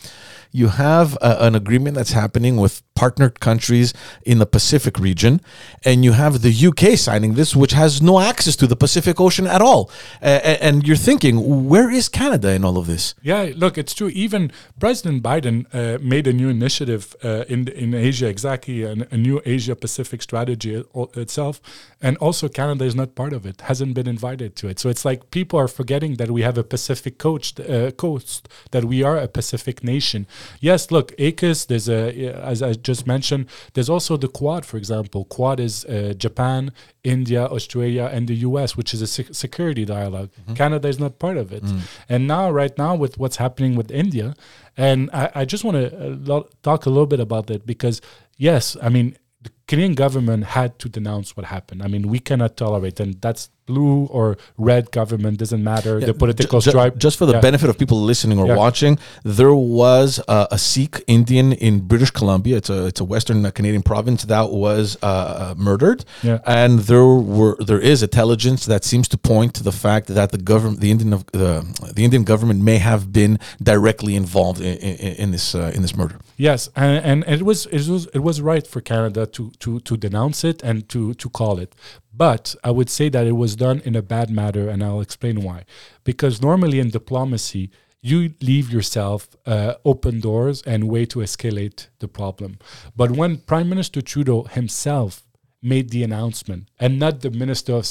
You 0.52 0.68
have 0.68 1.16
uh, 1.20 1.38
an 1.40 1.54
agreement 1.56 1.96
that's 1.96 2.12
happening 2.12 2.56
with 2.58 2.82
partnered 2.94 3.40
countries 3.40 3.92
in 4.24 4.38
the 4.38 4.46
Pacific 4.46 5.00
region, 5.00 5.40
and 5.84 6.04
you 6.04 6.12
have 6.12 6.42
the 6.42 6.52
UK 6.68 6.96
signing 6.96 7.34
this, 7.34 7.56
which 7.56 7.72
has 7.72 8.00
no 8.00 8.20
access 8.20 8.54
to 8.56 8.66
the 8.68 8.76
Pacific 8.76 9.18
Ocean 9.20 9.46
at 9.48 9.60
all. 9.60 9.90
Uh, 10.22 10.38
a- 10.44 10.62
and 10.62 10.86
you're 10.86 10.94
thinking, 11.10 11.68
where 11.68 11.90
is 11.90 12.08
Canada 12.08 12.52
in 12.52 12.64
all 12.64 12.76
of 12.78 12.86
this? 12.86 13.14
Yeah, 13.22 13.50
look, 13.56 13.76
it's 13.78 13.94
true. 13.94 14.08
Even 14.08 14.52
President 14.78 15.24
Biden 15.24 15.66
uh, 15.74 15.98
made 16.00 16.26
a 16.28 16.32
new 16.32 16.48
initiative 16.50 17.16
uh, 17.24 17.44
in 17.48 17.66
in 17.68 17.94
Asia, 17.94 18.28
exactly 18.28 18.84
a 18.84 19.16
new 19.16 19.40
Asia 19.44 19.74
Pacific 19.74 20.22
strategy 20.22 20.84
o- 20.94 21.10
itself, 21.14 21.60
and 22.04 22.16
also 22.18 22.48
Canada 22.48 22.84
is 22.84 22.94
not 22.94 23.14
part 23.14 23.32
of 23.32 23.42
it, 23.50 23.56
hasn't 23.62 23.94
been 23.98 24.06
invited 24.16 24.50
to 24.56 24.68
it. 24.70 24.78
So 24.78 24.86
it's 24.92 25.04
like 25.04 25.20
people 25.38 25.58
are 25.58 25.68
forgetting 25.80 26.12
that 26.20 26.30
we 26.36 26.42
have 26.48 26.58
a 26.58 26.66
Pacific 26.74 27.14
coast, 27.26 27.58
uh, 27.60 27.90
coast, 28.04 28.40
that 28.72 28.84
we 28.92 29.02
are 29.08 29.16
a 29.16 29.28
Pacific 29.38 29.76
nation. 29.82 30.26
Yes, 30.60 30.90
look, 30.90 31.06
AUKUS. 31.16 31.66
There's 31.70 31.88
a 31.88 32.02
as 32.52 32.60
I 32.62 32.74
just 32.90 33.06
mentioned. 33.06 33.46
There's 33.74 33.88
also 33.88 34.12
the 34.24 34.28
Quad, 34.38 34.62
for 34.70 34.76
example. 34.76 35.24
Quad 35.24 35.58
is 35.68 35.74
uh, 35.86 36.12
Japan, 36.24 36.72
India, 37.02 37.42
Australia, 37.46 38.04
and 38.14 38.28
the 38.28 38.38
U.S., 38.48 38.76
which 38.76 38.90
is 38.94 39.00
a 39.02 39.06
sec- 39.06 39.34
security 39.44 39.84
dialog 39.84 40.28
Canada 40.54 40.88
is 40.88 40.98
not 40.98 41.18
part 41.18 41.36
of 41.36 41.52
it. 41.52 41.64
And 42.08 42.20
now, 42.26 42.44
right 42.50 42.76
now, 42.84 42.92
with 42.94 43.18
what's 43.18 43.36
happening 43.36 43.72
with 43.76 43.90
India, 43.90 44.34
and 44.76 45.08
I, 45.12 45.30
I 45.40 45.44
just 45.52 45.64
want 45.64 45.76
to 45.80 45.86
uh, 46.34 46.42
talk 46.62 46.86
a 46.86 46.90
little 46.90 47.06
bit 47.14 47.20
about 47.20 47.46
that 47.46 47.64
because, 47.66 48.00
yes, 48.36 48.76
I 48.82 48.88
mean, 48.88 49.16
Canadian 49.66 49.94
government 49.94 50.44
had 50.44 50.78
to 50.78 50.88
denounce 50.88 51.36
what 51.36 51.46
happened. 51.46 51.82
I 51.82 51.88
mean, 51.88 52.08
we 52.08 52.18
cannot 52.18 52.56
tolerate, 52.56 53.00
and 53.00 53.20
that's 53.20 53.50
blue 53.66 54.06
or 54.06 54.36
red 54.58 54.90
government 54.90 55.38
doesn't 55.38 55.62
matter. 55.62 56.00
the 56.00 56.14
political 56.14 56.60
Ju- 56.60 56.70
stripe. 56.70 56.96
Just 56.98 57.16
for 57.18 57.26
the 57.26 57.34
Yeah. 57.34 57.40
benefit 57.40 57.68
of 57.70 57.76
people 57.78 58.00
listening 58.02 58.38
or 58.38 58.46
Yeah. 58.46 58.56
watching, 58.56 58.98
there 59.38 59.54
was 59.54 60.20
uh, 60.28 60.46
a 60.50 60.58
Sikh 60.58 61.02
Indian 61.06 61.52
in 61.52 61.80
British 61.80 62.10
Columbia. 62.10 62.56
It's 62.56 62.70
a 62.70 62.86
it's 62.86 63.00
a 63.00 63.04
Western 63.04 63.50
Canadian 63.52 63.82
province 63.82 64.24
that 64.24 64.50
was 64.50 64.96
uh, 65.02 65.06
uh, 65.06 65.54
murdered, 65.56 66.04
Yeah. 66.22 66.38
and 66.62 66.80
there 66.90 67.06
were 67.36 67.56
there 67.70 67.80
is 67.92 68.02
intelligence 68.02 68.66
that 68.66 68.84
seems 68.84 69.06
to 69.08 69.16
point 69.18 69.54
to 69.54 69.62
the 69.62 69.72
fact 69.72 70.06
that 70.08 70.28
the 70.30 70.38
government, 70.52 70.80
the 70.80 70.90
Indian 70.90 71.12
of 71.12 71.24
the 71.32 71.64
the 71.96 72.04
Indian 72.04 72.24
government, 72.24 72.58
may 72.62 72.78
have 72.78 73.02
been 73.12 73.38
directly 73.62 74.14
involved 74.14 74.60
in, 74.60 74.76
in, 74.78 75.14
in 75.22 75.30
this 75.30 75.54
uh, 75.54 75.72
in 75.74 75.80
this 75.82 75.94
murder. 75.96 76.16
Yes, 76.36 76.68
and, 76.76 77.04
and 77.10 77.24
it 77.40 77.42
was 77.42 77.66
it 77.66 77.88
was 77.88 78.02
it 78.14 78.22
was 78.28 78.40
right 78.40 78.66
for 78.66 78.80
Canada 78.80 79.26
to 79.36 79.42
to 79.62 79.80
to 79.80 79.96
denounce 79.96 80.44
it 80.50 80.62
and 80.62 80.88
to 80.88 81.14
to 81.14 81.28
call 81.30 81.58
it. 81.64 81.74
But 82.16 82.54
I 82.62 82.70
would 82.70 82.90
say 82.90 83.08
that 83.08 83.26
it 83.26 83.32
was 83.32 83.56
done 83.56 83.80
in 83.84 83.96
a 83.96 84.02
bad 84.02 84.30
manner, 84.30 84.68
and 84.68 84.82
I'll 84.84 85.00
explain 85.00 85.42
why. 85.42 85.64
Because 86.04 86.40
normally 86.40 86.78
in 86.78 86.90
diplomacy, 86.90 87.70
you 88.00 88.34
leave 88.40 88.70
yourself 88.70 89.28
uh, 89.46 89.74
open 89.84 90.20
doors 90.20 90.62
and 90.62 90.88
way 90.88 91.06
to 91.06 91.20
escalate 91.20 91.88
the 92.00 92.08
problem. 92.08 92.58
But 92.94 93.12
when 93.12 93.38
Prime 93.38 93.68
Minister 93.68 94.02
Trudeau 94.02 94.44
himself 94.44 95.22
made 95.62 95.88
the 95.88 96.02
announcement, 96.02 96.68
and 96.78 96.98
not 96.98 97.22
the 97.22 97.30
Minister 97.30 97.72
of 97.72 97.88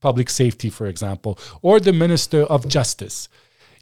Public 0.00 0.30
Safety, 0.30 0.70
for 0.70 0.86
example, 0.86 1.38
or 1.62 1.80
the 1.80 1.92
Minister 1.92 2.42
of 2.44 2.68
Justice, 2.68 3.28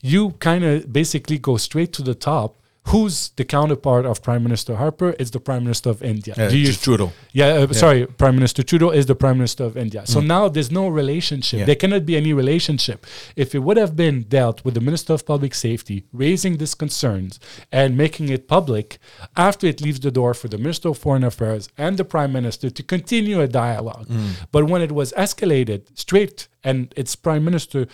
you 0.01 0.31
kind 0.41 0.65
of 0.65 0.93
basically 0.93 1.39
go 1.39 1.57
straight 1.57 1.93
to 1.93 2.03
the 2.03 2.15
top. 2.15 2.57
Who's 2.89 3.31
the 3.37 3.45
counterpart 3.45 4.07
of 4.07 4.23
Prime 4.23 4.43
Minister 4.43 4.77
Harper? 4.77 5.15
It's 5.19 5.31
the 5.31 5.41
Prime 5.41 5.63
Minister 5.65 5.91
of 5.91 6.03
India. 6.03 6.35
Uh, 6.39 6.49
Do 6.49 6.57
you- 6.57 6.73
Trudeau. 6.73 7.13
yeah, 7.33 7.49
uh, 7.49 7.73
sorry, 7.75 8.07
Prime 8.07 8.35
Minister 8.35 8.63
Trudeau 8.63 8.91
is 8.91 9.05
the 9.07 9.15
Prime 9.15 9.37
Minister 9.37 9.65
of 9.65 9.77
India. 9.77 10.03
So 10.07 10.21
now 10.21 10.49
there's 10.49 10.71
no 10.71 10.89
relationship. 10.89 11.59
Yeah. 11.61 11.67
There 11.67 11.75
cannot 11.75 12.07
be 12.07 12.17
any 12.17 12.33
relationship. 12.33 13.05
If 13.37 13.55
it 13.55 13.59
would 13.59 13.77
have 13.77 13.95
been 13.95 14.23
dealt 14.23 14.65
with 14.65 14.75
the 14.75 14.81
Minister 14.81 15.13
of 15.13 15.27
Public 15.27 15.55
Safety 15.55 16.05
raising 16.13 16.57
these 16.57 16.75
concerns 16.75 17.39
and 17.71 17.97
making 17.97 18.31
it 18.31 18.49
public 18.49 18.99
after 19.37 19.67
it 19.67 19.81
leaves 19.83 20.01
the 20.01 20.11
door 20.11 20.33
for 20.33 20.49
the 20.49 20.59
Minister 20.59 20.89
of 20.89 20.97
Foreign 20.99 21.25
Affairs 21.25 21.69
and 21.77 21.99
the 21.99 22.05
Prime 22.05 22.33
Minister 22.33 22.71
to 22.71 22.83
continue 22.83 23.41
a 23.43 23.49
dialogue. 23.49 24.09
But 24.51 24.65
when 24.71 24.81
it 24.81 24.93
was 24.93 25.13
escalated 25.13 25.81
straight 25.95 26.49
and 26.65 26.93
it's 26.97 27.15
Prime 27.17 27.45
Minister 27.45 27.87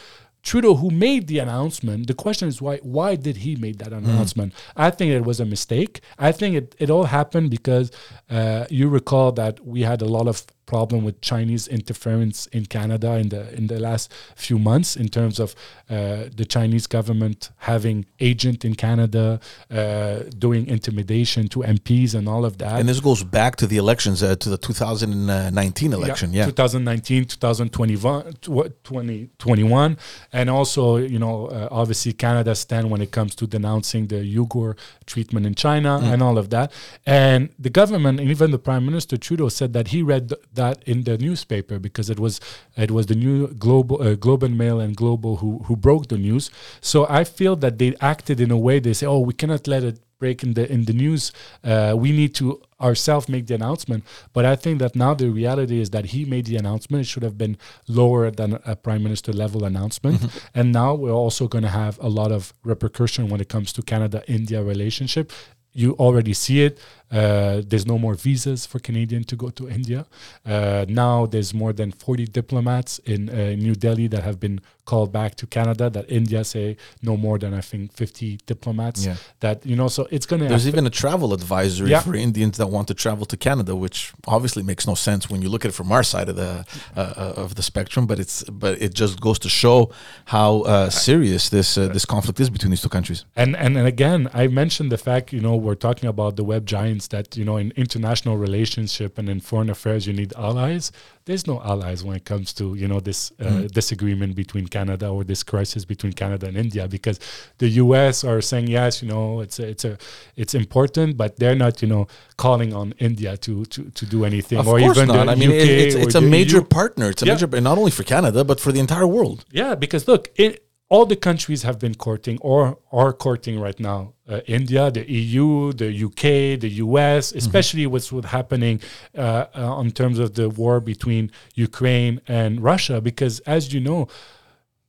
Trudeau 0.45 0.75
who 0.75 0.91
made 0.91 1.27
the 1.27 1.39
announcement. 1.39 2.07
The 2.07 2.15
question 2.15 2.49
is 2.49 2.61
why 2.61 2.77
why 2.79 3.17
did 3.17 3.39
he 3.39 3.57
make 3.57 3.79
that 3.79 3.89
hmm. 3.89 4.05
announcement? 4.05 4.53
I 4.77 4.91
think 4.91 5.11
it 5.11 5.25
was 5.25 5.41
a 5.41 5.45
mistake. 5.45 6.01
I 6.19 6.33
think 6.33 6.55
it, 6.55 6.75
it 6.79 6.91
all 6.91 7.05
happened 7.05 7.51
because 7.51 7.91
uh, 8.31 8.65
you 8.71 8.89
recall 8.89 9.33
that 9.33 9.61
we 9.67 9.83
had 9.83 10.01
a 10.03 10.07
lot 10.07 10.27
of 10.29 10.45
problem 10.67 11.05
with 11.05 11.21
Chinese 11.21 11.69
interference 11.69 12.47
in 12.47 12.65
Canada 12.65 13.17
in 13.17 13.29
the 13.29 13.55
in 13.55 13.67
the 13.67 13.79
last 13.79 14.11
few 14.35 14.59
months 14.59 14.97
in 14.97 15.09
terms 15.09 15.39
of 15.39 15.55
uh, 15.91 16.25
the 16.35 16.47
Chinese 16.49 16.87
government 16.87 17.51
having 17.59 18.07
agent 18.19 18.65
in 18.65 18.75
Canada 18.75 19.39
uh, 19.71 20.21
doing 20.39 20.67
intimidation 20.67 21.49
to 21.49 21.59
MPs 21.61 22.15
and 22.15 22.27
all 22.27 22.47
of 22.47 22.57
that. 22.59 22.81
And 22.81 22.89
this 22.89 23.01
goes 23.01 23.23
back 23.23 23.57
to 23.57 23.67
the 23.67 23.77
elections, 23.77 24.23
uh, 24.23 24.37
to 24.37 24.49
the 24.49 24.57
2019 24.57 25.93
election. 25.93 26.33
Yeah. 26.33 26.47
2019 26.47 27.27
2021 27.27 28.33
2021 28.43 29.97
and 30.33 30.51
also 30.51 30.97
you 30.97 31.19
know 31.19 31.47
uh, 31.47 31.69
obviously 31.71 32.13
canada 32.13 32.55
stand 32.55 32.91
when 32.91 33.01
it 33.01 33.11
comes 33.11 33.35
to 33.35 33.47
denouncing 33.47 34.07
the 34.09 34.21
uyghur 34.37 34.77
treatment 35.07 35.47
in 35.47 35.55
china 35.55 35.85
Mm. 35.95 36.13
and 36.13 36.23
all 36.23 36.39
of 36.39 36.49
that 36.51 36.73
and 37.07 37.51
the 37.59 37.71
government 37.71 38.14
and 38.21 38.31
even 38.31 38.51
the 38.51 38.59
prime 38.59 38.85
minister 38.85 39.17
trudeau 39.17 39.49
said 39.49 39.73
that 39.73 39.89
he 39.89 40.03
read 40.03 40.29
th- 40.31 40.41
that 40.53 40.83
in 40.85 41.05
the 41.05 41.17
newspaper 41.19 41.79
because 41.79 42.09
it 42.11 42.19
was 42.19 42.41
it 42.77 42.91
was 42.91 43.07
the 43.07 43.15
new 43.15 43.49
global 43.49 44.01
uh, 44.03 44.15
globe 44.15 44.43
and 44.43 44.57
mail 44.57 44.81
and 44.81 44.97
global 44.97 45.37
who 45.37 45.59
who 45.67 45.77
broke 45.77 46.09
the 46.09 46.19
news 46.19 46.51
so 46.81 47.07
i 47.09 47.25
feel 47.25 47.57
that 47.57 47.79
they 47.79 47.95
acted 48.01 48.41
in 48.41 48.51
a 48.51 48.59
way 48.59 48.79
they 48.79 48.93
say 48.93 49.07
oh 49.07 49.19
we 49.19 49.33
cannot 49.33 49.67
let 49.67 49.83
it 49.83 49.99
break 50.25 50.43
in 50.43 50.55
the 50.55 50.65
in 50.75 50.85
the 50.85 50.93
news. 50.93 51.33
Uh, 51.63 51.95
we 52.05 52.11
need 52.21 52.33
to 52.41 52.47
ourselves 52.81 53.29
make 53.29 53.47
the 53.47 53.55
announcement. 53.61 54.05
But 54.33 54.45
I 54.53 54.57
think 54.63 54.79
that 54.83 54.93
now 55.05 55.13
the 55.23 55.29
reality 55.31 55.81
is 55.85 55.91
that 55.91 56.05
he 56.13 56.21
made 56.35 56.47
the 56.47 56.57
announcement. 56.57 57.03
It 57.05 57.09
should 57.13 57.27
have 57.29 57.39
been 57.45 57.57
lower 58.01 58.31
than 58.31 58.51
a 58.73 58.75
prime 58.87 59.03
minister 59.07 59.33
level 59.33 59.65
announcement. 59.65 60.19
And 60.55 60.73
now 60.73 60.91
we're 60.95 61.21
also 61.25 61.45
going 61.49 61.67
to 61.71 61.75
have 61.85 61.99
a 62.09 62.09
lot 62.21 62.31
of 62.39 62.53
repercussion 62.73 63.23
when 63.31 63.41
it 63.45 63.49
comes 63.55 63.73
to 63.77 63.83
Canada 63.83 64.23
India 64.39 64.63
relationship. 64.63 65.27
You 65.73 65.89
already 66.05 66.35
see 66.45 66.59
it. 66.69 66.79
Uh, 67.15 67.63
there's 67.71 67.87
no 67.87 67.99
more 67.99 68.15
visas 68.15 68.67
for 68.67 68.79
Canadian 68.89 69.23
to 69.25 69.37
go 69.37 69.49
to 69.51 69.69
India. 69.69 70.01
Uh, 70.45 70.85
now 70.89 71.27
there's 71.27 71.53
more 71.55 71.73
than 71.73 71.93
40 71.93 72.27
diplomats 72.27 72.99
in 73.01 73.29
uh, 73.31 73.35
New 73.67 73.75
Delhi 73.75 74.09
that 74.09 74.23
have 74.25 74.39
been 74.41 74.61
called 74.85 75.11
back 75.13 75.35
to 75.37 75.47
Canada. 75.47 75.89
That 75.89 76.11
India 76.11 76.45
say 76.45 76.77
no 77.03 77.17
more 77.17 77.39
than 77.39 77.55
I 77.55 77.61
think 77.61 77.93
50 77.93 78.41
diplomats. 78.47 79.07
Yeah. 79.07 79.17
That 79.41 79.65
you 79.65 79.77
know, 79.77 79.89
so 79.89 80.07
it's 80.11 80.27
going 80.27 80.43
to. 80.43 80.49
There's 80.49 80.69
even 80.69 80.87
a 80.87 80.91
travel 80.91 81.33
advisory 81.33 81.91
Yeah. 81.91 82.01
for 82.01 82.15
Indians 82.15 82.57
that 82.59 82.69
want 82.69 82.89
to 82.89 82.95
travel 82.95 83.25
to 83.27 83.37
Canada, 83.37 83.75
which 83.77 84.13
obviously 84.27 84.63
makes 84.63 84.87
no 84.87 84.95
sense 84.95 85.31
when 85.31 85.41
you 85.43 85.49
look 85.49 85.65
at 85.65 85.69
it 85.71 85.75
from 85.75 85.93
our 85.93 86.03
side 86.03 86.29
of 86.29 86.37
the 86.37 86.65
uh, 86.97 87.01
uh, 87.01 87.43
of 87.45 87.55
the 87.55 87.63
spectrum. 87.63 88.07
But 88.07 88.19
it's 88.19 88.43
but 88.63 88.73
it 88.83 88.93
just 88.95 89.21
goes 89.21 89.39
to 89.41 89.49
show 89.49 89.91
how 90.27 90.63
uh, 90.63 90.91
serious 90.91 91.49
this 91.49 91.79
uh, 91.79 91.89
this 91.89 92.05
conflict 92.05 92.41
is 92.41 92.51
between 92.51 92.71
these 92.71 92.83
two 92.83 92.89
countries. 92.89 93.25
And, 93.37 93.57
and 93.57 93.77
and 93.79 93.87
again, 93.87 94.29
I 94.35 94.49
mentioned 94.49 94.91
the 94.93 94.99
fact 94.99 95.33
you 95.33 95.41
know 95.41 95.57
we're 95.57 95.81
talking 95.89 96.09
about 96.09 96.37
the 96.37 96.45
web 96.45 96.67
giants 96.67 97.04
that 97.09 97.37
you 97.37 97.45
know 97.45 97.57
in 97.57 97.73
international 97.77 98.37
relationship 98.37 99.19
and 99.19 99.29
in 99.29 99.41
foreign 99.41 99.71
affairs 99.71 100.07
you 100.07 100.13
need 100.13 100.33
allies. 100.37 100.93
There's 101.27 101.47
no 101.47 101.63
allies 101.63 102.05
when 102.05 102.17
it 102.17 102.25
comes 102.25 102.53
to 102.55 102.75
you 102.75 102.87
know 102.87 103.01
this 103.01 103.33
uh, 103.41 103.63
disagreement 103.73 104.35
between 104.37 104.67
Canada 104.69 105.09
or 105.09 105.25
this 105.25 105.43
crisis 105.43 105.85
between 105.85 106.13
Canada 106.13 106.47
and 106.49 106.57
India 106.57 106.87
because 106.89 107.19
the 107.59 107.69
U.S. 107.85 108.25
are 108.25 108.41
saying 108.41 108.67
yes, 108.69 109.03
you 109.03 109.09
know 109.09 109.41
it's 109.41 109.59
a, 109.59 109.67
it's 109.69 109.85
a 109.85 109.97
it's 110.37 110.55
important, 110.55 111.17
but 111.17 111.39
they're 111.39 111.55
not 111.57 111.81
you 111.83 111.89
know 111.89 112.07
calling 112.37 112.75
on 112.75 112.93
India 112.99 113.37
to 113.39 113.65
to, 113.67 113.91
to 113.91 114.07
do 114.07 114.25
anything 114.25 114.59
Of 114.59 114.69
or 114.69 114.79
course 114.79 114.97
even 114.97 115.09
not. 115.09 115.27
the 115.27 115.33
I 115.33 115.35
mean, 115.35 115.51
it, 115.51 115.69
it's, 115.69 115.95
it's 115.95 116.15
a 116.15 116.21
major 116.21 116.59
EU. 116.59 116.65
partner. 116.65 117.11
It's 117.11 117.23
a 117.23 117.27
Yeah. 117.27 117.35
major, 117.35 117.61
not 117.61 117.79
only 117.79 117.91
for 117.91 118.03
Canada 118.03 118.45
but 118.45 118.61
for 118.61 118.71
the 118.73 118.81
entire 118.81 119.07
world. 119.07 119.45
Yeah, 119.51 119.75
because 119.75 120.07
look, 120.09 120.29
it, 120.37 120.61
all 120.89 121.07
the 121.07 121.17
countries 121.17 121.63
have 121.63 121.79
been 121.79 121.95
courting 121.95 122.39
or 122.41 122.79
are 122.93 123.13
courting 123.13 123.59
right 123.59 123.79
now. 123.81 124.13
Uh, 124.29 124.41
India, 124.47 124.91
the 124.91 125.11
EU, 125.11 125.73
the 125.73 126.05
UK, 126.05 126.61
the 126.61 126.71
US, 126.85 127.33
especially 127.33 127.87
what's 127.87 128.13
what's 128.13 128.29
happening 128.29 128.81
uh, 129.17 129.47
uh, 129.55 129.81
in 129.81 129.91
terms 129.91 130.19
of 130.19 130.35
the 130.35 130.49
war 130.49 130.81
between 130.81 131.31
Ukraine 131.55 132.21
and 132.29 132.63
Russia. 132.63 133.01
Because 133.01 133.41
as 133.41 133.73
you 133.73 133.81
know, 133.81 134.09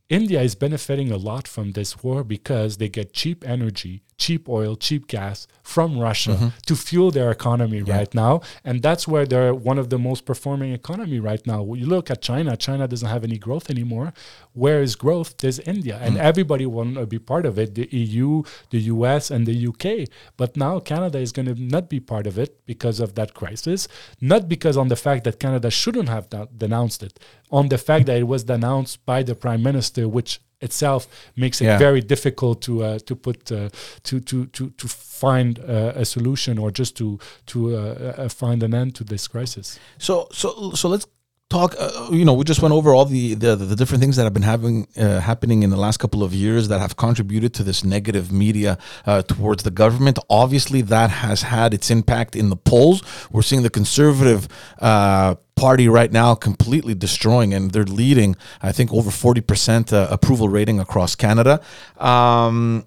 India 0.10 0.42
is 0.42 0.54
benefiting 0.54 1.12
a 1.12 1.18
lot 1.18 1.48
from 1.48 1.72
this 1.72 2.04
war 2.04 2.24
because 2.24 2.78
they 2.78 2.88
get 2.88 3.12
cheap 3.12 3.44
energy, 3.48 4.04
cheap 4.20 4.48
oil, 4.48 4.76
cheap 4.76 5.08
gas 5.08 5.48
from 5.64 5.98
Russia 5.98 6.54
to 6.68 6.76
fuel 6.76 7.10
their 7.10 7.32
economy 7.32 7.82
right 7.82 8.14
now, 8.14 8.42
and 8.64 8.84
that's 8.84 9.08
where 9.08 9.26
they're 9.26 9.54
one 9.54 9.80
of 9.80 9.90
the 9.90 9.98
most 9.98 10.24
performing 10.26 10.74
economy 10.74 11.20
right 11.20 11.46
now. 11.48 11.64
When 11.64 11.80
you 11.80 11.88
look 11.88 12.12
at 12.12 12.22
China, 12.22 12.56
China 12.56 12.88
doesn't 12.88 13.10
have 13.10 13.24
any 13.24 13.40
growth 13.40 13.72
anymore. 13.72 14.14
Where 14.64 14.82
is 14.82 14.96
growth? 14.96 15.30
There's 15.38 15.60
India, 15.60 15.96
and 16.06 16.18
everybody 16.18 16.66
want 16.66 16.96
to 16.96 17.06
be 17.06 17.20
part 17.32 17.46
of 17.46 17.60
it. 17.64 17.70
The 17.76 17.88
EU, 18.04 18.30
the 18.70 18.80
US, 18.96 19.24
and 19.30 19.46
the 19.46 19.58
UK. 19.72 19.86
But 20.38 20.56
now 20.66 20.80
Canada 20.92 21.20
is 21.20 21.32
going 21.36 21.50
to 21.54 21.58
not 21.76 21.86
be 21.96 22.00
part 22.00 22.26
of 22.32 22.36
it 22.44 22.52
because 22.66 22.98
of 23.06 23.10
that 23.16 23.30
crisis, 23.34 23.88
not 24.34 24.48
because 24.48 24.76
on 24.84 24.88
the 24.88 24.96
fact 24.96 25.22
that 25.26 25.36
Canada 25.46 25.70
shouldn't 25.70 26.10
have 26.16 26.26
denounced 26.58 27.04
it, 27.04 27.20
on 27.52 27.68
the 27.74 27.78
fact 27.78 28.06
that 28.08 28.18
it 28.18 28.28
was 28.36 28.44
denounced 28.46 29.06
by 29.06 29.20
the 29.24 29.36
prime 29.36 29.62
minister, 29.62 30.08
which 30.18 30.40
itself 30.62 31.02
makes 31.36 31.58
it 31.62 31.66
Yeah. 31.66 31.78
very 31.88 32.02
difficult 32.14 32.62
to 32.68 32.74
uh, 32.84 33.00
to 33.10 33.14
put 33.16 33.52
uh, 33.52 33.58
to 34.08 34.20
to 34.30 34.46
to 34.56 34.64
to 34.82 34.88
find 34.88 35.60
uh, 35.60 35.92
a 36.04 36.06
solution 36.06 36.58
or 36.58 36.72
just 36.72 36.96
to 36.98 37.20
to 37.52 37.58
uh, 37.76 37.80
uh, 38.24 38.30
find 38.30 38.64
an 38.64 38.74
end 38.74 38.96
to 38.96 39.04
this 39.04 39.28
crisis. 39.28 39.68
So 39.98 40.14
so 40.32 40.72
so 40.74 40.86
let's 40.94 41.08
talk. 41.50 41.76
Uh, 41.78 42.10
you 42.12 42.26
know, 42.26 42.34
we 42.34 42.44
just 42.44 42.62
went 42.62 42.74
over 42.74 42.94
all 42.94 43.06
the, 43.06 43.34
the 43.36 43.56
the 43.56 43.76
different 43.76 44.02
things 44.02 44.16
that 44.16 44.24
have 44.24 44.34
been 44.34 44.44
having 44.44 44.88
uh, 44.98 45.20
happening 45.20 45.64
in 45.64 45.70
the 45.70 45.78
last 45.78 45.98
couple 45.98 46.24
of 46.24 46.34
years 46.34 46.68
that 46.68 46.80
have 46.80 46.96
contributed 46.96 47.54
to 47.54 47.64
this 47.64 47.84
negative 47.84 48.32
media 48.32 48.78
uh, 49.06 49.22
towards 49.22 49.64
the 49.64 49.72
government. 49.72 50.20
Obviously, 50.30 50.82
that 50.82 51.10
has 51.10 51.44
had 51.44 51.74
its 51.74 51.90
impact 51.90 52.36
in 52.36 52.50
the 52.50 52.56
polls. 52.56 53.04
We're 53.32 53.44
seeing 53.44 53.64
the 53.64 53.70
conservative. 53.70 54.48
Uh, 54.80 55.36
Party 55.56 55.88
right 55.88 56.12
now 56.12 56.36
completely 56.36 56.94
destroying, 56.94 57.54
and 57.54 57.72
they're 57.72 57.86
leading. 57.86 58.36
I 58.62 58.74
think 58.74 58.92
over 58.92 59.10
forty 59.10 59.40
percent 59.40 59.94
uh, 59.94 60.10
approval 60.12 60.50
rating 60.50 60.82
across 60.82 61.16
Canada. 61.16 61.62
Um, 61.98 62.86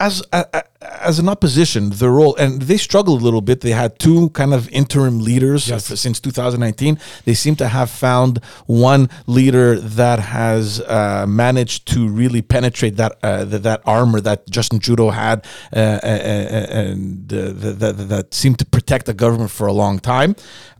as 0.00 0.22
a, 0.32 0.64
as 0.82 1.18
an 1.18 1.28
opposition, 1.28 1.90
their 1.90 2.10
role 2.10 2.34
and 2.36 2.62
they 2.62 2.78
struggled 2.78 3.20
a 3.20 3.24
little 3.24 3.42
bit. 3.42 3.60
They 3.60 3.72
had 3.72 3.98
two 3.98 4.30
kind 4.30 4.54
of 4.54 4.68
interim 4.70 5.20
leaders 5.20 5.68
Yes. 5.68 5.84
since 6.00 6.18
2019. 6.20 6.98
They 7.26 7.34
seem 7.34 7.54
to 7.56 7.68
have 7.68 7.90
found 7.90 8.42
one 8.66 9.10
leader 9.26 9.78
that 9.78 10.18
has 10.18 10.80
uh, 10.80 11.26
managed 11.28 11.86
to 11.92 12.08
really 12.08 12.40
penetrate 12.40 12.96
that 12.96 13.12
uh, 13.22 13.44
that, 13.44 13.62
that 13.62 13.82
armor 13.84 14.20
that 14.22 14.48
Justin 14.48 14.78
Trudeau 14.80 15.10
had, 15.10 15.44
uh, 15.76 15.78
uh, 15.78 16.06
uh, 16.06 16.66
and 16.82 17.32
uh, 17.32 17.52
that, 17.52 17.94
that 18.08 18.34
seemed 18.34 18.58
to 18.60 18.64
protect 18.64 19.04
the 19.06 19.14
government 19.14 19.50
for 19.50 19.66
a 19.66 19.72
long 19.72 19.98
time. 19.98 20.34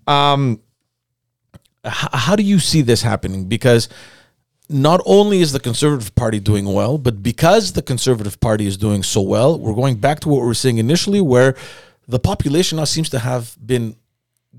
Um, 0.07 0.61
how 1.85 2.37
do 2.37 2.43
you 2.43 2.59
see 2.59 2.83
this 2.83 3.03
happening? 3.03 3.49
Because 3.49 3.89
not 4.71 5.01
only 5.05 5.41
is 5.41 5.53
the 5.53 5.61
Conservative 5.61 6.15
Party 6.15 6.39
doing 6.39 6.65
well, 6.65 6.97
but 6.97 7.23
because 7.23 7.73
the 7.73 7.83
Conservative 7.83 8.39
Party 8.41 8.67
is 8.67 8.77
doing 8.77 9.03
so 9.03 9.21
well, 9.21 9.59
we're 9.59 9.75
going 9.75 9.97
back 9.97 10.21
to 10.21 10.29
what 10.29 10.41
we 10.41 10.47
were 10.47 10.55
saying 10.55 10.79
initially, 10.79 11.21
where 11.21 11.57
the 12.07 12.19
population 12.19 12.77
now 12.77 12.85
seems 12.85 13.11
to 13.11 13.19
have 13.19 13.57
been 13.65 13.97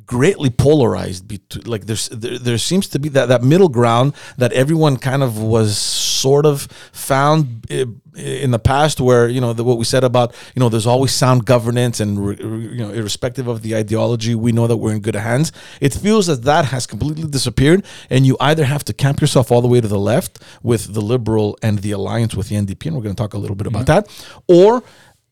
greatly 0.06 0.50
polarized. 0.50 1.28
Bet- 1.28 1.68
like 1.68 1.86
there's 1.86 2.10
there, 2.10 2.38
there 2.38 2.58
seems 2.58 2.88
to 2.90 3.00
be 3.00 3.10
that 3.10 3.28
that 3.28 3.44
middle 3.44 3.70
ground 3.70 4.14
that 4.38 4.52
everyone 4.54 4.98
kind 4.98 5.24
of 5.24 5.42
was 5.42 5.78
sort 5.78 6.46
of 6.46 6.64
found 6.92 7.66
eh, 7.70 7.86
eh, 8.18 8.44
in 8.44 8.52
the 8.52 8.60
past, 8.60 9.00
where 9.00 9.28
you 9.28 9.42
know 9.42 9.54
the, 9.54 9.64
what 9.64 9.78
we 9.78 9.86
said 9.86 10.04
about 10.04 10.36
you 10.56 10.60
know 10.60 10.70
there's 10.70 10.88
always 10.88 11.12
sound 11.12 11.46
governance 11.46 12.00
and 12.00 12.26
re- 12.26 12.36
re- 12.36 12.76
you 12.76 12.78
know 12.78 12.92
irrespective 12.92 13.48
of 13.48 13.62
the 13.62 13.76
ideology, 13.76 14.36
we 14.36 14.52
know 14.52 14.68
that 14.68 14.78
we're 14.78 14.94
in 14.94 15.00
good 15.00 15.16
hands. 15.16 15.52
It 15.80 15.94
feels 15.94 16.28
that 16.28 16.44
that 16.44 16.66
has 16.66 16.86
completely 16.88 17.28
disappeared, 17.30 17.86
and 18.10 18.26
you 18.26 18.38
either 18.40 18.66
have 18.66 18.84
to 18.86 18.94
camp 18.94 19.22
yourself 19.22 19.52
all 19.52 19.62
the 19.62 19.68
way 19.68 19.82
to 19.82 19.88
the 19.88 20.00
left 20.00 20.40
with 20.62 20.94
the 20.94 21.02
liberal 21.02 21.58
and 21.62 21.80
the 21.80 21.92
alliance 21.92 22.36
with 22.36 22.50
the 22.50 22.56
NDP, 22.56 22.88
and 22.88 22.96
we're 22.96 23.04
going 23.04 23.16
to 23.16 23.22
talk 23.22 23.34
a 23.34 23.38
little 23.38 23.56
bit 23.56 23.68
about 23.68 23.86
mm-hmm. 23.86 24.06
that, 24.06 24.44
or 24.48 24.84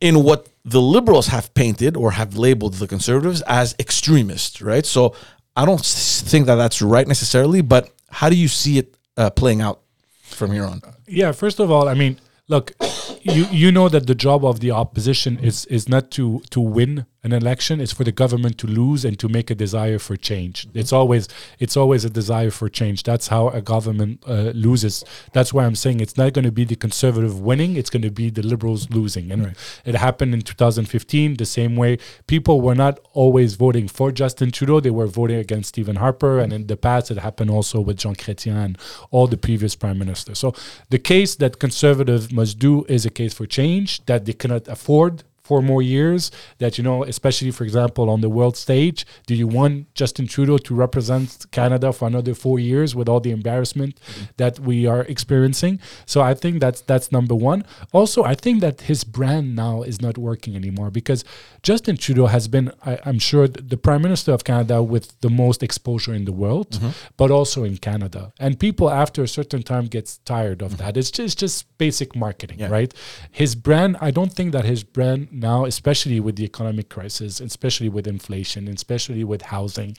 in 0.01 0.23
what 0.23 0.47
the 0.63 0.81
liberals 0.81 1.27
have 1.27 1.53
painted 1.53 1.97
or 1.97 2.11
have 2.11 2.37
labeled 2.37 2.75
the 2.75 2.87
conservatives 2.87 3.41
as 3.43 3.75
extremists, 3.79 4.61
right? 4.61 4.85
So 4.85 5.15
I 5.55 5.65
don't 5.65 5.83
think 5.83 6.45
that 6.47 6.55
that's 6.55 6.81
right 6.81 7.07
necessarily, 7.07 7.61
but 7.61 7.89
how 8.09 8.29
do 8.29 8.35
you 8.35 8.47
see 8.47 8.77
it 8.77 8.95
uh, 9.17 9.29
playing 9.29 9.61
out 9.61 9.81
from 10.21 10.51
here 10.51 10.65
on? 10.65 10.81
Yeah, 11.07 11.31
first 11.31 11.59
of 11.59 11.71
all, 11.71 11.87
I 11.87 11.95
mean, 11.95 12.19
look, 12.47 12.73
you 13.21 13.45
you 13.51 13.71
know 13.71 13.89
that 13.89 14.07
the 14.07 14.15
job 14.15 14.45
of 14.45 14.59
the 14.59 14.71
opposition 14.71 15.39
is 15.39 15.65
is 15.65 15.89
not 15.89 16.11
to 16.11 16.41
to 16.51 16.59
win 16.61 17.05
an 17.24 17.34
election; 17.34 17.82
is 17.82 17.91
for 17.91 18.03
the 18.03 18.11
government 18.11 18.57
to 18.59 18.67
lose 18.67 19.03
and 19.03 19.20
to 19.20 19.28
make 19.28 19.49
a 19.49 19.55
desire 19.55 19.99
for 19.99 20.15
change. 20.15 20.67
It's 20.74 20.93
always 20.93 21.28
it's 21.59 21.76
always 21.76 22.05
a 22.05 22.09
desire 22.09 22.51
for 22.51 22.70
change. 22.70 23.03
That's 23.03 23.28
how 23.28 23.49
a 23.49 23.61
government 23.61 24.24
uh, 24.28 24.51
loses. 24.55 25.03
That's 25.34 25.53
why 25.53 25.65
I'm 25.65 25.76
saying 25.76 25.99
it's 25.99 26.17
not 26.17 26.34
going 26.34 26.45
to 26.45 26.51
be 26.51 26.65
the 26.65 26.76
conservative 26.76 27.39
winning; 27.39 27.76
it's 27.76 27.89
going 27.89 28.03
to 28.03 28.11
be 28.11 28.30
the 28.30 28.41
liberals 28.41 28.89
losing. 28.89 29.32
And 29.32 29.55
it 29.86 29.95
happened 29.95 30.34
in 30.34 30.41
2015 30.41 31.36
the 31.36 31.45
same 31.45 31.76
way. 31.76 31.97
People 32.28 32.61
were 32.61 32.76
not 32.76 32.99
always 33.13 33.55
voting 33.55 33.88
for 33.88 34.11
Justin 34.11 34.51
Trudeau; 34.51 34.80
they 34.80 34.91
were 34.91 35.07
voting 35.07 35.38
against 35.38 35.70
Stephen 35.70 35.97
Harper. 35.97 36.39
And 36.39 36.53
in 36.53 36.67
the 36.67 36.78
past, 36.78 37.11
it 37.11 37.17
happened 37.17 37.51
also 37.51 37.82
with 37.82 37.97
Jean 37.97 38.15
Chrétien 38.15 38.55
and 38.55 38.78
all 39.11 39.28
the 39.28 39.38
previous 39.38 39.76
prime 39.76 39.99
ministers. 39.99 40.39
So 40.39 40.53
the 40.89 40.99
case 40.99 41.36
that 41.36 41.59
conservative 41.59 42.32
must 42.32 42.59
do 42.59 42.86
is 42.86 43.05
a 43.05 43.09
case 43.09 43.34
for 43.34 43.45
change 43.45 44.05
that 44.05 44.26
they 44.26 44.34
cannot 44.34 44.67
afford 44.67 45.24
for 45.49 45.63
more 45.63 45.81
years 45.81 46.21
that 46.59 46.77
you 46.77 46.83
know 46.83 47.03
especially 47.15 47.49
for 47.57 47.63
example 47.69 48.05
on 48.15 48.21
the 48.25 48.31
world 48.37 48.55
stage 48.55 48.99
do 49.25 49.33
you 49.41 49.47
want 49.47 49.73
justin 49.95 50.25
trudeau 50.33 50.57
to 50.67 50.71
represent 50.85 51.27
canada 51.59 51.91
for 51.91 52.07
another 52.07 52.35
four 52.45 52.57
years 52.59 52.89
with 52.97 53.07
all 53.09 53.21
the 53.27 53.33
embarrassment 53.39 53.93
mm-hmm. 53.95 54.25
that 54.37 54.59
we 54.69 54.77
are 54.93 55.03
experiencing? 55.15 55.79
So 56.05 56.17
i 56.21 56.33
think 56.41 56.53
that's 56.63 56.81
that's 56.91 57.07
number 57.17 57.35
one. 57.51 57.59
Also 57.99 58.19
i 58.33 58.35
think 58.43 58.55
that 58.65 58.75
his 58.91 59.01
brand 59.17 59.55
now 59.65 59.75
is 59.91 59.97
not 60.05 60.15
working 60.29 60.53
anymore 60.61 60.89
because 60.99 61.21
justin 61.69 61.95
trudeau 62.03 62.27
has 62.35 62.45
been 62.55 62.67
I, 62.91 62.93
i'm 63.07 63.19
sure 63.29 63.45
the 63.73 63.79
prime 63.87 64.03
minister 64.07 64.31
of 64.37 64.43
canada 64.43 64.77
with 64.93 65.05
the 65.25 65.31
most 65.43 65.59
exposure 65.67 66.13
in 66.19 66.25
the 66.29 66.35
world 66.43 66.69
mm-hmm. 66.71 66.91
but 67.19 67.29
also 67.37 67.59
in 67.63 67.75
canada. 67.89 68.21
And 68.43 68.51
people 68.67 68.87
after 69.03 69.19
a 69.23 69.31
certain 69.39 69.63
time 69.71 69.85
gets 69.97 70.11
tired 70.33 70.59
of 70.61 70.71
mm-hmm. 70.71 70.83
that. 70.83 70.97
It's 70.99 71.11
just, 71.19 71.35
just 71.43 71.55
basic 71.85 72.09
marketing 72.25 72.59
right? 72.77 72.93
His 73.41 73.51
brand 73.65 73.91
i 74.07 74.11
don't 74.17 74.33
think 74.37 74.49
that 74.55 74.65
his 74.73 74.81
brand 74.95 75.21
now 75.39 75.65
especially 75.65 76.19
with 76.19 76.35
the 76.35 76.43
economic 76.43 76.89
crisis 76.89 77.39
especially 77.39 77.89
with 77.89 78.07
inflation 78.07 78.67
especially 78.67 79.23
with 79.23 79.41
housing 79.43 79.95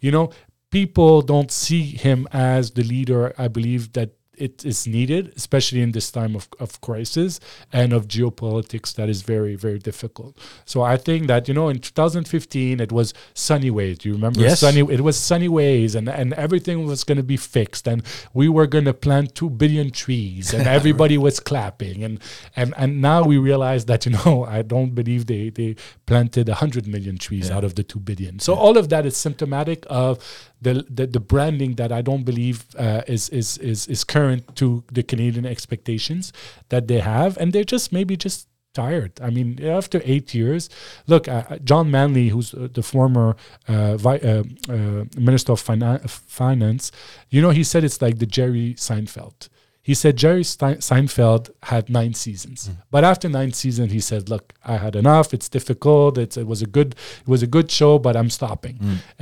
you 0.00 0.10
know 0.10 0.30
people 0.70 1.22
don't 1.22 1.50
see 1.50 1.82
him 1.82 2.26
as 2.32 2.72
the 2.72 2.82
leader 2.82 3.34
i 3.38 3.48
believe 3.48 3.92
that 3.92 4.10
it 4.38 4.64
is 4.64 4.86
needed, 4.86 5.32
especially 5.36 5.80
in 5.82 5.92
this 5.92 6.10
time 6.10 6.34
of, 6.36 6.48
of 6.58 6.80
crisis 6.80 7.40
and 7.72 7.92
of 7.92 8.08
geopolitics 8.08 8.94
that 8.94 9.08
is 9.08 9.22
very, 9.22 9.54
very 9.54 9.78
difficult. 9.78 10.38
So 10.64 10.82
I 10.82 10.96
think 10.96 11.26
that, 11.28 11.48
you 11.48 11.54
know, 11.54 11.68
in 11.68 11.78
2015, 11.78 12.80
it 12.80 12.92
was 12.92 13.14
sunny 13.34 13.70
ways. 13.70 13.98
Do 13.98 14.08
you 14.08 14.14
remember 14.14 14.40
Yes. 14.40 14.60
sunny? 14.60 14.80
It 14.80 15.00
was 15.00 15.16
sunny 15.18 15.48
ways 15.48 15.94
and, 15.94 16.08
and 16.08 16.32
everything 16.34 16.86
was 16.86 17.04
going 17.04 17.16
to 17.18 17.22
be 17.22 17.36
fixed 17.36 17.86
and 17.86 18.02
we 18.32 18.48
were 18.48 18.66
going 18.66 18.84
to 18.86 18.94
plant 18.94 19.34
2 19.34 19.50
billion 19.50 19.90
trees 19.90 20.52
and 20.52 20.66
everybody 20.78 21.16
was 21.18 21.40
clapping. 21.40 22.04
And, 22.04 22.20
and, 22.56 22.74
and 22.76 23.00
now 23.00 23.24
we 23.24 23.38
realize 23.38 23.84
that, 23.86 24.06
you 24.06 24.12
know, 24.12 24.44
I 24.48 24.62
don't 24.62 24.94
believe 24.94 25.26
they, 25.26 25.50
they 25.50 25.76
planted 26.06 26.48
100 26.48 26.86
million 26.86 27.18
trees 27.18 27.50
out 27.50 27.64
of 27.64 27.74
the 27.74 27.82
2 27.82 27.98
billion. 28.00 28.38
So 28.38 28.54
all 28.54 28.76
of 28.78 28.88
that 28.88 29.06
is 29.06 29.16
symptomatic 29.16 29.84
of 29.88 30.18
the, 30.64 30.74
the, 30.98 31.06
the 31.06 31.20
branding 31.20 31.72
that 31.80 31.90
I 31.92 32.02
don't 32.02 32.24
believe 32.24 32.64
uh, 32.76 33.02
is, 33.06 33.28
is, 33.40 33.58
is, 33.58 33.86
is 33.94 34.04
current 34.04 34.42
to 34.56 34.66
the 34.96 35.02
Canadian 35.02 35.46
expectations 35.46 36.32
that 36.68 36.88
they 36.88 37.00
have. 37.00 37.36
And 37.40 37.52
they're 37.52 37.72
just 37.76 37.92
maybe 37.92 38.16
just 38.16 38.48
tired. 38.74 39.12
I 39.20 39.30
mean, 39.30 39.48
after 39.64 40.00
eight 40.04 40.34
years, 40.34 40.68
look, 41.06 41.28
uh, 41.28 41.58
John 41.70 41.90
Manley, 41.90 42.28
who's 42.28 42.52
uh, 42.54 42.68
the 42.72 42.82
former 42.82 43.36
uh, 43.68 43.96
vi- 43.96 44.24
uh, 44.32 44.42
uh, 44.68 45.04
Minister 45.16 45.52
of 45.52 45.62
Finan- 45.62 46.02
Finance, 46.10 46.90
you 47.30 47.40
know, 47.40 47.50
he 47.50 47.64
said 47.64 47.84
it's 47.84 48.02
like 48.02 48.18
the 48.18 48.26
Jerry 48.26 48.74
Seinfeld. 48.74 49.48
He 49.90 49.94
said 50.02 50.16
Jerry 50.16 50.44
Stein- 50.44 50.78
Seinfeld 50.88 51.44
had 51.72 51.84
nine 51.90 52.14
seasons, 52.14 52.70
but 52.90 53.02
after 53.12 53.28
nine 53.28 53.52
seasons, 53.62 53.92
he 53.92 54.00
said, 54.10 54.22
"Look, 54.32 54.46
I 54.64 54.76
had 54.84 54.94
enough. 54.96 55.34
It's 55.36 55.48
difficult. 55.58 56.16
It's, 56.24 56.36
it 56.42 56.46
was 56.52 56.62
a 56.62 56.66
good, 56.76 56.90
it 57.24 57.28
was 57.34 57.42
a 57.42 57.50
good 57.56 57.68
show, 57.70 57.92
but 58.06 58.16
I'm 58.16 58.30
stopping." 58.30 58.76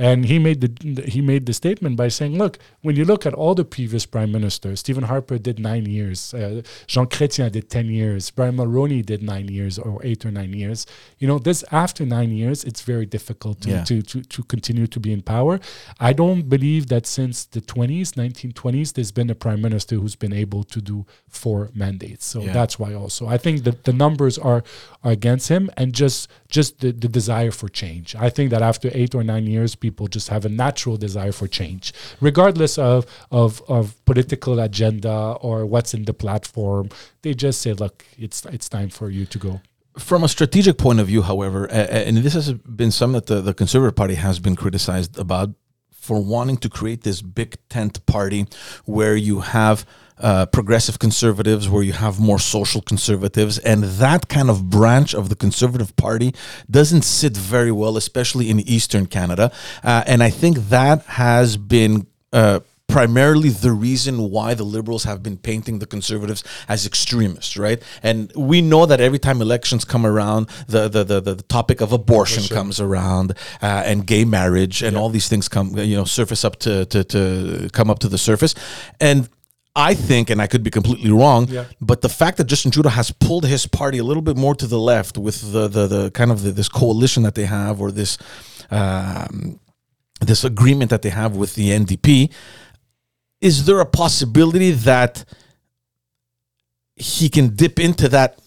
And 0.07 0.19
he 0.31 0.37
made 0.47 0.59
the 0.61 1.01
he 1.15 1.19
made 1.31 1.43
the 1.49 1.53
statement 1.63 1.93
by 2.03 2.07
saying, 2.17 2.33
"Look, 2.43 2.53
when 2.85 2.95
you 2.99 3.03
look 3.11 3.23
at 3.29 3.33
all 3.41 3.53
the 3.61 3.65
previous 3.77 4.05
prime 4.13 4.31
ministers, 4.37 4.79
Stephen 4.79 5.03
Harper 5.11 5.37
did 5.47 5.57
nine 5.71 5.85
years, 5.97 6.33
uh, 6.33 6.61
Jean 6.87 7.07
Chrétien 7.07 7.51
did 7.51 7.65
ten 7.77 7.87
years, 7.99 8.21
Brian 8.37 8.55
Mulroney 8.55 9.01
did 9.11 9.21
nine 9.33 9.47
years 9.57 9.73
or 9.77 9.99
eight 10.09 10.21
or 10.25 10.31
nine 10.31 10.53
years. 10.63 10.79
You 11.19 11.27
know, 11.29 11.39
this 11.49 11.59
after 11.83 12.05
nine 12.17 12.31
years, 12.41 12.63
it's 12.69 12.83
very 12.93 13.05
difficult 13.17 13.55
to 13.63 13.69
Yeah. 13.69 13.83
to, 13.89 13.95
to 14.11 14.17
to 14.35 14.39
continue 14.53 14.87
to 14.95 14.99
be 15.05 15.11
in 15.17 15.21
power. 15.35 15.59
I 16.09 16.11
don't 16.21 16.43
believe 16.55 16.83
that 16.93 17.03
since 17.17 17.35
the 17.55 17.61
20s, 17.73 18.07
1920s, 18.23 18.93
there's 18.95 19.11
been 19.19 19.29
a 19.29 19.35
prime 19.45 19.61
minister 19.67 19.95
who's 20.01 20.15
been 20.25 20.31
able 20.43 20.52
able 20.53 20.63
to 20.75 20.79
do 20.81 20.97
four 21.41 21.59
mandates. 21.83 22.25
So 22.25 22.39
Yeah. 22.41 22.53
that's 22.53 22.75
why 22.81 22.93
also 23.01 23.23
I 23.35 23.37
think 23.43 23.63
that 23.67 23.77
the 23.83 23.93
numbers 23.93 24.35
are, 24.49 24.61
are 25.03 25.11
against 25.19 25.45
him 25.49 25.63
and 25.79 25.87
just 26.03 26.19
just 26.57 26.71
the, 26.81 26.91
the 27.03 27.07
desire 27.19 27.51
for 27.59 27.67
change. 27.69 28.07
I 28.27 28.29
think 28.35 28.47
that 28.53 28.61
after 28.61 28.87
eight 28.93 29.13
or 29.15 29.23
nine 29.33 29.45
years, 29.55 29.71
people 29.75 30.05
just 30.17 30.27
have 30.29 30.43
a 30.45 30.49
natural 30.65 30.97
desire 30.97 31.31
for 31.39 31.47
change, 31.59 31.83
regardless 32.29 32.73
of 32.77 32.99
of, 33.31 33.61
of 33.67 33.83
political 34.05 34.55
agenda 34.69 35.15
or 35.47 35.57
what's 35.73 35.93
in 35.97 36.03
the 36.05 36.13
platform. 36.13 36.85
They 37.23 37.33
just 37.45 37.57
say, 37.63 37.73
look, 37.83 37.95
it's 38.25 38.39
it's 38.55 38.67
time 38.77 38.89
for 38.89 39.07
you 39.17 39.25
to 39.33 39.37
go. 39.47 39.53
From 40.09 40.23
a 40.23 40.27
strategic 40.37 40.75
point 40.85 40.99
of 40.99 41.07
view, 41.11 41.21
however, 41.31 41.59
and 42.07 42.17
this 42.25 42.33
has 42.39 42.47
been 42.81 42.91
something 42.91 43.19
that 43.19 43.27
the, 43.31 43.41
the 43.49 43.53
Conservative 43.53 43.95
Party 44.01 44.15
has 44.15 44.39
been 44.45 44.55
criticized 44.63 45.13
about 45.25 45.49
for 46.07 46.17
wanting 46.35 46.57
to 46.65 46.69
create 46.79 47.01
this 47.03 47.21
big 47.21 47.51
tent 47.69 47.95
party 48.05 48.41
where 48.85 49.15
you 49.29 49.35
have 49.57 49.77
uh, 50.19 50.45
progressive 50.47 50.99
conservatives, 50.99 51.69
where 51.69 51.83
you 51.83 51.93
have 51.93 52.19
more 52.19 52.39
social 52.39 52.81
conservatives, 52.81 53.57
and 53.59 53.83
that 53.83 54.27
kind 54.27 54.49
of 54.49 54.69
branch 54.69 55.13
of 55.13 55.29
the 55.29 55.35
Conservative 55.35 55.95
Party 55.95 56.33
doesn't 56.69 57.03
sit 57.03 57.35
very 57.35 57.71
well, 57.71 57.97
especially 57.97 58.49
in 58.49 58.59
Eastern 58.61 59.05
Canada. 59.05 59.51
Uh, 59.83 60.03
and 60.07 60.23
I 60.23 60.29
think 60.29 60.57
that 60.69 61.03
has 61.05 61.57
been. 61.57 62.07
Uh, 62.31 62.59
primarily 62.93 63.49
the 63.49 63.71
reason 63.71 64.29
why 64.29 64.53
the 64.53 64.63
liberals 64.63 65.03
have 65.03 65.23
been 65.23 65.35
painting 65.35 65.79
the 65.79 65.85
conservatives 65.87 66.43
as 66.67 66.85
extremists, 66.85 67.57
right? 67.57 67.81
And 68.03 68.31
we 68.35 68.61
know 68.61 68.85
that 68.85 69.01
every 69.01 69.17
time 69.17 69.41
elections 69.41 69.83
come 69.83 70.05
around, 70.05 70.47
the 70.67 70.87
the 70.89 71.03
the, 71.03 71.19
the 71.21 71.35
topic 71.43 71.81
of 71.81 71.91
abortion 71.91 72.43
comes 72.55 72.79
around, 72.79 73.31
uh, 73.63 73.83
and 73.85 74.05
gay 74.05 74.25
marriage, 74.25 74.83
and 74.83 74.95
all 74.95 75.09
these 75.09 75.27
things 75.27 75.49
come, 75.49 75.75
you 75.77 75.95
know, 75.95 76.05
surface 76.05 76.45
up 76.45 76.57
to 76.59 76.85
to 76.85 77.03
to 77.03 77.69
come 77.73 77.89
up 77.89 77.99
to 77.99 78.07
the 78.07 78.17
surface, 78.17 78.53
and. 78.99 79.27
I 79.75 79.95
think, 79.95 80.29
and 80.29 80.39
I 80.39 80.45
could 80.47 80.61
be 80.63 80.69
completely 80.69 81.09
wrong, 81.11 81.47
Yeah. 81.49 81.65
but 81.81 82.01
the 82.01 82.09
fact 82.09 82.37
that 82.37 82.45
Justin 82.45 82.69
Trudeau 82.71 82.89
has 82.89 83.09
pulled 83.11 83.45
his 83.45 83.65
party 83.65 83.97
a 83.97 84.03
little 84.03 84.21
bit 84.21 84.37
more 84.37 84.53
to 84.55 84.67
the 84.67 84.77
left 84.79 85.17
with 85.17 85.51
the 85.51 85.67
the, 85.67 85.87
the 85.87 86.11
kind 86.11 86.31
of 86.31 86.43
the, 86.43 86.51
this 86.51 86.69
coalition 86.69 87.23
that 87.23 87.33
they 87.33 87.45
have, 87.45 87.81
or 87.81 87.91
this 87.91 88.17
um, 88.69 89.59
this 90.21 90.43
agreement 90.43 90.89
that 90.91 91.01
they 91.01 91.09
have 91.09 91.35
with 91.35 91.55
the 91.55 91.69
NDP, 91.71 92.31
is 93.41 93.65
there 93.65 93.79
a 93.79 93.85
possibility 93.85 94.71
that 94.71 95.25
he 96.95 97.27
can 97.27 97.55
dip 97.55 97.79
into 97.79 98.07
that 98.09 98.39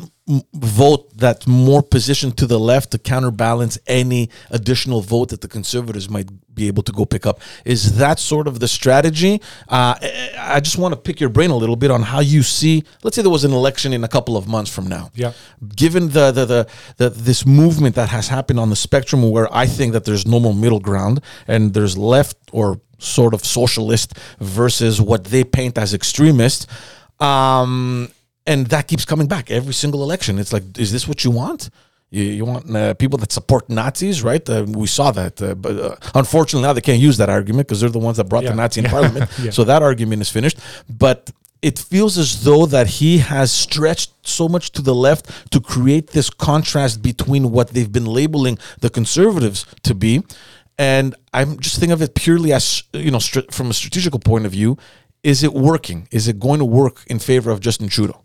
vote 0.55 1.17
that's 1.17 1.47
more 1.47 1.83
positioned 1.83 2.37
to 2.37 2.47
the 2.47 2.59
left 2.59 2.91
to 2.91 2.99
counterbalance 2.99 3.79
any 3.87 4.29
additional 4.51 5.01
vote 5.01 5.29
that 5.29 5.41
the 5.41 5.47
conservatives 5.49 6.11
might 6.11 6.29
be 6.55 6.67
able 6.67 6.83
to 6.83 6.91
go 6.91 7.05
pick 7.05 7.27
up. 7.27 7.41
Is 7.65 7.97
that 7.99 8.19
sort 8.19 8.49
of 8.49 8.59
the 8.59 8.67
strategy? 8.67 9.41
Uh, 9.69 9.95
I- 10.39 10.61
just 10.61 10.79
want 10.79 10.93
to 10.95 11.01
pick 11.01 11.21
your 11.21 11.29
brain 11.31 11.51
a 11.51 11.57
little 11.57 11.77
bit 11.77 11.91
on 11.93 12.03
how 12.03 12.21
you 12.21 12.43
see 12.43 12.83
let's 13.05 13.15
say 13.15 13.23
there 13.23 13.31
was 13.31 13.45
an 13.45 13.53
election 13.53 13.93
in 13.93 14.03
a 14.03 14.09
couple 14.09 14.37
of 14.37 14.49
months 14.49 14.71
from 14.75 14.89
now. 14.89 15.11
Yeah. 15.15 15.33
given 15.77 16.09
the 16.09 16.33
the, 16.33 16.45
the 16.45 16.67
the 16.97 17.11
this 17.11 17.47
movement 17.47 17.95
that 17.95 18.09
has 18.09 18.27
happened 18.29 18.59
on 18.59 18.69
the 18.71 18.77
spectrum 18.77 19.31
where 19.31 19.49
I 19.55 19.67
think 19.67 19.93
that 19.93 20.05
there's 20.05 20.27
no 20.27 20.41
more 20.41 20.55
middle 20.55 20.81
ground 20.81 21.21
and 21.47 21.73
there's 21.73 21.97
left 21.97 22.37
or 22.53 22.81
sort 22.99 23.33
of 23.35 23.45
socialist 23.45 24.15
versus 24.41 25.01
what 25.01 25.25
they 25.25 25.45
paint 25.45 25.79
as 25.79 25.95
extremist 25.95 26.67
um 27.21 28.09
and 28.47 28.67
that 28.69 28.87
keeps 28.89 29.05
coming 29.05 29.27
back 29.27 29.51
every 29.51 29.75
single 29.75 30.03
election 30.03 30.39
it's 30.39 30.53
like 30.53 30.65
is 30.79 30.91
this 30.93 31.07
what 31.09 31.25
you 31.25 31.31
want 31.31 31.71
you, 32.11 32.23
you 32.23 32.45
want 32.45 32.65
uh, 32.75 32.95
people 32.95 33.19
that 33.19 33.33
support 33.33 33.69
Nazis, 33.69 34.23
right? 34.23 34.49
Uh, 34.49 34.65
we 34.69 34.87
saw 34.87 35.11
that, 35.11 35.43
uh, 35.43 35.57
but 35.57 35.75
uh, 35.77 35.97
unfortunately 36.15 36.65
now 36.65 36.73
they 36.73 36.81
can't 36.81 37.01
use 37.01 37.17
that 37.17 37.29
argument 37.29 37.67
because 37.67 37.81
they're 37.81 37.91
the 37.91 37.99
ones 37.99 38.17
that 38.19 38.29
brought 38.29 38.45
Yeah. 38.45 38.51
the 38.51 38.57
Nazi 38.63 38.81
in 38.85 38.87
parliament. 38.87 39.29
Yeah. 39.43 39.51
So 39.51 39.65
that 39.65 39.83
argument 39.83 40.23
is 40.23 40.31
finished. 40.31 40.59
But 40.89 41.31
it 41.63 41.81
feels 41.81 42.17
as 42.17 42.45
though 42.45 42.65
that 42.67 42.87
he 43.01 43.19
has 43.19 43.51
stretched 43.51 44.13
so 44.23 44.47
much 44.49 44.71
to 44.77 44.83
the 44.83 44.95
left 44.95 45.51
to 45.51 45.59
create 45.61 46.07
this 46.13 46.31
contrast 46.31 47.03
between 47.03 47.51
what 47.51 47.71
they've 47.71 47.91
been 47.91 48.07
labeling 48.07 48.57
the 48.81 48.89
conservatives 48.89 49.67
to 49.83 49.93
be, 49.93 50.23
and 50.79 51.13
I'm 51.35 51.59
just 51.59 51.81
thinking 51.81 51.93
of 51.93 52.03
it 52.03 52.15
purely 52.15 52.53
as 52.53 52.85
you 52.93 53.11
know 53.11 53.19
str- 53.19 53.51
from 53.51 53.69
a 53.71 53.75
strategical 53.75 54.21
point 54.21 54.47
of 54.47 54.53
view. 54.53 54.79
Is 55.25 55.43
it 55.43 55.53
working? 55.53 56.07
Is 56.13 56.29
it 56.29 56.39
going 56.39 56.61
to 56.61 56.65
work 56.65 57.03
in 57.09 57.19
favor 57.19 57.51
of 57.51 57.59
Justin 57.59 57.89
Trudeau? 57.89 58.23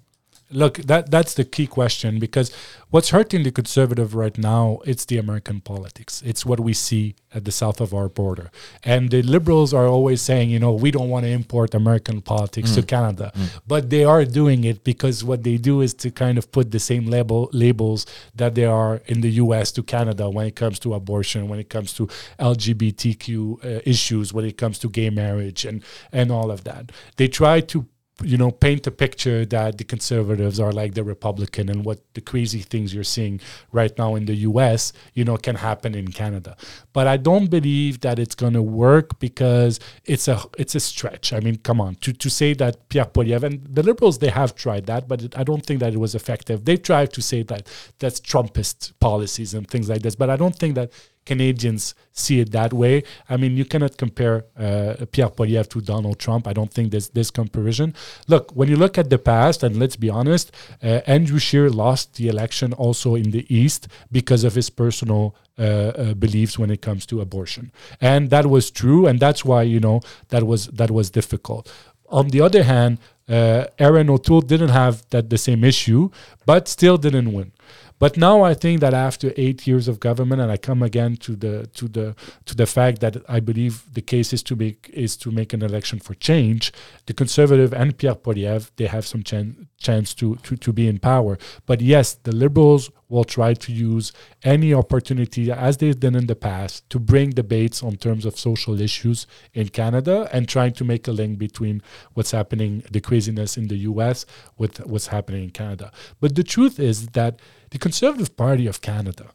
Look, 0.52 0.78
that 0.78 1.12
that's 1.12 1.34
the 1.34 1.46
key 1.46 1.68
question 1.68 2.20
because 2.20 2.52
what's 2.90 3.10
hurting 3.10 3.44
the 3.44 3.52
conservative 3.52 4.16
right 4.16 4.38
now 4.38 4.80
it's 4.86 5.06
the 5.06 5.18
American 5.18 5.62
politics. 5.62 6.22
It's 6.26 6.46
what 6.46 6.60
we 6.60 6.74
see 6.74 7.16
at 7.34 7.46
the 7.46 7.52
south 7.52 7.80
of 7.80 7.94
our 7.94 8.10
border, 8.10 8.52
and 8.84 9.10
the 9.10 9.22
liberals 9.22 9.74
are 9.74 9.88
always 9.88 10.22
saying, 10.22 10.50
you 10.50 10.60
know, 10.60 10.74
we 10.74 10.92
don't 10.92 11.10
want 11.10 11.26
to 11.26 11.32
import 11.32 11.74
American 11.74 12.22
politics 12.22 12.76
to 12.76 12.82
Canada, 12.84 13.32
but 13.66 13.90
they 13.90 14.04
are 14.04 14.26
doing 14.26 14.64
it 14.66 14.84
because 14.84 15.24
what 15.24 15.44
they 15.44 15.58
do 15.58 15.82
is 15.82 15.94
to 15.96 16.12
kind 16.12 16.38
of 16.38 16.52
put 16.52 16.72
the 16.72 16.80
same 16.80 17.06
label 17.08 17.50
labels 17.54 18.06
that 18.36 18.56
they 18.56 18.66
are 18.66 19.02
in 19.08 19.22
the 19.22 19.32
U.S. 19.44 19.72
to 19.74 19.84
Canada 19.84 20.30
when 20.30 20.46
it 20.48 20.56
comes 20.56 20.80
to 20.80 20.94
abortion, 20.94 21.48
when 21.48 21.60
it 21.60 21.70
comes 21.70 21.94
to 21.94 22.08
LGBTQ 22.40 23.32
uh, 23.64 23.82
issues, 23.86 24.34
when 24.34 24.46
it 24.46 24.58
comes 24.58 24.80
to 24.80 24.90
gay 24.90 25.10
marriage, 25.10 25.66
and 25.66 25.84
and 26.12 26.32
all 26.32 26.52
of 26.52 26.64
that. 26.66 26.92
They 27.18 27.28
try 27.28 27.62
to 27.62 27.86
you 28.24 28.38
know 28.38 28.52
paint 28.52 28.86
a 28.88 28.92
picture 28.92 29.46
that 29.46 29.78
the 29.78 29.84
conservatives 29.84 30.60
are 30.60 30.72
like 30.72 30.94
the 30.94 31.04
republican 31.04 31.70
and 31.70 31.86
what 31.86 32.00
the 32.14 32.22
crazy 32.22 32.60
things 32.60 32.94
you're 32.94 33.04
seeing 33.04 33.40
right 33.72 33.98
now 33.98 34.16
in 34.16 34.26
the 34.26 34.36
US 34.50 34.94
you 35.14 35.24
know 35.24 35.38
can 35.38 35.56
happen 35.56 35.96
in 35.96 36.10
Canada. 36.10 36.56
But 36.94 37.08
I 37.08 37.18
don't 37.18 37.50
believe 37.50 38.02
that 38.02 38.20
it's 38.20 38.36
going 38.36 38.54
to 38.54 38.62
work 38.62 39.20
because 39.20 39.80
it's 40.06 40.28
a 40.28 40.40
it's 40.58 40.76
a 40.76 40.80
stretch. 40.80 41.34
I 41.34 41.40
mean 41.40 41.58
come 41.58 41.80
on 41.82 41.96
to 41.96 42.14
to 42.14 42.30
say 42.30 42.54
that 42.56 42.90
Pierre 42.90 43.06
Poilievre 43.06 43.44
and 43.44 43.76
the 43.78 43.84
liberals 43.84 44.20
they 44.20 44.30
have 44.30 44.56
tried 44.56 44.86
that 44.88 45.08
but 45.08 45.22
it, 45.22 45.38
I 45.38 45.44
don't 45.44 45.66
think 45.66 45.80
that 45.80 45.94
it 45.94 46.00
was 46.00 46.16
effective. 46.16 46.66
They 46.66 46.78
tried 46.78 47.14
to 47.14 47.22
say 47.22 47.44
that 47.44 47.68
that's 48.00 48.20
trumpist 48.20 48.94
policies 49.00 49.54
and 49.54 49.68
things 49.68 49.90
like 49.90 50.02
this 50.02 50.16
but 50.16 50.30
I 50.30 50.36
don't 50.36 50.56
think 50.56 50.76
that 50.76 50.92
Canadians 51.26 51.96
see 52.12 52.40
it 52.40 52.52
that 52.52 52.74
way. 52.74 53.04
I 53.30 53.38
mean, 53.38 53.56
you 53.56 53.66
cannot 53.66 53.98
compare 53.98 54.46
uh, 54.58 55.06
Pierre 55.12 55.30
Poilievre 55.30 55.70
to 55.70 55.82
Donald 55.82 56.20
Trump. 56.20 56.48
I 56.48 56.54
don't 56.54 56.72
think 56.72 56.92
there's 56.92 57.10
this 57.10 57.32
comparison. 57.32 57.94
Look, 58.28 58.52
when 58.54 58.70
you 58.70 58.76
look 58.76 58.98
at 58.98 59.10
the 59.10 59.20
past, 59.20 59.64
and 59.64 59.78
let's 59.78 59.96
be 59.96 60.10
honest, 60.10 60.52
uh, 60.84 61.02
Andrew 61.06 61.40
Scheer 61.40 61.70
lost 61.70 62.16
the 62.16 62.28
election 62.28 62.74
also 62.74 63.16
in 63.16 63.32
the 63.32 63.46
East 63.54 63.88
because 64.12 64.44
of 64.44 64.56
his 64.56 64.70
personal 64.70 65.36
uh, 65.58 65.64
uh, 65.64 66.14
beliefs 66.16 66.58
when 66.58 66.72
it 66.72 66.82
comes 66.82 67.06
to 67.06 67.22
abortion, 67.22 67.72
and 68.00 68.30
that 68.30 68.48
was 68.48 68.72
true, 68.72 69.06
and 69.06 69.20
that's 69.20 69.46
why 69.46 69.62
you 69.62 69.80
know 69.80 70.02
that 70.30 70.44
was 70.44 70.68
that 70.68 70.90
was 70.90 71.10
difficult. 71.12 71.72
On 72.10 72.30
the 72.30 72.42
other 72.42 72.64
hand, 72.64 72.98
uh, 73.30 73.66
Erin 73.80 74.10
O'Toole 74.10 74.42
didn't 74.42 74.70
have 74.70 75.08
that 75.12 75.30
the 75.30 75.38
same 75.38 75.64
issue, 75.64 76.10
but 76.52 76.68
still 76.68 76.98
didn't 76.98 77.32
win. 77.32 77.54
But 77.98 78.18
now 78.18 78.42
I 78.42 78.56
think 78.56 78.82
that 78.82 78.94
after 78.94 79.32
eight 79.38 79.66
years 79.68 79.88
of 79.88 80.02
government, 80.02 80.42
and 80.42 80.52
I 80.52 80.58
come 80.58 80.82
again 80.84 81.16
to 81.18 81.36
the 81.44 81.68
to 81.80 81.88
the 81.88 82.16
to 82.48 82.54
the 82.62 82.66
fact 82.66 83.00
that 83.00 83.16
I 83.30 83.40
believe 83.40 83.74
the 83.94 84.02
case 84.02 84.34
is 84.34 84.44
to 84.50 84.56
make 84.58 84.90
is 84.92 85.16
to 85.18 85.32
make 85.32 85.54
an 85.54 85.62
election 85.62 86.00
for 86.00 86.14
change. 86.16 86.74
The 87.06 87.14
conservative 87.14 87.72
and 87.74 87.98
Pierre 87.98 88.16
Poilievre 88.16 88.70
they 88.76 88.88
have 88.88 89.06
some 89.06 89.24
chan- 89.24 89.68
chance 89.78 90.14
to, 90.16 90.36
to 90.46 90.58
to 90.58 90.74
be 90.74 90.88
in 90.88 90.98
power. 91.00 91.38
But 91.66 91.80
yes, 91.80 92.16
the 92.16 92.36
liberals 92.36 92.90
will 93.12 93.26
try 93.26 93.54
to 93.54 93.72
use 93.74 94.14
any 94.44 94.74
opportunity 94.74 95.52
as 95.52 95.78
they've 95.78 96.00
done 96.00 96.16
in 96.16 96.28
the 96.28 96.36
past 96.36 96.90
to 96.90 96.98
bring 96.98 97.30
debates 97.32 97.84
on 97.84 97.98
terms 97.98 98.26
of 98.26 98.40
social 98.40 98.80
issues 98.80 99.28
in 99.54 99.68
Canada 99.68 100.30
and 100.32 100.48
trying 100.48 100.72
to 100.72 100.86
make 100.86 101.08
a 101.10 101.12
link 101.12 101.38
between 101.38 101.84
what's 102.14 102.32
happening, 102.32 102.82
the 102.90 103.02
craziness 103.02 103.58
in 103.58 103.68
the 103.68 103.80
US 103.92 104.26
with 104.58 104.80
what's 104.88 105.08
happening 105.08 105.44
in 105.44 105.50
Canada. 105.50 105.92
But 106.22 106.36
the 106.36 106.41
truth 106.44 106.80
is 106.80 107.08
that 107.10 107.40
the 107.72 107.78
Conservative 107.78 108.36
Party 108.36 108.68
of 108.68 108.82
Canada, 108.82 109.32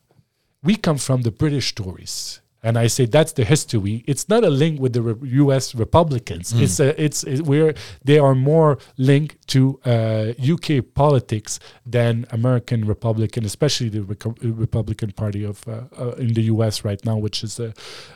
we 0.63 0.77
come 0.77 0.99
from 0.99 1.23
the 1.23 1.31
British 1.31 1.75
Tories. 1.75 2.41
And 2.67 2.77
I 2.77 2.89
say 2.89 3.07
that's 3.07 3.33
the 3.33 3.45
history. 3.45 4.03
It's 4.09 4.29
not 4.29 4.43
a 4.43 4.51
link 4.51 4.81
with 4.81 4.93
the 4.93 5.03
re- 5.03 5.29
U.S. 5.43 5.73
Republicans. 5.73 6.53
It's 6.65 6.81
a, 6.81 6.89
it's 7.01 7.23
it, 7.23 7.43
where 7.43 7.75
they 8.05 8.19
are 8.19 8.35
more 8.35 8.79
linked 9.11 9.35
to 9.55 9.79
uh, 9.85 10.33
UK 10.55 10.69
politics 11.03 11.61
than 11.97 12.27
American 12.31 12.85
Republican, 12.85 13.45
especially 13.45 13.89
the 13.97 14.01
Reco- 14.01 14.37
Republican 14.43 15.13
Party 15.13 15.45
of 15.45 15.57
uh, 15.69 15.83
uh, 15.97 16.25
in 16.25 16.35
the 16.35 16.43
U.S. 16.55 16.85
right 16.85 17.03
now, 17.05 17.17
which 17.17 17.45
is 17.45 17.61
uh, 17.61 17.71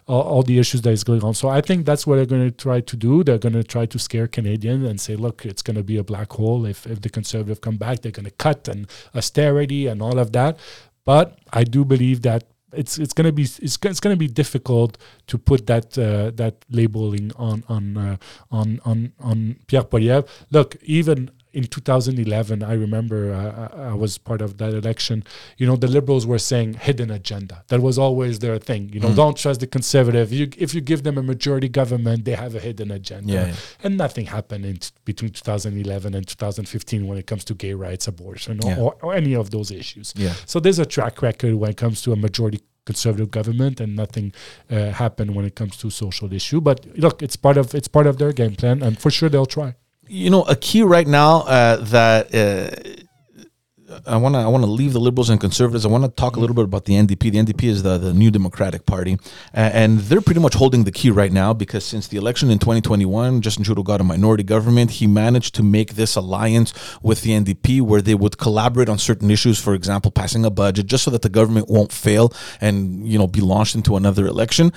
all, 0.09 0.23
all 0.23 0.43
the 0.43 0.59
issues 0.59 0.83
that 0.83 0.91
is 0.91 1.05
going 1.05 1.23
on. 1.23 1.33
So 1.35 1.49
I 1.49 1.61
think 1.61 1.87
that's 1.87 2.05
what 2.05 2.17
they're 2.17 2.27
going 2.35 2.51
to 2.51 2.57
try 2.69 2.81
to 2.81 2.97
do. 2.97 3.23
They're 3.23 3.39
going 3.39 3.59
to 3.63 3.63
try 3.63 3.87
to 3.87 3.99
scare 4.01 4.27
Canadians 4.27 4.85
and 4.85 5.01
say, 5.01 5.15
look, 5.15 5.47
it's 5.47 5.63
going 5.63 5.77
to 5.77 5.85
be 5.85 5.97
a 5.97 6.03
black 6.03 6.33
hole 6.33 6.67
if 6.67 6.89
if 6.89 7.03
the 7.03 7.09
Conservative 7.09 7.61
come 7.61 7.77
back. 7.77 8.01
They're 8.01 8.19
going 8.21 8.33
to 8.35 8.39
cut 8.47 8.67
and 8.67 8.89
austerity 9.15 9.87
and 9.87 10.03
all 10.03 10.19
of 10.19 10.33
that. 10.33 10.59
But 11.05 11.39
I 11.53 11.63
do 11.65 11.85
believe 11.85 12.23
that 12.23 12.43
it's 12.73 12.99
it's 12.99 13.13
gonna 13.13 13.33
be 13.33 13.43
it's, 13.43 13.79
it's 13.83 14.01
gonna 14.01 14.17
be 14.17 14.29
difficult 14.29 14.99
to 15.27 15.39
put 15.39 15.67
that 15.67 15.97
uh, 15.99 16.31
that 16.35 16.65
labeling 16.71 17.33
on 17.37 17.65
on 17.69 17.97
uh, 17.97 18.17
on 18.51 18.81
on 18.85 19.13
on 19.21 19.57
Pierre 19.67 19.85
Poilievre. 19.85 20.29
Look, 20.51 20.77
even 20.83 21.31
in 21.53 21.65
2011, 21.65 22.63
I 22.63 22.75
remember 22.75 23.33
uh, 23.33 23.91
I 23.93 23.95
was 23.95 24.19
part 24.19 24.41
of 24.41 24.59
that 24.59 24.73
election. 24.73 25.25
You 25.59 25.67
know, 25.67 25.77
the 25.77 25.89
liberals 25.89 26.27
were 26.27 26.39
saying 26.39 26.75
hidden 26.75 27.11
agenda. 27.11 27.65
That 27.69 27.81
was 27.81 27.99
always 27.99 28.39
their 28.39 28.59
thing. 28.59 28.91
You 28.93 29.01
know, 29.01 29.09
Mm. 29.09 29.17
don't 29.17 29.37
trust 29.37 29.61
the 29.61 29.67
conservative. 29.67 30.33
You, 30.33 30.49
if 30.57 30.75
you 30.75 30.81
give 30.81 31.03
them 31.03 31.19
a 31.19 31.23
majority 31.23 31.69
government, 31.69 32.25
they 32.25 32.33
have 32.35 32.55
a 32.55 32.61
hidden 32.61 32.91
agenda. 32.91 33.33
Yeah, 33.33 33.47
yeah. 33.49 33.55
And 33.85 33.97
nothing 33.97 34.27
happened 34.27 34.65
in 34.65 34.77
t- 34.77 34.91
between 35.05 35.31
2011 35.31 36.15
and 36.15 36.27
2015 36.27 37.07
when 37.07 37.19
it 37.19 37.27
comes 37.27 37.45
to 37.45 37.55
gay 37.55 37.75
rights, 37.75 38.07
abortion, 38.07 38.61
Yeah. 38.65 38.79
or, 38.79 38.97
or 39.03 39.15
any 39.15 39.35
of 39.35 39.51
those 39.51 39.71
issues. 39.71 40.13
Yeah. 40.17 40.35
So 40.47 40.61
there's 40.61 40.79
a 40.79 40.87
track 40.87 41.21
record 41.23 41.55
when 41.55 41.71
it 41.71 41.77
comes 41.77 42.03
to 42.03 42.13
a 42.13 42.17
majority 42.17 42.61
conservative 42.87 43.31
government, 43.31 43.79
and 43.81 43.95
nothing 43.95 44.33
uh, 44.71 44.91
happened 44.91 45.35
when 45.35 45.45
it 45.45 45.55
comes 45.55 45.77
to 45.77 45.91
social 45.91 46.33
issue. 46.33 46.61
But 46.61 46.87
look, 46.97 47.23
it's 47.23 47.37
part 47.37 47.57
of 47.59 47.75
it's 47.75 47.89
part 47.89 48.07
of 48.07 48.17
their 48.19 48.33
game 48.33 48.57
plan, 48.57 48.83
and 48.83 48.99
for 48.99 49.11
sure 49.11 49.29
they'll 49.29 49.47
try. 49.47 49.75
You 50.11 50.29
know, 50.29 50.43
a 50.43 50.57
key 50.57 50.83
right 50.83 51.07
now 51.07 51.43
uh, 51.43 51.77
that 51.77 52.35
uh, 52.35 54.01
I 54.07 54.17
want 54.17 54.35
to 54.35 54.41
I 54.41 54.49
want 54.49 54.65
to 54.65 54.71
leave 54.71 54.93
the 54.93 54.99
liberals 54.99 55.31
and 55.31 55.41
conservatives. 55.41 55.87
I 55.87 55.89
want 55.89 56.03
to 56.05 56.11
talk 56.11 56.35
a 56.35 56.41
little 56.41 56.55
bit 56.55 56.65
about 56.65 56.85
the 56.85 56.95
NDP. 56.95 57.31
The 57.31 57.39
NDP 57.39 57.65
is 57.65 57.83
the, 57.85 57.97
the 57.97 58.13
New 58.13 58.33
Democratic 58.33 58.87
Party, 58.87 59.15
uh, 59.55 59.71
and 59.73 60.01
they're 60.01 60.21
pretty 60.21 60.41
much 60.41 60.55
holding 60.55 60.83
the 60.83 60.91
key 60.91 61.11
right 61.11 61.31
now 61.31 61.53
because 61.53 61.85
since 61.85 62.09
the 62.09 62.17
election 62.17 62.51
in 62.51 62.59
2021, 62.59 63.41
Justin 63.41 63.63
Trudeau 63.63 63.85
got 63.85 64.01
a 64.01 64.05
minority 64.05 64.43
government. 64.43 64.93
He 64.93 65.07
managed 65.07 65.55
to 65.57 65.63
make 65.63 65.95
this 65.95 66.17
alliance 66.17 66.75
with 67.03 67.23
the 67.23 67.31
NDP 67.31 67.81
where 67.81 68.03
they 68.03 68.17
would 68.17 68.37
collaborate 68.37 68.89
on 68.89 68.99
certain 68.99 69.31
issues. 69.31 69.61
For 69.61 69.75
example, 69.75 70.11
passing 70.11 70.45
a 70.45 70.51
budget, 70.51 70.87
just 70.87 71.05
so 71.05 71.13
that 71.13 71.23
the 71.23 71.29
government 71.29 71.69
won't 71.69 71.93
fail 71.93 72.33
and 72.61 73.07
you 73.07 73.17
know 73.17 73.29
be 73.29 73.41
launched 73.41 73.77
into 73.77 73.97
another 73.97 74.27
election 74.27 74.73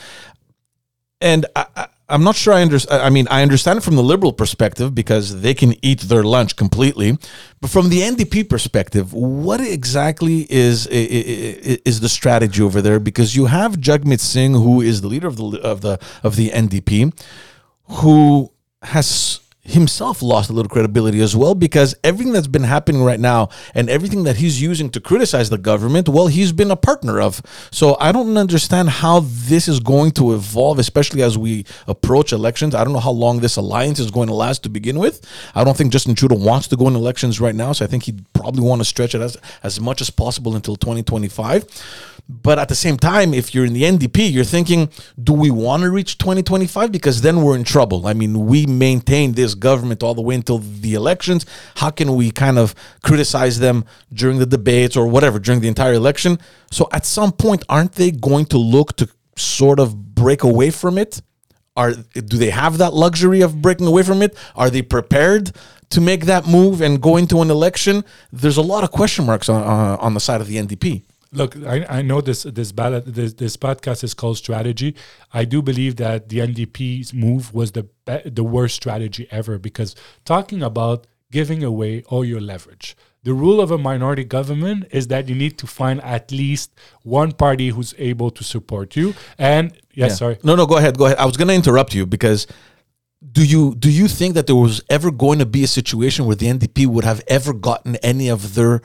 and 1.23 1.45
I, 1.55 1.65
I, 1.75 1.88
I'm 2.14 2.24
not 2.24 2.36
sure 2.36 2.53
I 2.53 2.61
understand. 2.61 3.01
I 3.01 3.09
mean, 3.09 3.28
I 3.32 3.41
understand 3.41 3.78
it 3.80 3.82
from 3.82 3.95
the 3.95 4.03
liberal 4.03 4.34
perspective 4.34 4.93
because 4.93 5.41
they 5.41 5.55
can 5.55 5.74
eat 5.82 6.01
their 6.01 6.24
lunch 6.24 6.55
completely, 6.55 7.18
but 7.59 7.72
from 7.72 7.89
the 7.89 8.01
NDP 8.01 8.47
perspective, 8.47 9.14
what 9.14 9.59
exactly 9.59 10.45
is 10.49 10.86
is 10.88 11.99
the 12.01 12.09
strategy 12.09 12.61
over 12.61 12.82
there? 12.84 12.99
Because 12.99 13.36
you 13.36 13.45
have 13.47 13.78
Jagmeet 13.78 14.20
Singh, 14.20 14.53
who 14.53 14.80
is 14.80 15.01
the 15.01 15.07
leader 15.07 15.28
of 15.28 15.38
the 15.38 15.59
of 15.61 15.82
the 15.82 15.99
of 16.22 16.36
the 16.36 16.51
NDP, 16.51 17.11
who 17.99 18.51
has 18.84 19.39
himself 19.66 20.22
lost 20.22 20.49
a 20.49 20.53
little 20.53 20.70
credibility 20.70 21.22
as 21.22 21.36
well 21.36 21.55
because 21.55 21.95
everything 22.03 22.34
that's 22.34 22.47
been 22.47 22.64
happening 22.64 23.01
right 23.01 23.20
now 23.20 23.47
and 23.74 23.89
everything 23.89 24.24
that 24.24 24.36
he's 24.36 24.61
using 24.61 24.89
to 24.89 24.99
criticize 24.99 25.49
the 25.49 25.57
government 25.57 26.09
well 26.09 26.28
he's 26.28 26.51
been 26.51 26.70
a 26.70 26.76
partner 26.76 27.22
of. 27.22 27.41
So 27.72 27.95
i 27.99 28.11
don't 28.11 28.36
understand 28.38 28.89
how 28.89 29.22
this 29.24 29.68
is 29.68 29.80
going 29.80 30.11
to 30.11 30.34
evolve 30.34 30.80
especially 30.80 31.22
as 31.22 31.38
we 31.38 31.66
approach 31.88 32.34
elections. 32.34 32.76
I 32.76 32.84
don't 32.84 32.93
know 32.93 32.99
how 32.99 33.11
long 33.11 33.39
this 33.39 33.55
alliance 33.55 33.99
is 33.99 34.11
going 34.11 34.28
to 34.28 34.34
last 34.34 34.64
to 34.64 34.70
begin 34.70 34.99
with. 34.99 35.26
I 35.55 35.64
don't 35.64 35.78
think 35.78 35.93
justin 35.93 36.16
trudeau 36.16 36.36
wants 36.36 36.68
to 36.68 36.76
go 36.76 36.88
in 36.88 36.95
elections 36.95 37.39
right 37.39 37.55
now 37.55 37.72
so 37.72 37.86
i 37.86 37.88
think 37.88 38.03
he'd 38.03 38.26
probably 38.34 38.64
want 38.64 38.82
to 38.82 38.86
stretch 38.86 39.16
it 39.16 39.22
as, 39.22 39.38
as 39.64 39.80
much 39.80 40.01
as 40.01 40.09
possible 40.09 40.55
until 40.55 40.76
2025 40.76 42.12
but 42.30 42.57
at 42.57 42.69
the 42.69 42.76
same 42.76 42.97
time, 42.97 43.34
if 43.34 43.53
you're 43.53 43.65
in 43.65 43.74
the 43.74 43.84
NDP, 43.84 44.32
you're 44.32 44.45
thinking, 44.45 44.89
do 45.21 45.34
we 45.34 45.51
want 45.51 45.84
to 45.84 45.89
reach 45.89 46.17
2025? 46.17 46.91
Because 46.91 47.21
then 47.21 47.41
we're 47.41 47.55
in 47.55 47.65
trouble. 47.65 48.07
I 48.07 48.13
mean, 48.13 48.45
we 48.45 48.65
maintain 48.65 49.34
this 49.34 49.55
government 49.55 50.01
all 50.01 50.15
the 50.15 50.21
way 50.21 50.36
until 50.36 50.59
the 50.59 50.93
elections. 50.93 51.45
How 51.76 51.89
can 51.89 52.15
we 52.15 52.32
kind 52.32 52.57
of 52.57 52.76
criticize 53.03 53.59
them 53.59 53.84
during 54.13 54.39
the 54.39 54.45
debates 54.45 54.95
or 54.95 55.07
whatever 55.07 55.38
during 55.38 55.59
the 55.59 55.67
entire 55.67 55.93
election? 55.93 56.39
So 56.71 56.88
at 56.93 57.05
some 57.05 57.34
point, 57.34 57.63
aren't 57.67 57.93
they 57.93 58.11
going 58.11 58.45
to 58.47 58.57
look 58.57 58.95
to 58.97 59.09
sort 59.36 59.80
of 59.80 60.15
break 60.15 60.43
away 60.43 60.71
from 60.71 60.97
it? 60.97 61.21
Are 61.76 61.91
do 61.91 62.38
they 62.38 62.51
have 62.51 62.78
that 62.78 62.93
luxury 62.93 63.41
of 63.41 63.61
breaking 63.61 63.88
away 63.88 64.03
from 64.03 64.21
it? 64.21 64.38
Are 64.55 64.69
they 64.69 64.84
prepared 64.84 65.51
to 65.89 65.99
make 65.99 66.26
that 66.26 66.47
move 66.47 66.82
and 66.82 67.01
go 67.01 67.17
into 67.17 67.41
an 67.41 67.49
election? 67.49 68.05
There's 68.32 68.57
a 68.57 68.61
lot 68.61 68.84
of 68.84 68.91
question 68.91 69.26
marks 69.26 69.49
on 69.49 69.61
uh, 69.63 69.97
on 69.99 70.13
the 70.13 70.19
side 70.19 70.39
of 70.39 70.47
the 70.47 70.57
NDP. 70.57 71.03
Look, 71.34 71.55
I, 71.65 71.86
I 71.89 72.01
know 72.01 72.21
this 72.21 72.43
this 72.43 72.71
ballot 72.71 73.03
this, 73.05 73.34
this 73.34 73.57
podcast 73.57 74.03
is 74.03 74.13
called 74.13 74.38
strategy. 74.38 74.95
I 75.34 75.45
do 75.45 75.61
believe 75.61 75.95
that 75.97 76.29
the 76.29 76.38
NDP's 76.39 77.13
move 77.13 77.53
was 77.53 77.71
the 77.71 77.84
be- 78.05 78.29
the 78.29 78.43
worst 78.43 78.75
strategy 78.75 79.27
ever 79.31 79.57
because 79.57 79.95
talking 80.25 80.61
about 80.61 81.07
giving 81.31 81.63
away 81.63 82.03
all 82.07 82.23
your 82.23 82.39
leverage. 82.41 82.95
The 83.23 83.34
rule 83.34 83.59
of 83.61 83.71
a 83.71 83.77
minority 83.77 84.23
government 84.25 84.86
is 84.91 85.07
that 85.07 85.29
you 85.29 85.36
need 85.36 85.57
to 85.59 85.65
find 85.65 86.01
at 86.01 86.31
least 86.31 86.71
one 87.03 87.31
party 87.31 87.69
who's 87.69 87.93
able 87.97 88.29
to 88.31 88.43
support 88.43 88.95
you. 88.95 89.15
And 89.38 89.71
yes, 89.93 90.11
Yeah. 90.11 90.15
sorry. 90.15 90.38
No, 90.43 90.55
no, 90.55 90.65
go 90.67 90.77
ahead. 90.77 90.97
Go 90.97 91.05
ahead. 91.05 91.17
I 91.17 91.25
was 91.25 91.38
going 91.38 91.47
to 91.47 91.53
interrupt 91.53 91.95
you 91.95 92.05
because 92.05 92.45
do 93.31 93.43
you 93.43 93.73
do 93.75 93.89
you 93.89 94.07
think 94.09 94.34
that 94.36 94.45
there 94.47 94.55
was 94.67 94.84
ever 94.89 95.09
going 95.09 95.39
to 95.39 95.45
be 95.45 95.63
a 95.63 95.67
situation 95.67 96.25
where 96.25 96.36
the 96.36 96.47
NDP 96.47 96.86
would 96.88 97.05
have 97.05 97.21
ever 97.27 97.53
gotten 97.53 97.95
any 97.97 98.27
of 98.29 98.55
their 98.55 98.81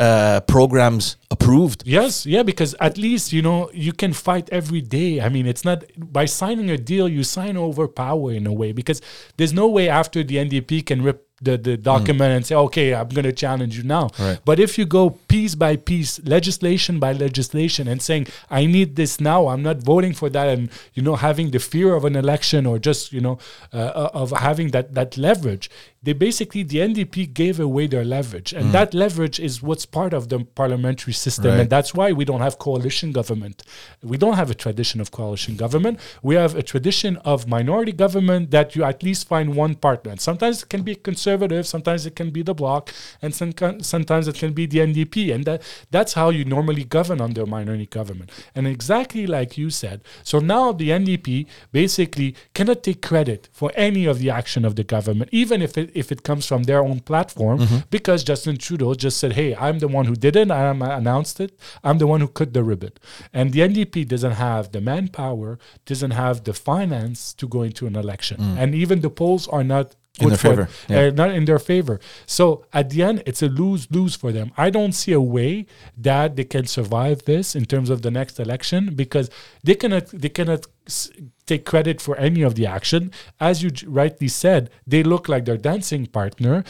uh, 0.00 0.40
programs 0.40 1.16
approved? 1.30 1.82
Yes, 1.86 2.24
yeah, 2.24 2.42
because 2.42 2.74
at 2.80 2.96
least 2.96 3.32
you 3.32 3.42
know 3.42 3.70
you 3.72 3.92
can 3.92 4.12
fight 4.12 4.48
every 4.50 4.80
day. 4.80 5.20
I 5.20 5.28
mean, 5.28 5.46
it's 5.46 5.64
not 5.64 5.84
by 5.96 6.24
signing 6.24 6.70
a 6.70 6.78
deal 6.78 7.08
you 7.08 7.22
sign 7.22 7.56
over 7.56 7.86
power 7.86 8.32
in 8.32 8.46
a 8.46 8.52
way 8.52 8.72
because 8.72 9.02
there's 9.36 9.52
no 9.52 9.68
way 9.68 9.88
after 9.88 10.24
the 10.24 10.36
NDP 10.36 10.86
can 10.86 11.02
rip 11.02 11.30
the, 11.42 11.56
the 11.56 11.76
document 11.76 12.32
and 12.32 12.44
say, 12.44 12.54
okay, 12.54 12.94
I'm 12.94 13.08
going 13.08 13.24
to 13.24 13.32
challenge 13.32 13.76
you 13.76 13.82
now. 13.82 14.10
Right. 14.18 14.38
But 14.44 14.60
if 14.60 14.76
you 14.76 14.84
go 14.84 15.10
piece 15.10 15.54
by 15.54 15.76
piece, 15.76 16.22
legislation 16.24 16.98
by 16.98 17.12
legislation, 17.12 17.88
and 17.88 18.02
saying, 18.02 18.26
I 18.50 18.66
need 18.66 18.96
this 18.96 19.20
now, 19.20 19.48
I'm 19.48 19.62
not 19.62 19.82
voting 19.82 20.12
for 20.12 20.28
that, 20.30 20.48
and 20.48 20.70
you 20.94 21.02
know, 21.02 21.16
having 21.16 21.50
the 21.50 21.58
fear 21.58 21.94
of 21.94 22.04
an 22.04 22.16
election 22.16 22.66
or 22.66 22.78
just 22.78 23.12
you 23.12 23.20
know 23.20 23.38
uh, 23.72 24.10
of 24.12 24.30
having 24.32 24.70
that 24.72 24.94
that 24.94 25.16
leverage, 25.16 25.70
they 26.02 26.14
basically 26.14 26.62
the 26.62 26.78
NDP 26.78 27.34
gave 27.34 27.60
away 27.60 27.86
their 27.86 28.04
leverage, 28.04 28.54
and 28.54 28.66
mm. 28.66 28.72
that 28.72 28.94
leverage 28.94 29.38
is 29.38 29.62
what's 29.62 29.84
part 29.84 30.14
of 30.14 30.30
the 30.30 30.40
parliamentary 30.40 31.12
system, 31.12 31.50
Right. 31.50 31.60
and 31.60 31.70
that's 31.70 31.92
why 31.92 32.12
we 32.12 32.24
don't 32.24 32.40
have 32.40 32.58
coalition 32.58 33.12
government. 33.12 33.62
We 34.02 34.16
don't 34.16 34.34
have 34.34 34.50
a 34.50 34.54
tradition 34.54 35.00
of 35.02 35.10
coalition 35.10 35.56
government. 35.56 36.00
We 36.22 36.36
have 36.36 36.54
a 36.54 36.62
tradition 36.62 37.18
of 37.18 37.46
minority 37.46 37.92
government 37.92 38.50
that 38.50 38.74
you 38.74 38.82
at 38.84 39.02
least 39.02 39.28
find 39.28 39.54
one 39.54 39.74
partner. 39.74 40.12
And 40.12 40.20
sometimes 40.20 40.62
it 40.62 40.70
can 40.70 40.82
be 40.82 40.94
conservative, 40.94 41.66
sometimes 41.66 42.06
it 42.06 42.16
can 42.16 42.30
be 42.30 42.42
the 42.42 42.54
bloc, 42.54 42.90
and 43.20 43.34
some, 43.34 43.52
sometimes 43.82 44.26
it 44.26 44.36
can 44.36 44.54
be 44.54 44.64
the 44.64 44.78
NDP. 44.78 45.34
And 45.34 45.44
that, 45.44 45.62
that's 45.90 46.14
how 46.14 46.30
you 46.30 46.46
normally 46.46 46.84
govern 46.84 47.20
under 47.20 47.44
minority 47.44 47.86
government. 47.86 48.30
And 48.54 48.66
exactly 48.66 49.26
like 49.26 49.58
you 49.58 49.68
said, 49.68 50.00
so 50.22 50.38
now 50.38 50.72
the 50.72 50.88
NDP 50.88 51.46
basically 51.72 52.34
cannot 52.54 52.82
take 52.82 53.02
credit 53.02 53.50
for 53.52 53.70
any 53.74 54.06
of 54.06 54.18
the 54.18 54.30
action 54.30 54.64
of 54.64 54.76
the 54.76 54.84
government, 54.84 55.28
even 55.32 55.60
if 55.60 55.76
it 55.76 55.89
if 55.94 56.12
it 56.12 56.22
comes 56.22 56.46
from 56.46 56.64
their 56.64 56.80
own 56.80 57.00
platform, 57.00 57.60
mm-hmm. 57.60 57.78
because 57.90 58.24
Justin 58.24 58.56
Trudeau 58.56 58.94
just 58.94 59.18
said, 59.18 59.32
"Hey, 59.32 59.54
I'm 59.54 59.78
the 59.78 59.88
one 59.88 60.06
who 60.06 60.14
did 60.14 60.36
it. 60.36 60.50
I 60.50 60.70
announced 60.70 61.40
it. 61.40 61.58
I'm 61.84 61.98
the 61.98 62.06
one 62.06 62.20
who 62.20 62.28
cut 62.28 62.52
the 62.52 62.62
ribbon." 62.62 62.92
And 63.32 63.52
the 63.52 63.60
NDP 63.60 64.08
doesn't 64.08 64.32
have 64.32 64.72
the 64.72 64.80
manpower, 64.80 65.58
doesn't 65.86 66.12
have 66.12 66.44
the 66.44 66.54
finance 66.54 67.32
to 67.34 67.48
go 67.48 67.62
into 67.62 67.86
an 67.86 67.96
election, 67.96 68.38
mm. 68.38 68.56
and 68.58 68.74
even 68.74 69.00
the 69.00 69.10
polls 69.10 69.48
are 69.48 69.64
not. 69.64 69.96
In 70.18 70.28
their 70.28 70.38
favor, 70.38 70.68
yeah. 70.88 71.00
uh, 71.06 71.10
not 71.10 71.30
in 71.30 71.44
their 71.44 71.58
favor. 71.58 72.00
So 72.26 72.66
at 72.72 72.90
the 72.90 73.02
end, 73.02 73.22
it's 73.26 73.42
a 73.42 73.48
lose 73.48 73.88
lose 73.90 74.16
for 74.16 74.32
them. 74.32 74.50
I 74.56 74.68
don't 74.68 74.92
see 74.92 75.12
a 75.12 75.20
way 75.20 75.66
that 75.96 76.36
they 76.36 76.44
can 76.44 76.66
survive 76.66 77.24
this 77.24 77.54
in 77.54 77.64
terms 77.64 77.90
of 77.90 78.02
the 78.02 78.10
next 78.10 78.40
election 78.40 78.94
because 78.94 79.30
they 79.62 79.76
cannot 79.76 80.08
they 80.08 80.28
cannot 80.28 80.66
s- 80.86 81.10
take 81.46 81.64
credit 81.64 82.00
for 82.00 82.16
any 82.16 82.42
of 82.42 82.54
the 82.56 82.66
action. 82.66 83.12
As 83.38 83.62
you 83.62 83.70
j- 83.70 83.86
rightly 83.86 84.28
said, 84.28 84.68
they 84.86 85.02
look 85.04 85.28
like 85.28 85.44
their 85.44 85.56
dancing 85.56 86.06
partner. 86.06 86.64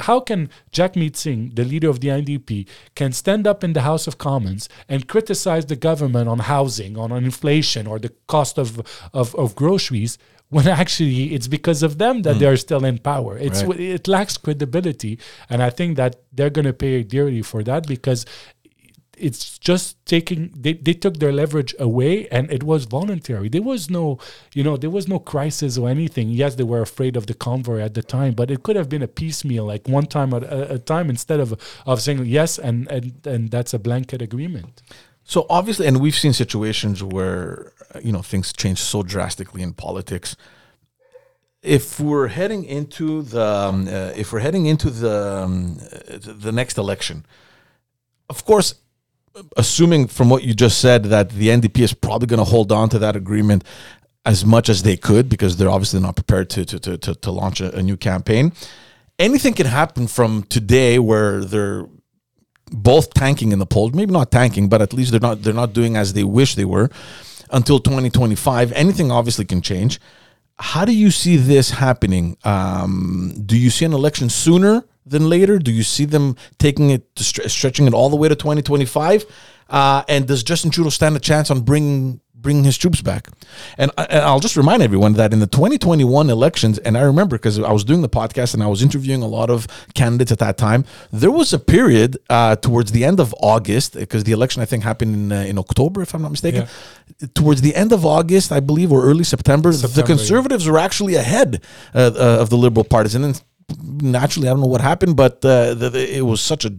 How 0.00 0.20
can 0.20 0.48
Jagmeet 0.72 1.16
Singh, 1.16 1.50
the 1.54 1.64
leader 1.64 1.88
of 1.90 2.00
the 2.00 2.08
NDP, 2.08 2.66
can 2.94 3.12
stand 3.12 3.46
up 3.46 3.62
in 3.62 3.72
the 3.72 3.82
House 3.82 4.06
of 4.06 4.16
Commons 4.16 4.68
and 4.88 5.06
criticize 5.08 5.66
the 5.66 5.76
government 5.76 6.28
on 6.28 6.38
housing, 6.38 6.96
on, 6.96 7.12
on 7.12 7.24
inflation, 7.24 7.86
or 7.86 7.98
the 7.98 8.12
cost 8.26 8.58
of, 8.58 8.80
of, 9.12 9.34
of 9.34 9.54
groceries? 9.54 10.18
When 10.48 10.68
actually 10.68 11.34
it's 11.34 11.48
because 11.48 11.82
of 11.82 11.98
them 11.98 12.22
that 12.22 12.34
hmm. 12.34 12.38
they're 12.38 12.56
still 12.56 12.84
in 12.84 12.98
power. 12.98 13.36
It's 13.36 13.64
Right. 13.64 13.80
it 13.80 14.06
lacks 14.06 14.36
credibility, 14.36 15.18
and 15.50 15.60
I 15.60 15.70
think 15.70 15.96
that 15.96 16.22
they're 16.32 16.50
going 16.50 16.66
to 16.66 16.72
pay 16.72 17.02
dearly 17.02 17.42
for 17.42 17.64
that 17.64 17.86
because 17.88 18.24
it's 19.16 19.58
just 19.58 20.04
taking 20.06 20.52
they, 20.54 20.74
they 20.74 20.92
took 20.92 21.18
their 21.18 21.32
leverage 21.32 21.74
away 21.78 22.28
and 22.28 22.50
it 22.50 22.62
was 22.62 22.84
voluntary 22.84 23.48
there 23.48 23.62
was 23.62 23.88
no 23.90 24.18
you 24.54 24.62
know 24.62 24.76
there 24.76 24.90
was 24.90 25.08
no 25.08 25.18
crisis 25.18 25.78
or 25.78 25.88
anything 25.88 26.28
yes 26.28 26.54
they 26.56 26.62
were 26.62 26.82
afraid 26.82 27.16
of 27.16 27.26
the 27.26 27.34
convoy 27.34 27.80
at 27.80 27.94
the 27.94 28.02
time 28.02 28.34
but 28.34 28.50
it 28.50 28.62
could 28.62 28.76
have 28.76 28.88
been 28.88 29.02
a 29.02 29.08
piecemeal 29.08 29.64
like 29.64 29.88
one 29.88 30.06
time 30.06 30.34
at 30.34 30.44
a, 30.44 30.74
a 30.74 30.78
time 30.78 31.08
instead 31.08 31.40
of 31.40 31.54
of 31.86 32.00
saying 32.00 32.24
yes 32.26 32.58
and 32.58 32.90
and 32.90 33.26
and 33.26 33.50
that's 33.50 33.72
a 33.72 33.78
blanket 33.78 34.20
agreement 34.20 34.82
So 35.28 35.44
obviously, 35.50 35.88
and 35.88 36.00
we've 36.00 36.14
seen 36.14 36.32
situations 36.32 37.02
where 37.02 37.72
uh, 37.92 37.98
you 38.00 38.12
know 38.12 38.22
things 38.22 38.52
change 38.52 38.78
so 38.78 39.02
drastically 39.02 39.60
in 39.60 39.72
politics. 39.72 40.36
If 41.62 41.98
we're 41.98 42.28
heading 42.28 42.64
into 42.64 43.22
the 43.22 43.44
um, 43.44 43.88
uh, 43.88 44.12
if 44.16 44.32
we're 44.32 44.38
heading 44.38 44.66
into 44.66 44.88
the 44.88 45.42
um, 45.44 45.78
uh, 45.92 46.18
the 46.20 46.52
next 46.52 46.78
election, 46.78 47.26
of 48.30 48.44
course, 48.44 48.76
assuming 49.56 50.06
from 50.06 50.30
what 50.30 50.44
you 50.44 50.54
just 50.54 50.80
said 50.80 51.06
that 51.06 51.30
the 51.30 51.48
NDP 51.48 51.80
is 51.80 51.92
probably 51.92 52.28
going 52.28 52.38
to 52.38 52.44
hold 52.44 52.70
on 52.70 52.88
to 52.90 52.98
that 53.00 53.16
agreement 53.16 53.64
as 54.24 54.44
much 54.44 54.68
as 54.68 54.84
they 54.84 54.96
could 54.96 55.28
because 55.28 55.56
they're 55.56 55.70
obviously 55.70 55.98
not 55.98 56.14
prepared 56.14 56.48
to 56.50 56.64
to 56.64 56.78
to, 56.78 56.96
to, 56.98 57.14
to 57.16 57.30
launch 57.32 57.60
a, 57.60 57.74
a 57.74 57.82
new 57.82 57.96
campaign. 57.96 58.52
anything 59.18 59.54
can 59.54 59.66
happen 59.66 60.06
from 60.06 60.44
today 60.44 61.00
where 61.00 61.44
they're 61.44 61.86
both 62.70 63.14
tanking 63.14 63.52
in 63.52 63.58
the 63.58 63.66
polls. 63.66 63.92
Maybe 63.92 64.12
not 64.12 64.30
tanking, 64.30 64.68
but 64.68 64.82
at 64.82 64.92
least 64.92 65.10
they're 65.10 65.20
not 65.20 65.42
they're 65.42 65.54
not 65.54 65.72
doing 65.72 65.96
as 65.96 66.12
they 66.12 66.24
wish 66.24 66.54
they 66.54 66.64
were 66.64 66.90
until 67.50 67.78
2025. 67.78 68.72
Anything 68.72 69.10
obviously 69.10 69.44
can 69.44 69.62
change. 69.62 70.00
How 70.58 70.84
do 70.84 70.92
you 70.92 71.10
see 71.10 71.36
this 71.36 71.70
happening? 71.70 72.36
Um, 72.44 73.34
do 73.44 73.58
you 73.58 73.70
see 73.70 73.84
an 73.84 73.92
election 73.92 74.30
sooner 74.30 74.84
than 75.04 75.28
later? 75.28 75.58
Do 75.58 75.70
you 75.70 75.82
see 75.82 76.06
them 76.06 76.36
taking 76.58 76.90
it, 76.90 77.14
to 77.16 77.24
stretching 77.24 77.86
it 77.86 77.92
all 77.92 78.08
the 78.08 78.16
way 78.16 78.28
to 78.28 78.34
2025? 78.34 79.26
Uh, 79.68 80.02
and 80.08 80.26
does 80.26 80.42
Justin 80.42 80.70
Trudeau 80.70 80.90
stand 80.90 81.16
a 81.16 81.20
chance 81.20 81.50
on 81.50 81.60
bringing 81.60 82.20
bringing 82.46 82.62
his 82.62 82.78
troops 82.78 83.02
back. 83.02 83.26
And, 83.76 83.90
I, 83.98 84.04
and 84.04 84.20
I'll 84.20 84.38
just 84.38 84.56
remind 84.56 84.80
everyone 84.80 85.14
that 85.14 85.32
in 85.32 85.40
the 85.40 85.48
2021 85.48 86.30
elections, 86.30 86.78
and 86.78 86.96
I 86.96 87.00
remember 87.00 87.36
because 87.36 87.58
I 87.58 87.72
was 87.72 87.82
doing 87.82 88.02
the 88.02 88.08
podcast 88.08 88.54
and 88.54 88.62
I 88.62 88.68
was 88.68 88.82
interviewing 88.88 89.20
a 89.20 89.26
lot 89.26 89.50
of 89.50 89.66
candidates 89.94 90.30
at 90.30 90.38
that 90.38 90.56
time, 90.56 90.84
there 91.10 91.32
was 91.32 91.52
a 91.52 91.58
period 91.58 92.18
uh, 92.30 92.54
towards 92.54 92.92
the 92.92 93.04
end 93.04 93.18
of 93.18 93.34
August, 93.40 93.94
because 93.94 94.22
the 94.22 94.30
election 94.30 94.62
I 94.62 94.64
think 94.64 94.84
happened 94.84 95.12
in, 95.16 95.32
uh, 95.32 95.40
in 95.50 95.58
October, 95.58 96.02
if 96.02 96.14
I'm 96.14 96.22
not 96.22 96.30
mistaken. 96.30 96.68
Yeah. 97.20 97.26
Towards 97.34 97.62
the 97.62 97.74
end 97.74 97.90
of 97.92 98.06
August, 98.06 98.52
I 98.52 98.60
believe, 98.60 98.92
or 98.92 99.02
early 99.10 99.24
September, 99.24 99.72
September 99.72 100.00
the 100.00 100.06
conservatives 100.06 100.66
yeah. 100.66 100.72
were 100.72 100.78
actually 100.78 101.16
ahead 101.16 101.64
uh, 101.96 102.12
uh, 102.14 102.42
of 102.42 102.50
the 102.50 102.56
liberal 102.56 102.84
parties. 102.84 103.16
And 103.16 103.24
then 103.24 103.34
naturally, 104.14 104.48
I 104.48 104.52
don't 104.52 104.60
know 104.60 104.66
what 104.76 104.82
happened, 104.92 105.16
but 105.16 105.44
uh, 105.44 105.74
the, 105.74 105.90
the, 105.90 106.18
it 106.18 106.22
was 106.22 106.40
such 106.40 106.64
a 106.64 106.72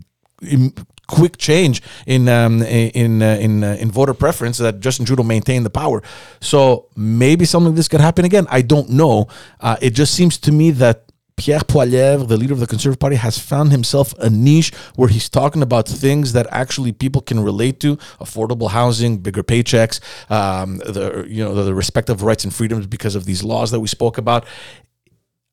quick 1.08 1.38
change 1.38 1.82
in 2.06 2.28
um, 2.30 2.62
in 2.62 3.22
uh, 3.22 3.38
in 3.40 3.64
uh, 3.64 3.78
in 3.80 3.90
voter 3.90 4.14
preference 4.14 4.58
that 4.58 4.80
Justin 4.80 5.06
Trudeau 5.06 5.24
maintained 5.24 5.66
the 5.66 5.70
power. 5.70 6.04
So 6.40 6.88
maybe 6.96 7.46
something 7.46 7.72
like 7.72 7.78
this 7.78 7.88
could 7.88 8.02
happen 8.02 8.26
again. 8.26 8.46
I 8.50 8.62
don't 8.62 8.90
know. 8.90 9.28
Uh, 9.60 9.78
it 9.82 9.92
just 9.92 10.14
seems 10.14 10.38
to 10.40 10.52
me 10.52 10.72
that. 10.72 11.04
Pierre 11.40 11.60
Poilievre, 11.60 12.28
the 12.28 12.36
leader 12.36 12.54
of 12.54 12.60
the 12.60 12.66
Conservative 12.66 13.00
Party, 13.00 13.16
has 13.16 13.38
found 13.38 13.72
himself 13.72 14.12
a 14.18 14.28
niche 14.28 14.74
where 14.96 15.08
he's 15.08 15.30
talking 15.30 15.62
about 15.62 15.88
things 15.88 16.34
that 16.34 16.48
actually 16.50 16.92
people 16.92 17.22
can 17.22 17.40
relate 17.40 17.80
to: 17.82 17.98
affordable 18.20 18.72
housing, 18.72 19.20
bigger 19.20 19.44
paychecks, 19.44 20.00
um, 20.32 20.80
the 20.80 21.28
you 21.30 21.44
know 21.44 21.54
the, 21.54 21.62
the 21.62 21.76
respective 21.76 22.24
rights 22.24 22.44
and 22.44 22.52
freedoms 22.56 22.88
because 22.88 23.14
of 23.14 23.26
these 23.26 23.44
laws 23.44 23.70
that 23.70 23.80
we 23.80 23.88
spoke 23.88 24.18
about. 24.18 24.48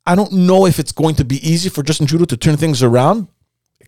I 0.06 0.14
don't 0.14 0.32
know 0.32 0.64
if 0.64 0.78
it's 0.78 0.92
going 0.92 1.16
to 1.16 1.24
be 1.24 1.36
easy 1.46 1.68
for 1.68 1.82
Justin 1.82 2.06
Trudeau 2.06 2.24
to 2.26 2.36
turn 2.38 2.56
things 2.56 2.82
around, 2.82 3.28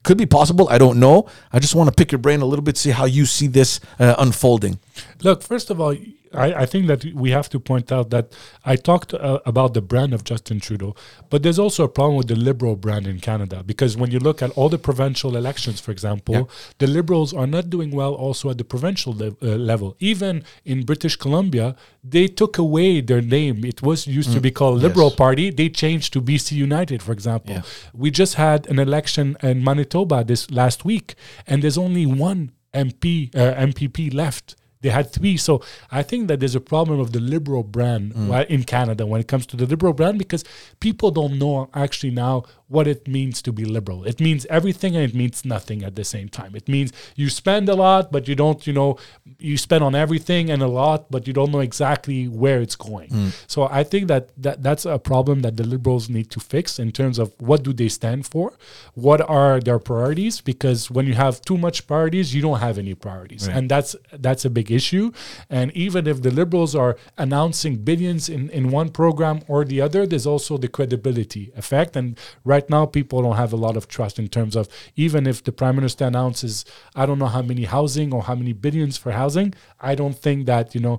could 0.06 0.16
be 0.16 0.24
possible. 0.24 0.68
I 0.70 0.78
don't 0.78 0.98
know. 0.98 1.28
I 1.52 1.58
just 1.58 1.74
want 1.74 1.90
to 1.90 1.94
pick 1.94 2.12
your 2.12 2.20
brain 2.20 2.40
a 2.40 2.46
little 2.46 2.62
bit, 2.62 2.78
see 2.78 2.92
how 2.92 3.04
you 3.04 3.26
see 3.26 3.48
this 3.48 3.80
uh, 3.98 4.14
unfolding. 4.18 4.78
Look, 5.22 5.42
first 5.42 5.68
of 5.68 5.80
all, 5.80 5.94
I, 6.36 6.62
I, 6.62 6.66
think 6.66 6.86
that 6.86 7.04
we 7.14 7.30
have 7.30 7.48
to 7.50 7.60
point 7.60 7.90
out 7.90 8.10
that 8.10 8.36
I 8.64 8.76
talked 8.76 9.14
uh, 9.14 9.40
about 9.46 9.74
the 9.74 9.82
brand 9.82 10.12
of 10.14 10.24
Justin 10.24 10.60
Trudeau, 10.60 10.94
but 11.30 11.42
there's 11.42 11.58
also 11.58 11.84
a 11.84 11.88
problem 11.88 12.16
with 12.16 12.28
the 12.28 12.36
Liberal 12.36 12.76
brand 12.76 13.06
in 13.06 13.20
Canada 13.20 13.62
because 13.64 13.96
when 13.96 14.10
you 14.10 14.18
look 14.18 14.42
at 14.42 14.50
all 14.50 14.68
the 14.68 14.78
provincial 14.78 15.36
elections, 15.36 15.80
for 15.80 15.90
example, 15.90 16.34
yeah. 16.34 16.42
the 16.78 16.86
Liberals 16.86 17.32
are 17.32 17.46
not 17.46 17.70
doing 17.70 17.90
well 17.90 18.14
also 18.14 18.50
at 18.50 18.58
the 18.58 18.64
provincial 18.64 19.12
le- 19.12 19.36
uh, 19.42 19.56
level. 19.56 19.96
Even 19.98 20.44
in 20.64 20.84
British 20.84 21.16
Columbia, 21.16 21.76
they 22.02 22.26
took 22.28 22.58
away 22.58 23.00
their 23.00 23.22
name. 23.22 23.64
It 23.64 23.82
was 23.82 24.06
used 24.06 24.30
mm. 24.30 24.34
to 24.34 24.40
be 24.40 24.50
called 24.50 24.82
Liberal 24.82 25.08
yes. 25.08 25.16
Party. 25.16 25.50
They 25.50 25.68
changed 25.68 26.12
to 26.14 26.22
BC 26.22 26.52
United, 26.52 27.02
for 27.02 27.12
example. 27.12 27.54
Yeah. 27.54 27.62
We 27.94 28.10
just 28.10 28.34
had 28.34 28.66
an 28.68 28.78
election 28.78 29.36
in 29.42 29.64
Manitoba 29.64 30.24
this 30.24 30.50
last 30.50 30.84
week, 30.84 31.14
and 31.46 31.62
there's 31.62 31.78
only 31.78 32.06
one 32.06 32.52
MP 32.74 33.34
uh, 33.34 33.54
MPP 33.54 34.12
left 34.12 34.54
they 34.80 34.90
had 34.90 35.12
three. 35.12 35.36
So 35.36 35.62
I 35.90 36.02
think 36.02 36.28
that 36.28 36.40
there's 36.40 36.54
a 36.54 36.60
problem 36.60 37.00
of 37.00 37.12
the 37.12 37.20
liberal 37.20 37.62
brand 37.62 38.14
mm. 38.14 38.46
in 38.46 38.64
Canada 38.64 39.06
when 39.06 39.20
it 39.20 39.28
comes 39.28 39.46
to 39.46 39.56
the 39.56 39.66
liberal 39.66 39.92
brand 39.92 40.18
because 40.18 40.44
people 40.80 41.10
don't 41.10 41.38
know 41.38 41.68
actually 41.74 42.10
now 42.12 42.44
what 42.68 42.86
it 42.88 43.06
means 43.06 43.40
to 43.42 43.52
be 43.52 43.64
liberal. 43.64 44.04
It 44.04 44.20
means 44.20 44.44
everything 44.46 44.96
and 44.96 45.04
it 45.04 45.14
means 45.14 45.44
nothing 45.44 45.84
at 45.84 45.94
the 45.94 46.04
same 46.04 46.28
time. 46.28 46.56
It 46.56 46.68
means 46.68 46.92
you 47.14 47.30
spend 47.30 47.68
a 47.68 47.74
lot, 47.74 48.10
but 48.10 48.26
you 48.26 48.34
don't, 48.34 48.66
you 48.66 48.72
know, 48.72 48.98
you 49.38 49.56
spend 49.56 49.84
on 49.84 49.94
everything 49.94 50.50
and 50.50 50.62
a 50.62 50.66
lot, 50.66 51.10
but 51.10 51.26
you 51.26 51.32
don't 51.32 51.52
know 51.52 51.60
exactly 51.60 52.26
where 52.26 52.60
it's 52.60 52.76
going. 52.76 53.10
Mm. 53.10 53.44
So 53.46 53.68
I 53.70 53.84
think 53.84 54.08
that, 54.08 54.30
that 54.42 54.62
that's 54.62 54.84
a 54.84 54.98
problem 54.98 55.42
that 55.42 55.56
the 55.56 55.64
liberals 55.64 56.08
need 56.08 56.30
to 56.30 56.40
fix 56.40 56.78
in 56.78 56.90
terms 56.92 57.18
of 57.18 57.34
what 57.38 57.62
do 57.62 57.72
they 57.72 57.88
stand 57.88 58.26
for, 58.26 58.54
what 58.94 59.20
are 59.20 59.60
their 59.60 59.78
priorities, 59.78 60.40
because 60.40 60.90
when 60.90 61.06
you 61.06 61.14
have 61.14 61.40
too 61.42 61.56
much 61.56 61.86
priorities, 61.86 62.34
you 62.34 62.42
don't 62.42 62.60
have 62.60 62.78
any 62.78 62.94
priorities, 62.94 63.46
right. 63.46 63.56
and 63.56 63.70
that's 63.70 63.94
that's 64.12 64.44
a 64.44 64.50
big 64.50 64.70
issue. 64.70 65.12
And 65.50 65.70
even 65.72 66.06
if 66.06 66.22
the 66.22 66.30
liberals 66.30 66.74
are 66.74 66.96
announcing 67.16 67.76
billions 67.76 68.28
in 68.28 68.50
in 68.50 68.70
one 68.70 68.88
program 68.88 69.42
or 69.46 69.64
the 69.64 69.80
other, 69.80 70.06
there's 70.06 70.26
also 70.26 70.56
the 70.58 70.68
credibility 70.68 71.52
effect. 71.56 71.96
And 71.96 72.18
right 72.44 72.55
right 72.56 72.68
now 72.76 72.84
people 72.98 73.18
don't 73.22 73.36
have 73.44 73.52
a 73.52 73.60
lot 73.66 73.76
of 73.76 73.84
trust 73.96 74.18
in 74.18 74.28
terms 74.36 74.54
of 74.60 74.64
even 75.04 75.26
if 75.32 75.36
the 75.46 75.52
prime 75.60 75.76
minister 75.80 76.04
announces 76.12 76.54
I 77.00 77.04
don't 77.06 77.20
know 77.22 77.32
how 77.36 77.42
many 77.42 77.64
housing 77.76 78.08
or 78.14 78.22
how 78.28 78.36
many 78.42 78.54
billions 78.64 78.96
for 79.02 79.10
housing, 79.22 79.48
I 79.80 79.94
don't 80.00 80.16
think 80.24 80.46
that 80.46 80.74
you 80.74 80.82
know 80.86 80.96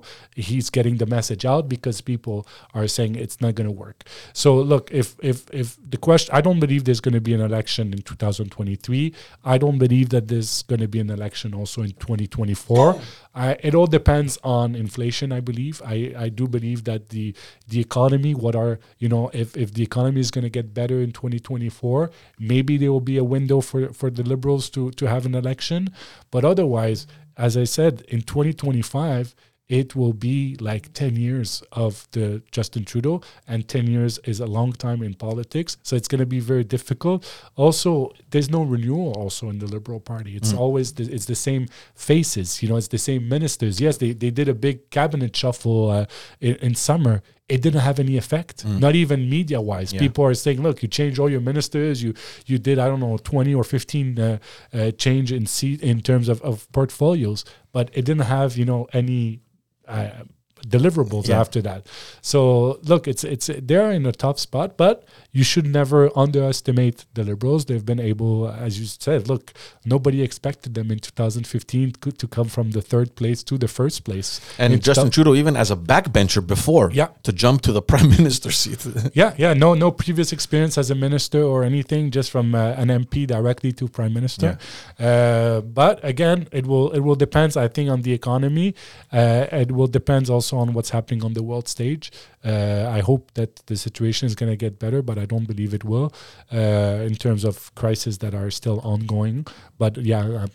he's 0.48 0.68
getting 0.70 0.96
the 1.02 1.08
message 1.16 1.44
out 1.52 1.68
because 1.68 2.00
people 2.12 2.38
are 2.74 2.86
saying 2.96 3.12
it's 3.24 3.40
not 3.40 3.54
going 3.56 3.70
to 3.72 3.76
work. 3.86 3.98
So 4.32 4.48
look, 4.72 4.84
if 5.02 5.08
if 5.32 5.38
if 5.62 5.68
the 5.94 6.00
question, 6.08 6.30
I 6.38 6.40
don't 6.46 6.60
believe 6.64 6.84
there's 6.84 7.04
going 7.08 7.18
to 7.22 7.26
be 7.30 7.34
an 7.34 7.40
election 7.50 7.92
in 7.92 8.00
2023. 8.02 9.12
I 9.44 9.58
don't 9.58 9.78
believe 9.78 10.08
that 10.10 10.28
there's 10.28 10.62
going 10.70 10.80
to 10.80 10.88
be 10.88 11.00
an 11.00 11.10
election 11.10 11.54
also 11.54 11.82
in 11.82 11.92
2024. 11.92 13.00
I, 13.38 13.56
it 13.62 13.74
all 13.74 13.86
depends 13.86 14.36
on 14.42 14.74
inflation. 14.74 15.32
I 15.32 15.40
believe. 15.40 15.80
I 15.84 16.12
I 16.24 16.28
do 16.28 16.48
believe 16.48 16.84
that 16.84 17.10
the 17.10 17.34
the 17.68 17.80
economy, 17.80 18.34
what 18.34 18.56
are 18.56 18.80
you 18.98 19.08
know, 19.08 19.30
if 19.32 19.56
if 19.56 19.72
the 19.74 19.84
economy 19.84 20.20
is 20.20 20.32
going 20.32 20.42
to 20.42 20.50
get 20.50 20.74
better 20.74 21.00
in 21.00 21.12
2024. 21.12 22.10
Maybe 22.38 22.76
there 22.76 22.90
will 22.90 23.00
be 23.00 23.16
a 23.16 23.24
window 23.24 23.60
for, 23.60 23.92
for 23.92 24.10
the 24.10 24.22
Liberals 24.22 24.68
to, 24.70 24.90
to 24.92 25.06
have 25.06 25.26
an 25.26 25.34
election. 25.34 25.88
But 26.30 26.44
otherwise, 26.44 27.06
as 27.36 27.56
I 27.56 27.64
said, 27.64 28.02
in 28.08 28.22
2025, 28.22 29.34
it 29.68 29.94
will 29.94 30.14
be 30.14 30.56
like 30.60 30.92
10 30.94 31.16
years 31.16 31.62
of 31.72 32.08
the 32.12 32.42
Justin 32.50 32.84
Trudeau, 32.84 33.20
and 33.46 33.68
10 33.68 33.86
years 33.86 34.18
is 34.24 34.40
a 34.40 34.46
long 34.46 34.72
time 34.72 35.02
in 35.02 35.14
politics. 35.14 35.76
So 35.82 35.94
it's 35.94 36.08
going 36.08 36.20
to 36.20 36.26
be 36.26 36.40
very 36.40 36.64
difficult. 36.64 37.30
Also, 37.54 38.12
there's 38.30 38.50
no 38.50 38.62
renewal 38.62 39.12
also 39.12 39.50
in 39.50 39.58
the 39.58 39.66
Liberal 39.66 40.00
Party. 40.00 40.36
It's 40.36 40.52
mm. 40.52 40.58
always 40.58 40.94
the, 40.94 41.04
it's 41.12 41.26
the 41.26 41.34
same 41.34 41.66
faces. 41.94 42.62
You 42.62 42.70
know, 42.70 42.76
it's 42.76 42.88
the 42.88 42.98
same 42.98 43.28
ministers. 43.28 43.80
Yes, 43.80 43.98
they, 43.98 44.12
they 44.12 44.30
did 44.30 44.48
a 44.48 44.54
big 44.54 44.88
cabinet 44.90 45.36
shuffle 45.36 45.90
uh, 45.90 46.06
in, 46.40 46.56
in 46.56 46.74
summer 46.74 47.22
it 47.48 47.62
didn't 47.62 47.80
have 47.80 47.98
any 47.98 48.18
effect 48.18 48.66
mm. 48.66 48.78
not 48.78 48.94
even 48.94 49.28
media 49.28 49.58
wise 49.58 49.92
yeah. 49.92 49.98
people 49.98 50.22
are 50.22 50.34
saying 50.34 50.60
look 50.60 50.82
you 50.82 50.88
changed 50.88 51.18
all 51.18 51.30
your 51.30 51.40
ministers 51.40 52.02
you 52.02 52.12
you 52.44 52.58
did 52.58 52.78
i 52.78 52.86
don't 52.86 53.00
know 53.00 53.16
20 53.16 53.54
or 53.54 53.64
15 53.64 54.18
uh, 54.18 54.38
uh, 54.74 54.90
change 54.92 55.32
in 55.32 55.46
seat 55.46 55.82
in 55.82 56.02
terms 56.02 56.28
of, 56.28 56.42
of 56.42 56.70
portfolios 56.72 57.46
but 57.72 57.88
it 57.94 58.04
didn't 58.04 58.26
have 58.26 58.58
you 58.58 58.66
know 58.66 58.86
any 58.92 59.40
uh, 59.88 60.24
deliverables 60.68 61.28
yeah. 61.28 61.40
after 61.40 61.62
that. 61.62 61.86
So 62.20 62.78
look, 62.84 63.08
it's 63.08 63.24
it's 63.24 63.50
they're 63.62 63.90
in 63.92 64.06
a 64.06 64.12
tough 64.12 64.38
spot, 64.38 64.76
but 64.76 65.04
you 65.32 65.44
should 65.44 65.66
never 65.66 66.10
underestimate 66.18 67.04
the 67.14 67.22
liberals. 67.22 67.66
They've 67.66 67.84
been 67.84 68.00
able, 68.00 68.48
as 68.48 68.80
you 68.80 68.86
said, 68.86 69.28
look, 69.28 69.52
nobody 69.84 70.22
expected 70.22 70.74
them 70.74 70.90
in 70.90 70.98
2015 70.98 71.92
to 71.92 72.26
come 72.26 72.48
from 72.48 72.72
the 72.72 72.82
third 72.82 73.14
place 73.14 73.42
to 73.44 73.58
the 73.58 73.68
first 73.68 74.04
place. 74.04 74.40
And 74.58 74.82
Justin 74.82 75.10
Trudeau, 75.10 75.34
even 75.34 75.54
as 75.56 75.70
a 75.70 75.76
backbencher 75.76 76.44
before, 76.44 76.90
yeah. 76.92 77.08
to 77.22 77.32
jump 77.32 77.62
to 77.62 77.72
the 77.72 77.82
prime 77.92 78.08
minister 78.08 78.50
seat. 78.50 78.86
yeah, 79.14 79.34
yeah, 79.36 79.52
no, 79.54 79.74
no 79.74 79.90
previous 79.90 80.32
experience 80.32 80.78
as 80.78 80.90
a 80.90 80.94
minister 80.94 81.42
or 81.42 81.62
anything, 81.62 82.10
just 82.10 82.30
from 82.30 82.54
uh, 82.54 82.72
an 82.72 82.88
MP 82.88 83.26
directly 83.26 83.72
to 83.72 83.86
prime 83.86 84.14
minister. 84.14 84.58
Yeah. 84.98 85.06
Uh, 85.06 85.60
but 85.60 86.02
again, 86.02 86.48
it 86.52 86.66
will 86.66 86.90
it 86.92 87.00
will 87.00 87.16
depend, 87.16 87.56
I 87.56 87.68
think, 87.68 87.90
on 87.90 88.02
the 88.02 88.12
economy. 88.12 88.74
Uh, 89.12 89.46
it 89.52 89.72
will 89.72 89.86
depend 89.86 90.30
also 90.30 90.57
on 90.58 90.72
what's 90.74 90.90
happening 90.90 91.24
on 91.24 91.32
the 91.32 91.42
world 91.42 91.68
stage. 91.68 92.10
Uh, 92.44 92.88
I 92.90 93.00
hope 93.00 93.32
that 93.34 93.56
the 93.66 93.76
situation 93.76 94.26
is 94.26 94.34
going 94.34 94.50
to 94.50 94.56
get 94.56 94.78
better, 94.78 95.00
but 95.02 95.18
I 95.18 95.26
don't 95.26 95.46
believe 95.46 95.72
it 95.74 95.84
will 95.84 96.12
uh, 96.52 97.06
in 97.10 97.14
terms 97.14 97.44
of 97.44 97.74
crises 97.74 98.18
that 98.18 98.34
are 98.34 98.50
still 98.50 98.80
ongoing. 98.80 99.46
But 99.78 99.96
yeah, 99.98 100.24
uh, 100.44 100.46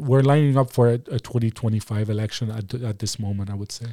we're 0.00 0.22
lining 0.22 0.56
up 0.56 0.70
for 0.72 0.88
a, 0.88 0.94
a 0.94 1.20
2025 1.20 2.10
election 2.10 2.50
at, 2.50 2.74
at 2.74 2.98
this 2.98 3.18
moment, 3.18 3.50
I 3.50 3.54
would 3.54 3.72
say. 3.72 3.86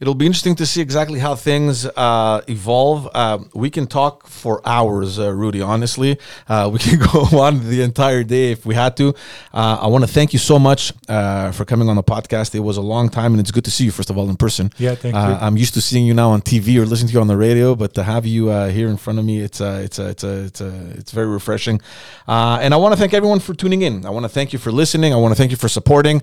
It'll 0.00 0.14
be 0.14 0.24
interesting 0.24 0.54
to 0.56 0.64
see 0.64 0.80
exactly 0.80 1.18
how 1.18 1.34
things 1.34 1.84
uh, 1.84 2.40
evolve. 2.48 3.06
Uh, 3.12 3.40
we 3.52 3.68
can 3.68 3.86
talk 3.86 4.26
for 4.26 4.62
hours, 4.64 5.18
uh, 5.18 5.30
Rudy. 5.30 5.60
Honestly, 5.60 6.18
uh, 6.48 6.70
we 6.72 6.78
can 6.78 6.98
go 6.98 7.20
on 7.38 7.68
the 7.68 7.82
entire 7.82 8.24
day 8.24 8.50
if 8.50 8.64
we 8.64 8.74
had 8.74 8.96
to. 8.96 9.10
Uh, 9.52 9.76
I 9.82 9.88
want 9.88 10.02
to 10.04 10.10
thank 10.10 10.32
you 10.32 10.38
so 10.38 10.58
much 10.58 10.94
uh, 11.10 11.52
for 11.52 11.66
coming 11.66 11.90
on 11.90 11.96
the 11.96 12.02
podcast. 12.02 12.54
It 12.54 12.60
was 12.60 12.78
a 12.78 12.80
long 12.80 13.10
time, 13.10 13.34
and 13.34 13.40
it's 13.40 13.50
good 13.50 13.66
to 13.66 13.70
see 13.70 13.84
you 13.84 13.90
first 13.90 14.08
of 14.08 14.16
all 14.16 14.30
in 14.30 14.36
person. 14.36 14.72
Yeah, 14.78 14.94
thank 14.94 15.14
you. 15.14 15.20
I'm 15.20 15.58
used 15.58 15.74
to 15.74 15.82
seeing 15.82 16.06
you 16.06 16.14
now 16.14 16.30
on 16.30 16.40
TV 16.40 16.76
or 16.78 16.86
listening 16.86 17.08
to 17.08 17.14
you 17.14 17.20
on 17.20 17.26
the 17.26 17.36
radio, 17.36 17.74
but 17.74 17.92
to 17.94 18.02
have 18.02 18.24
you 18.24 18.48
here 18.68 18.88
in 18.88 18.96
front 18.96 19.18
of 19.18 19.26
me, 19.26 19.40
it's 19.40 19.60
it's 19.60 19.98
it's 19.98 20.24
it's 20.24 20.62
it's 20.62 21.12
very 21.12 21.26
refreshing. 21.26 21.78
and 22.26 22.72
I 22.72 22.76
want 22.78 22.94
to 22.94 22.98
thank 22.98 23.12
everyone 23.12 23.40
for 23.40 23.52
tuning 23.52 23.82
in. 23.82 24.06
I 24.06 24.10
want 24.10 24.24
to 24.24 24.30
thank 24.30 24.54
you 24.54 24.58
for 24.58 24.72
listening. 24.72 25.12
I 25.12 25.16
want 25.16 25.32
to 25.32 25.36
thank 25.36 25.50
you 25.50 25.58
for 25.58 25.68
supporting. 25.68 26.22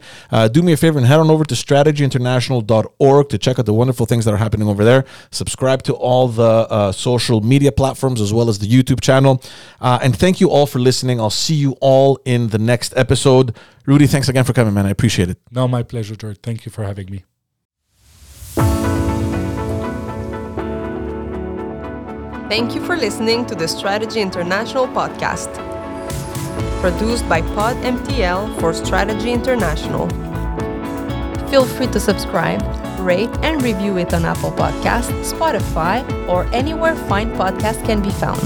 do 0.51 0.63
me 0.63 0.73
a 0.73 0.77
favor 0.77 0.97
and 0.97 1.05
head 1.05 1.19
on 1.19 1.29
over 1.29 1.45
to 1.45 1.53
strategyinternational.org 1.53 3.29
to 3.29 3.37
check 3.37 3.59
out 3.59 3.66
the 3.67 3.73
wonderful 3.73 4.07
things 4.07 4.25
that 4.25 4.33
are 4.33 4.37
happening 4.37 4.67
over 4.67 4.83
there. 4.83 5.05
Subscribe 5.29 5.83
to 5.83 5.93
all 5.93 6.27
the 6.27 6.43
uh, 6.43 6.91
social 6.91 7.41
media 7.41 7.71
platforms 7.71 8.19
as 8.19 8.33
well 8.33 8.49
as 8.49 8.57
the 8.57 8.65
YouTube 8.65 9.01
channel. 9.01 9.43
Uh, 9.79 9.99
and 10.01 10.17
thank 10.17 10.41
you 10.41 10.49
all 10.49 10.65
for 10.65 10.79
listening. 10.79 11.19
I'll 11.19 11.29
see 11.29 11.53
you 11.53 11.75
all 11.81 12.19
in 12.25 12.47
the 12.47 12.57
next 12.57 12.97
episode. 12.97 13.55
Rudy, 13.85 14.07
thanks 14.07 14.27
again 14.27 14.43
for 14.43 14.53
coming, 14.53 14.73
man. 14.73 14.87
I 14.87 14.89
appreciate 14.89 15.29
it. 15.29 15.37
No, 15.51 15.67
my 15.67 15.83
pleasure, 15.83 16.15
George. 16.15 16.39
Thank 16.41 16.65
you 16.65 16.71
for 16.71 16.83
having 16.83 17.11
me. 17.11 17.23
Thank 22.49 22.73
you 22.75 22.81
for 22.85 22.95
listening 22.95 23.45
to 23.47 23.55
the 23.55 23.67
Strategy 23.67 24.21
International 24.21 24.87
podcast, 24.87 25.51
produced 26.79 27.27
by 27.27 27.41
Pod 27.41 27.75
MTL 27.83 28.59
for 28.61 28.73
Strategy 28.73 29.31
International. 29.33 30.07
Feel 31.49 31.65
free 31.65 31.87
to 31.87 31.99
subscribe, 31.99 32.61
rate, 33.07 33.29
and 33.41 33.63
review 33.63 33.97
it 33.97 34.13
on 34.13 34.25
Apple 34.25 34.51
Podcasts, 34.51 35.33
Spotify, 35.33 36.03
or 36.27 36.43
anywhere 36.53 36.95
fine 37.07 37.31
podcasts 37.31 37.83
can 37.85 38.01
be 38.01 38.11
found. 38.11 38.41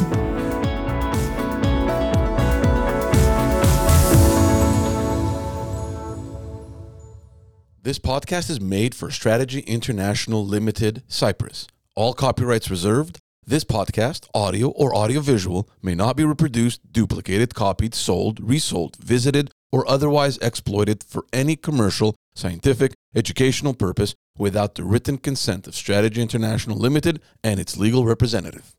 This 7.83 7.97
podcast 7.97 8.51
is 8.51 8.61
made 8.61 8.93
for 8.93 9.09
Strategy 9.09 9.61
International 9.61 10.45
Limited, 10.45 11.01
Cyprus. 11.07 11.67
All 11.95 12.13
copyrights 12.13 12.69
reserved. 12.69 13.17
This 13.43 13.63
podcast, 13.63 14.27
audio 14.35 14.69
or 14.69 14.95
audiovisual, 14.95 15.67
may 15.81 15.95
not 15.95 16.15
be 16.15 16.23
reproduced, 16.23 16.93
duplicated, 16.93 17.55
copied, 17.55 17.95
sold, 17.95 18.39
resold, 18.39 18.97
visited, 18.97 19.49
or 19.71 19.89
otherwise 19.89 20.37
exploited 20.37 21.03
for 21.03 21.25
any 21.33 21.55
commercial, 21.55 22.15
scientific, 22.33 22.93
educational 23.15 23.73
purpose 23.73 24.15
without 24.37 24.75
the 24.75 24.83
written 24.83 25.17
consent 25.17 25.67
of 25.67 25.75
Strategy 25.75 26.21
International 26.21 26.77
Limited 26.77 27.21
and 27.43 27.59
its 27.59 27.77
legal 27.77 28.05
representative. 28.05 28.75